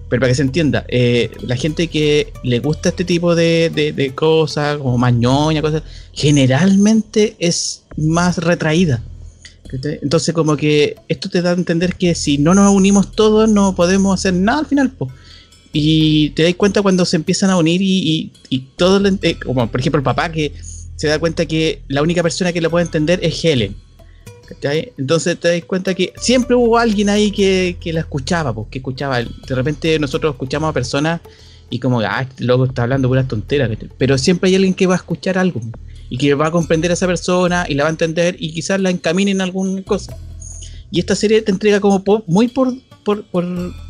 pero 0.09 0.19
para 0.19 0.27
que 0.29 0.35
se 0.35 0.41
entienda, 0.41 0.85
eh, 0.87 1.31
la 1.41 1.55
gente 1.55 1.87
que 1.87 2.33
le 2.43 2.59
gusta 2.59 2.89
este 2.89 3.05
tipo 3.05 3.33
de, 3.33 3.71
de- 3.95 4.11
cosas, 4.13 4.77
como 4.77 4.97
más 4.97 5.13
ñoña, 5.13 5.61
cosas, 5.61 5.83
generalmente 6.13 7.35
es 7.39 7.83
más 7.95 8.37
retraída. 8.39 9.01
Entonces, 10.01 10.33
como 10.33 10.55
que 10.57 10.95
esto 11.07 11.29
te 11.29 11.41
da 11.41 11.51
a 11.51 11.53
entender 11.53 11.95
que 11.95 12.15
si 12.15 12.37
no 12.37 12.53
nos 12.53 12.73
unimos 12.73 13.11
todos, 13.11 13.49
no 13.49 13.75
podemos 13.75 14.17
hacer 14.17 14.33
nada 14.33 14.59
al 14.59 14.65
final, 14.65 14.91
po. 14.91 15.11
Y 15.73 16.31
te 16.31 16.43
das 16.43 16.55
cuenta 16.55 16.81
cuando 16.81 17.05
se 17.05 17.17
empiezan 17.17 17.49
a 17.49 17.57
unir 17.57 17.81
y, 17.81 17.99
y, 18.09 18.31
y 18.49 18.59
todo, 18.77 18.99
lo 18.99 19.09
eh, 19.21 19.37
como 19.45 19.69
por 19.69 19.79
ejemplo 19.79 19.99
el 19.99 20.03
papá 20.03 20.31
que 20.31 20.53
se 20.95 21.07
da 21.07 21.19
cuenta 21.19 21.45
que 21.45 21.81
la 21.87 22.01
única 22.01 22.23
persona 22.23 22.51
que 22.51 22.61
lo 22.61 22.69
puede 22.69 22.85
entender 22.85 23.19
es 23.21 23.43
Helen. 23.43 23.75
¿cachai? 24.47 24.93
Entonces 24.97 25.37
te 25.37 25.49
das 25.49 25.63
cuenta 25.65 25.93
que 25.93 26.13
siempre 26.17 26.55
hubo 26.55 26.77
alguien 26.77 27.09
ahí 27.09 27.31
que, 27.31 27.77
que 27.79 27.91
la 27.93 27.99
escuchaba, 27.99 28.53
pues, 28.53 28.67
que 28.71 28.79
escuchaba. 28.79 29.21
De 29.21 29.55
repente 29.55 29.99
nosotros 29.99 30.33
escuchamos 30.33 30.69
a 30.69 30.73
personas 30.73 31.21
y 31.69 31.79
como, 31.79 31.99
ah, 31.99 32.21
este 32.21 32.45
loco 32.45 32.65
está 32.65 32.83
hablando 32.83 33.09
puras 33.09 33.27
tonteras, 33.27 33.69
pero 33.97 34.17
siempre 34.17 34.49
hay 34.49 34.55
alguien 34.55 34.73
que 34.73 34.87
va 34.87 34.95
a 34.95 34.97
escuchar 34.97 35.37
algo 35.37 35.61
y 36.09 36.17
que 36.17 36.33
va 36.33 36.47
a 36.47 36.51
comprender 36.51 36.91
a 36.91 36.93
esa 36.93 37.07
persona 37.07 37.65
y 37.67 37.73
la 37.73 37.83
va 37.83 37.89
a 37.89 37.91
entender 37.91 38.35
y 38.39 38.51
quizás 38.53 38.79
la 38.79 38.89
encamine 38.89 39.31
en 39.31 39.41
alguna 39.41 39.81
cosa. 39.83 40.15
Y 40.91 40.99
esta 40.99 41.15
serie 41.15 41.41
te 41.41 41.51
entrega 41.51 41.79
como 41.79 42.03
po- 42.03 42.23
muy 42.27 42.47
por, 42.47 42.73
por, 43.03 43.25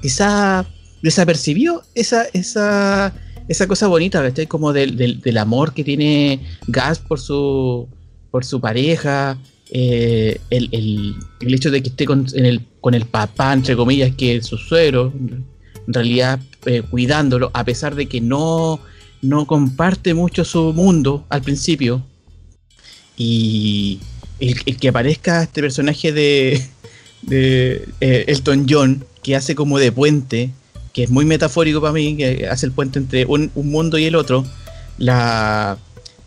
quizá 0.02 0.66
desapercibió 1.02 1.84
esa, 1.94 2.26
esa, 2.34 3.14
esa 3.48 3.68
cosa 3.68 3.88
bonita, 3.88 4.22
¿cachai? 4.22 4.48
Como 4.48 4.74
del, 4.74 4.98
del, 5.22 5.38
amor 5.38 5.74
que 5.74 5.84
tiene 5.84 6.42
Gas 6.68 7.00
por 7.00 7.20
su, 7.20 7.88
por 8.32 8.44
su 8.46 8.60
pareja, 8.60 9.38
eh, 9.70 10.40
el, 10.50 10.70
el, 10.72 11.16
el 11.42 11.54
hecho 11.54 11.70
de 11.70 11.84
que 11.84 11.90
esté 11.90 12.06
con, 12.06 12.26
el, 12.34 12.62
con 12.82 12.94
el 12.96 13.06
papá, 13.06 13.54
entre 13.54 13.76
comillas, 13.76 14.16
que 14.16 14.38
es 14.38 14.48
su 14.48 14.58
suegro, 14.58 15.14
en 15.16 15.94
realidad 15.94 16.40
eh, 16.66 16.82
cuidándolo, 16.82 17.52
a 17.54 17.64
pesar 17.64 17.96
de 17.96 18.08
que 18.08 18.22
no, 18.22 18.80
no 19.22 19.46
comparte 19.46 20.14
mucho 20.14 20.46
su 20.46 20.74
mundo 20.74 21.26
al 21.30 21.42
principio. 21.42 22.04
Y 23.16 24.00
el, 24.40 24.78
que 24.78 24.90
aparezca 24.90 25.44
este 25.44 25.62
personaje 25.62 26.12
de, 26.12 26.66
de 27.24 27.88
eh, 28.00 28.26
Elton 28.28 28.66
John, 28.70 29.06
que 29.24 29.36
hace 29.36 29.56
como 29.56 29.80
de 29.80 29.92
puente, 29.92 30.52
que 30.94 31.04
es 31.04 31.10
muy 31.10 31.26
metafórico 31.26 31.82
para 31.82 31.94
mí, 31.94 32.16
que 32.18 32.48
hace 32.48 32.66
el 32.66 32.72
puente 32.72 33.00
entre 33.00 33.26
un, 33.26 33.52
un 33.56 33.70
mundo 33.70 33.98
y 33.98 34.06
el 34.06 34.16
otro. 34.16 34.46
La 34.98 35.78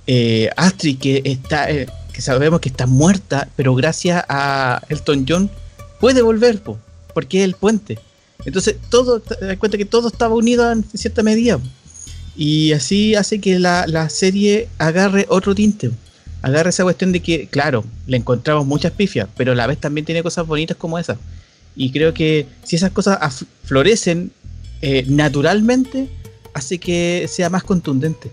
eh, 0.06 0.50
Astrid, 0.56 0.98
que 0.98 1.22
está, 1.24 1.70
eh, 1.70 1.86
que 2.12 2.20
sabemos 2.20 2.60
que 2.60 2.68
está 2.68 2.86
muerta, 2.86 3.48
pero 3.56 3.74
gracias 3.74 4.24
a 4.28 4.82
Elton 4.88 5.24
John 5.28 5.50
puede 6.00 6.22
volver, 6.22 6.60
po, 6.62 6.78
porque 7.14 7.38
es 7.38 7.44
el 7.44 7.54
puente. 7.54 7.98
Entonces, 8.44 8.76
todo, 8.88 9.20
te 9.20 9.44
das 9.44 9.56
cuenta 9.58 9.78
que 9.78 9.84
todo 9.84 10.08
estaba 10.08 10.34
unido 10.34 10.70
en 10.72 10.84
cierta 10.94 11.22
medida. 11.22 11.60
Y 12.36 12.72
así 12.72 13.14
hace 13.14 13.40
que 13.40 13.58
la, 13.58 13.86
la 13.86 14.08
serie 14.08 14.68
agarre 14.78 15.26
otro 15.28 15.54
tinte. 15.54 15.90
Agarre 16.42 16.70
esa 16.70 16.84
cuestión 16.84 17.12
de 17.12 17.20
que, 17.20 17.48
claro, 17.48 17.84
le 18.06 18.16
encontramos 18.16 18.66
muchas 18.66 18.92
pifias, 18.92 19.28
pero 19.36 19.52
a 19.52 19.54
la 19.54 19.66
vez 19.66 19.78
también 19.78 20.04
tiene 20.06 20.22
cosas 20.22 20.46
bonitas 20.46 20.76
como 20.76 20.98
esas. 20.98 21.18
Y 21.76 21.90
creo 21.92 22.14
que 22.14 22.46
si 22.64 22.76
esas 22.76 22.90
cosas 22.92 23.44
florecen 23.64 24.30
eh, 24.80 25.04
naturalmente, 25.06 26.08
hace 26.54 26.78
que 26.78 27.26
sea 27.28 27.50
más 27.50 27.62
contundente, 27.62 28.30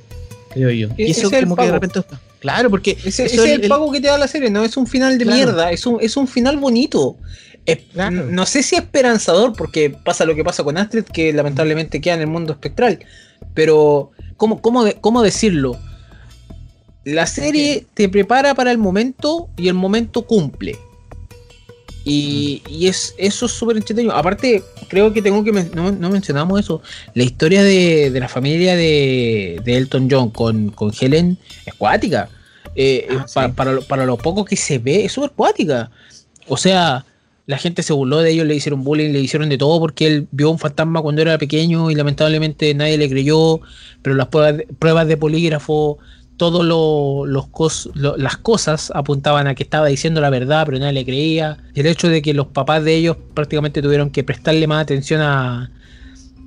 creo 0.52 0.72
yo. 0.72 0.88
E- 0.98 1.08
Y 1.08 1.12
eso 1.12 1.30
como 1.30 1.56
que 1.56 1.66
de 1.66 1.72
repente... 1.72 2.02
Claro, 2.40 2.70
porque 2.70 2.92
Ese, 3.04 3.26
es 3.26 3.34
es 3.34 3.40
el, 3.40 3.64
el- 3.64 3.68
pago 3.70 3.92
que 3.92 4.00
te 4.00 4.08
da 4.08 4.18
la 4.18 4.28
serie, 4.28 4.50
no 4.50 4.64
es 4.64 4.78
un 4.78 4.86
final 4.88 5.18
de 5.18 5.24
Claro. 5.26 5.36
mierda, 5.38 5.72
es 5.72 5.86
un, 5.86 5.98
es 6.00 6.16
un 6.16 6.28
final 6.28 6.58
bonito. 6.58 7.18
Es- 7.66 7.80
Claro. 7.92 8.26
No 8.30 8.46
sé 8.46 8.64
si 8.64 8.76
esperanzador, 8.76 9.54
porque 9.58 9.90
pasa 9.90 10.24
lo 10.24 10.36
que 10.36 10.44
pasa 10.44 10.64
con 10.64 10.78
Astrid, 10.78 11.04
que 11.04 11.34
lamentablemente 11.34 12.00
queda 12.00 12.14
en 12.14 12.22
el 12.22 12.28
mundo 12.28 12.54
espectral. 12.54 13.00
Pero, 13.58 14.12
¿cómo, 14.38 14.62
cómo, 14.62 14.84
de- 14.84 14.94
cómo 15.02 15.24
decirlo? 15.24 15.76
La 17.04 17.26
serie 17.26 17.88
te 17.96 18.08
prepara 18.08 18.54
para 18.54 18.70
el 18.72 18.78
momento 18.78 19.50
y 19.58 19.68
el 19.68 19.74
momento 19.74 20.28
cumple. 20.28 20.78
Y, 22.06 22.62
y 22.70 22.86
es, 22.88 23.16
eso 23.18 23.48
es 23.48 23.52
súper 23.52 23.78
entretenido. 23.78 24.16
Aparte, 24.16 24.62
creo 24.88 25.12
que 25.12 25.24
tengo 25.24 25.44
que. 25.44 25.52
men- 25.52 25.72
no, 25.74 25.92
no 25.92 26.10
mencionamos 26.12 26.60
eso. 26.60 26.84
La 27.16 27.24
historia 27.24 27.64
de, 27.64 28.12
de 28.12 28.20
la 28.20 28.28
familia 28.30 28.76
de, 28.76 29.60
de 29.66 29.76
Elton 29.78 30.08
John 30.10 30.30
con, 30.30 30.70
con 30.70 30.92
Helen 31.00 31.38
es 31.66 31.74
cuática. 31.74 32.30
Eh, 32.76 33.08
Ah, 33.10 33.26
eh, 33.48 33.50
para, 33.56 33.72
lo, 33.74 33.82
para 33.82 34.06
lo 34.06 34.18
poco 34.18 34.46
que 34.46 34.56
se 34.56 34.78
ve, 34.78 35.06
es 35.06 35.14
súper 35.14 35.32
cuática. 35.32 35.90
O 36.48 36.58
sea, 36.58 37.04
la 37.48 37.58
gente 37.58 37.82
se 37.82 37.94
burló 37.94 38.20
de 38.20 38.32
ellos, 38.32 38.46
le 38.46 38.56
hicieron 38.56 38.84
bullying, 38.84 39.12
le 39.14 39.22
hicieron 39.22 39.48
de 39.48 39.58
todo 39.58 39.80
porque 39.80 40.06
él 40.06 40.28
vio 40.32 40.52
un 40.52 40.60
fantasma 40.60 41.02
cuando 41.02 41.22
era 41.22 41.38
pequeño 41.38 41.90
y 41.90 41.96
lamentablemente 41.96 42.74
nadie 42.74 42.98
le 42.98 43.10
creyó. 43.10 43.62
Pero 44.02 44.18
las 44.18 44.28
pruebas 44.28 44.58
de, 44.58 44.68
pruebas 44.78 45.08
de 45.08 45.16
polígrafo, 45.16 45.98
todas 46.36 46.66
los 46.66 47.90
las 47.96 48.38
cosas 48.38 48.92
apuntaban 48.94 49.48
a 49.48 49.56
que 49.56 49.64
estaba 49.64 49.88
diciendo 49.88 50.20
la 50.20 50.30
verdad, 50.30 50.66
pero 50.66 50.78
nadie 50.78 50.92
le 50.92 51.06
creía. 51.06 51.58
Y 51.74 51.80
el 51.80 51.86
hecho 51.86 52.10
de 52.10 52.22
que 52.22 52.34
los 52.34 52.48
papás 52.48 52.84
de 52.84 52.96
ellos 52.96 53.16
prácticamente 53.34 53.82
tuvieron 53.82 54.10
que 54.10 54.26
prestarle 54.26 54.68
más 54.68 54.84
atención 54.84 55.22
a, 55.22 55.72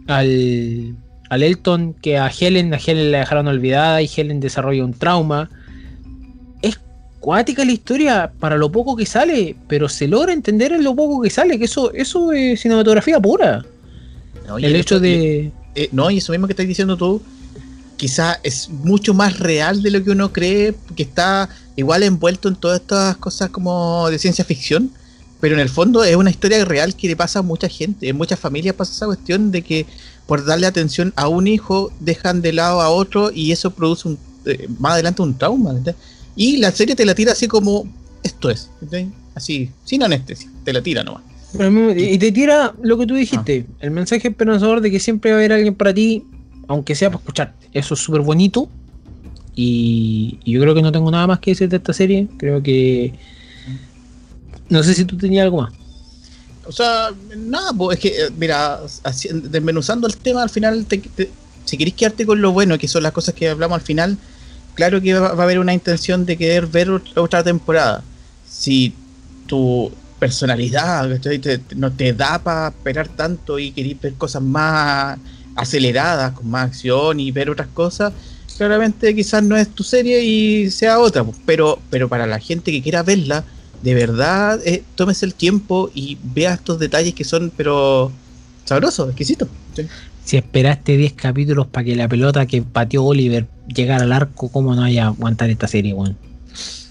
al, 0.06 0.96
al 1.30 1.42
Elton 1.42 1.94
que 1.94 2.18
a 2.18 2.28
Helen. 2.28 2.74
A 2.74 2.76
Helen 2.76 3.10
la 3.10 3.20
dejaron 3.20 3.48
olvidada 3.48 4.02
y 4.02 4.10
Helen 4.14 4.38
desarrolla 4.40 4.84
un 4.84 4.92
trauma. 4.92 5.48
Cuática 7.20 7.64
la 7.64 7.72
historia 7.72 8.32
para 8.40 8.56
lo 8.56 8.72
poco 8.72 8.96
que 8.96 9.06
sale, 9.06 9.54
pero 9.68 9.88
se 9.88 10.08
logra 10.08 10.32
entender 10.32 10.72
en 10.72 10.82
lo 10.82 10.94
poco 10.96 11.20
que 11.20 11.30
sale, 11.30 11.58
que 11.58 11.66
eso, 11.66 11.92
eso 11.92 12.32
es 12.32 12.60
cinematografía 12.60 13.20
pura. 13.20 13.64
Oye, 14.50 14.66
el 14.66 14.76
hecho 14.76 14.98
de... 14.98 15.52
eh, 15.74 15.88
no, 15.92 16.10
y 16.10 16.18
eso 16.18 16.32
mismo 16.32 16.46
que 16.46 16.54
estás 16.54 16.66
diciendo 16.66 16.96
tú, 16.96 17.22
quizá 17.96 18.40
es 18.42 18.70
mucho 18.70 19.12
más 19.12 19.38
real 19.38 19.82
de 19.82 19.90
lo 19.90 20.02
que 20.02 20.10
uno 20.10 20.32
cree, 20.32 20.74
que 20.96 21.02
está 21.02 21.50
igual 21.76 22.02
envuelto 22.02 22.48
en 22.48 22.56
todas 22.56 22.80
estas 22.80 23.16
cosas 23.18 23.50
como 23.50 24.08
de 24.08 24.18
ciencia 24.18 24.44
ficción, 24.44 24.90
pero 25.40 25.54
en 25.54 25.60
el 25.60 25.68
fondo 25.68 26.02
es 26.02 26.16
una 26.16 26.30
historia 26.30 26.64
real 26.64 26.94
que 26.96 27.08
le 27.08 27.16
pasa 27.16 27.40
a 27.40 27.42
mucha 27.42 27.68
gente, 27.68 28.08
en 28.08 28.16
muchas 28.16 28.38
familias 28.38 28.74
pasa 28.74 28.92
esa 28.92 29.06
cuestión 29.06 29.50
de 29.50 29.62
que 29.62 29.86
por 30.26 30.44
darle 30.44 30.66
atención 30.66 31.12
a 31.16 31.28
un 31.28 31.46
hijo 31.46 31.92
dejan 32.00 32.40
de 32.40 32.52
lado 32.52 32.80
a 32.80 32.88
otro 32.88 33.30
y 33.34 33.52
eso 33.52 33.70
produce 33.70 34.08
un, 34.08 34.18
eh, 34.46 34.68
más 34.78 34.92
adelante 34.92 35.22
un 35.22 35.36
trauma. 35.36 35.70
¿entendés? 35.70 35.96
Y 36.36 36.56
la 36.58 36.70
serie 36.72 36.94
te 36.96 37.04
la 37.04 37.14
tira 37.14 37.32
así 37.32 37.46
como 37.48 37.86
esto 38.22 38.50
es, 38.50 38.70
así, 39.34 39.70
sin 39.84 40.02
anestesia, 40.02 40.50
te 40.64 40.72
la 40.72 40.82
tira 40.82 41.02
nomás. 41.02 41.22
Y 41.96 42.18
te 42.18 42.30
tira 42.32 42.74
lo 42.82 42.96
que 42.98 43.06
tú 43.06 43.14
dijiste, 43.14 43.66
el 43.80 43.90
mensaje 43.90 44.28
esperanzador 44.28 44.80
de 44.80 44.90
que 44.90 45.00
siempre 45.00 45.30
va 45.32 45.36
a 45.36 45.40
haber 45.40 45.52
alguien 45.52 45.74
para 45.74 45.92
ti, 45.92 46.24
aunque 46.68 46.94
sea 46.94 47.08
para 47.10 47.18
escucharte. 47.20 47.68
Eso 47.72 47.94
es 47.94 48.00
súper 48.00 48.20
bonito. 48.20 48.68
Y, 49.56 50.38
y 50.44 50.52
yo 50.52 50.60
creo 50.60 50.74
que 50.74 50.82
no 50.82 50.92
tengo 50.92 51.10
nada 51.10 51.26
más 51.26 51.40
que 51.40 51.50
decir 51.50 51.68
de 51.68 51.78
esta 51.78 51.92
serie. 51.92 52.28
Creo 52.38 52.62
que... 52.62 53.12
No 54.68 54.82
sé 54.84 54.94
si 54.94 55.04
tú 55.04 55.16
tenías 55.16 55.44
algo 55.44 55.62
más. 55.62 55.72
O 56.66 56.72
sea, 56.72 57.08
nada, 57.36 57.72
pues 57.72 57.98
es 57.98 58.02
que, 58.02 58.08
eh, 58.08 58.30
mira, 58.38 58.78
así- 59.02 59.28
desmenuzando 59.32 60.06
el 60.06 60.16
tema, 60.16 60.42
al 60.44 60.50
final, 60.50 60.86
te- 60.86 60.98
te- 60.98 61.30
si 61.64 61.76
queréis 61.76 61.96
quedarte 61.96 62.24
con 62.24 62.40
lo 62.40 62.52
bueno, 62.52 62.78
que 62.78 62.86
son 62.86 63.02
las 63.02 63.12
cosas 63.12 63.34
que 63.34 63.48
hablamos 63.48 63.74
al 63.74 63.84
final, 63.84 64.16
claro 64.80 64.98
que 65.02 65.12
va, 65.12 65.34
va 65.34 65.42
a 65.42 65.44
haber 65.44 65.58
una 65.58 65.74
intención 65.74 66.24
de 66.24 66.38
querer 66.38 66.66
ver 66.66 66.88
ot- 66.88 67.12
otra 67.16 67.44
temporada. 67.44 68.02
Si 68.48 68.94
tu 69.46 69.92
personalidad 70.18 71.06
no 71.76 71.92
te 71.92 72.14
da 72.14 72.38
para 72.38 72.68
esperar 72.68 73.08
tanto 73.08 73.58
y 73.58 73.72
queréis 73.72 74.00
ver 74.00 74.14
cosas 74.14 74.42
más 74.42 75.18
aceleradas, 75.54 76.32
con 76.32 76.48
más 76.48 76.68
acción 76.68 77.20
y 77.20 77.30
ver 77.30 77.50
otras 77.50 77.68
cosas, 77.74 78.14
claramente 78.56 79.14
quizás 79.14 79.42
no 79.42 79.54
es 79.54 79.68
tu 79.68 79.82
serie 79.82 80.22
y 80.24 80.70
sea 80.70 80.98
otra, 80.98 81.26
pero, 81.44 81.78
pero 81.90 82.08
para 82.08 82.26
la 82.26 82.38
gente 82.38 82.72
que 82.72 82.80
quiera 82.82 83.02
verla, 83.02 83.44
de 83.82 83.94
verdad, 83.94 84.60
eh, 84.64 84.82
tómese 84.94 85.26
el 85.26 85.34
tiempo 85.34 85.90
y 85.94 86.16
vea 86.22 86.54
estos 86.54 86.78
detalles 86.78 87.12
que 87.14 87.24
son, 87.24 87.52
pero 87.54 88.12
sabrosos, 88.70 89.08
exquisitos. 89.08 89.48
¿sí? 89.74 89.86
Si 90.24 90.36
esperaste 90.36 90.96
10 90.96 91.14
capítulos 91.14 91.66
para 91.66 91.84
que 91.84 91.96
la 91.96 92.06
pelota 92.08 92.46
que 92.46 92.62
pateó 92.62 93.04
Oliver 93.04 93.46
llegara 93.66 94.04
al 94.04 94.12
arco, 94.12 94.48
¿cómo 94.48 94.74
no 94.76 94.82
vaya 94.82 95.04
a 95.04 95.06
aguantar 95.08 95.50
esta 95.50 95.66
serie, 95.66 95.92
weón? 95.92 96.16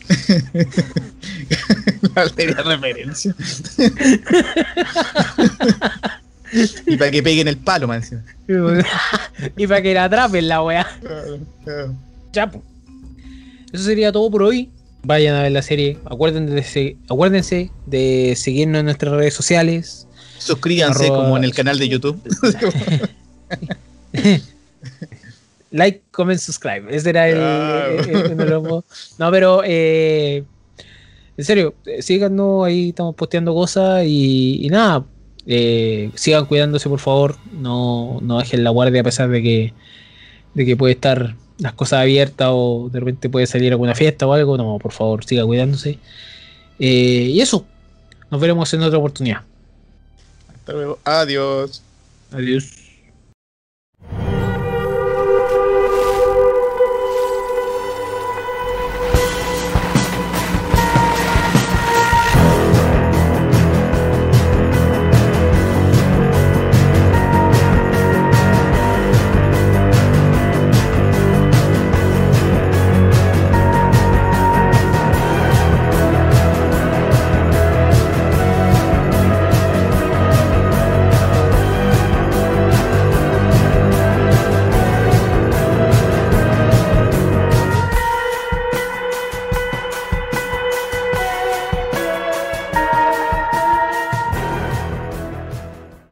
La 2.15 2.27
serie 2.29 2.55
de 2.55 2.63
referencia. 2.63 3.35
y 6.87 6.97
para 6.97 7.11
que 7.11 7.21
peguen 7.23 7.47
el 7.47 7.57
palo, 7.57 7.87
man. 7.87 8.01
y 9.57 9.67
para 9.67 9.81
que 9.81 9.93
la 9.93 10.05
atrapen 10.05 10.47
la 10.47 10.63
weá. 10.63 10.87
Ya, 12.33 12.49
po. 12.51 12.63
Eso 13.71 13.83
sería 13.83 14.11
todo 14.11 14.29
por 14.31 14.43
hoy. 14.43 14.69
Vayan 15.03 15.35
a 15.35 15.43
ver 15.43 15.51
la 15.53 15.61
serie. 15.61 15.97
Acuérdense 16.05 16.53
de, 16.53 16.63
se- 16.63 16.97
acuérdense 17.07 17.71
de 17.85 18.33
seguirnos 18.35 18.79
en 18.79 18.85
nuestras 18.85 19.13
redes 19.13 19.33
sociales. 19.33 20.07
Suscríbanse 20.39 21.05
Arroba- 21.07 21.23
como 21.23 21.37
en 21.37 21.43
el 21.43 21.53
canal 21.53 21.77
de 21.77 21.89
YouTube. 21.89 22.19
like, 25.71 26.01
comment, 26.11 26.39
subscribe. 26.39 26.85
Ese 26.89 27.09
era 27.09 27.29
el. 27.29 27.37
Ah. 27.41 27.87
el- 27.89 28.83
no, 29.17 29.31
pero. 29.31 29.61
eh, 29.65 30.43
en 31.37 31.45
serio, 31.45 31.73
eh, 31.85 32.01
síganos, 32.01 32.65
ahí 32.65 32.89
estamos 32.89 33.15
posteando 33.15 33.53
cosas 33.53 34.03
y, 34.05 34.59
y 34.65 34.69
nada. 34.69 35.05
eh, 35.47 36.11
sigan 36.15 36.45
cuidándose, 36.45 36.89
por 36.89 36.99
favor. 36.99 37.37
No, 37.53 38.19
no 38.21 38.35
bajen 38.35 38.63
la 38.63 38.71
guardia 38.71 39.01
a 39.01 39.03
pesar 39.05 39.29
de 39.29 39.41
que, 39.41 39.73
de 40.53 40.65
que 40.65 40.75
puede 40.75 40.93
estar 40.95 41.35
las 41.57 41.73
cosas 41.73 42.01
abiertas 42.01 42.49
o 42.51 42.89
de 42.91 42.99
repente 42.99 43.29
puede 43.29 43.47
salir 43.47 43.71
alguna 43.71 43.95
fiesta 43.95 44.27
o 44.27 44.33
algo. 44.33 44.57
No, 44.57 44.79
por 44.79 44.91
favor, 44.91 45.23
siga 45.23 45.45
cuidándose. 45.45 45.97
Eh, 46.77 47.29
y 47.31 47.39
eso. 47.39 47.65
Nos 48.31 48.39
veremos 48.41 48.71
en 48.73 48.81
otra 48.83 48.99
oportunidad. 48.99 49.41
Hasta 50.69 50.77
luego. 50.77 50.99
Adiós. 51.03 51.81
Adiós. 52.31 52.78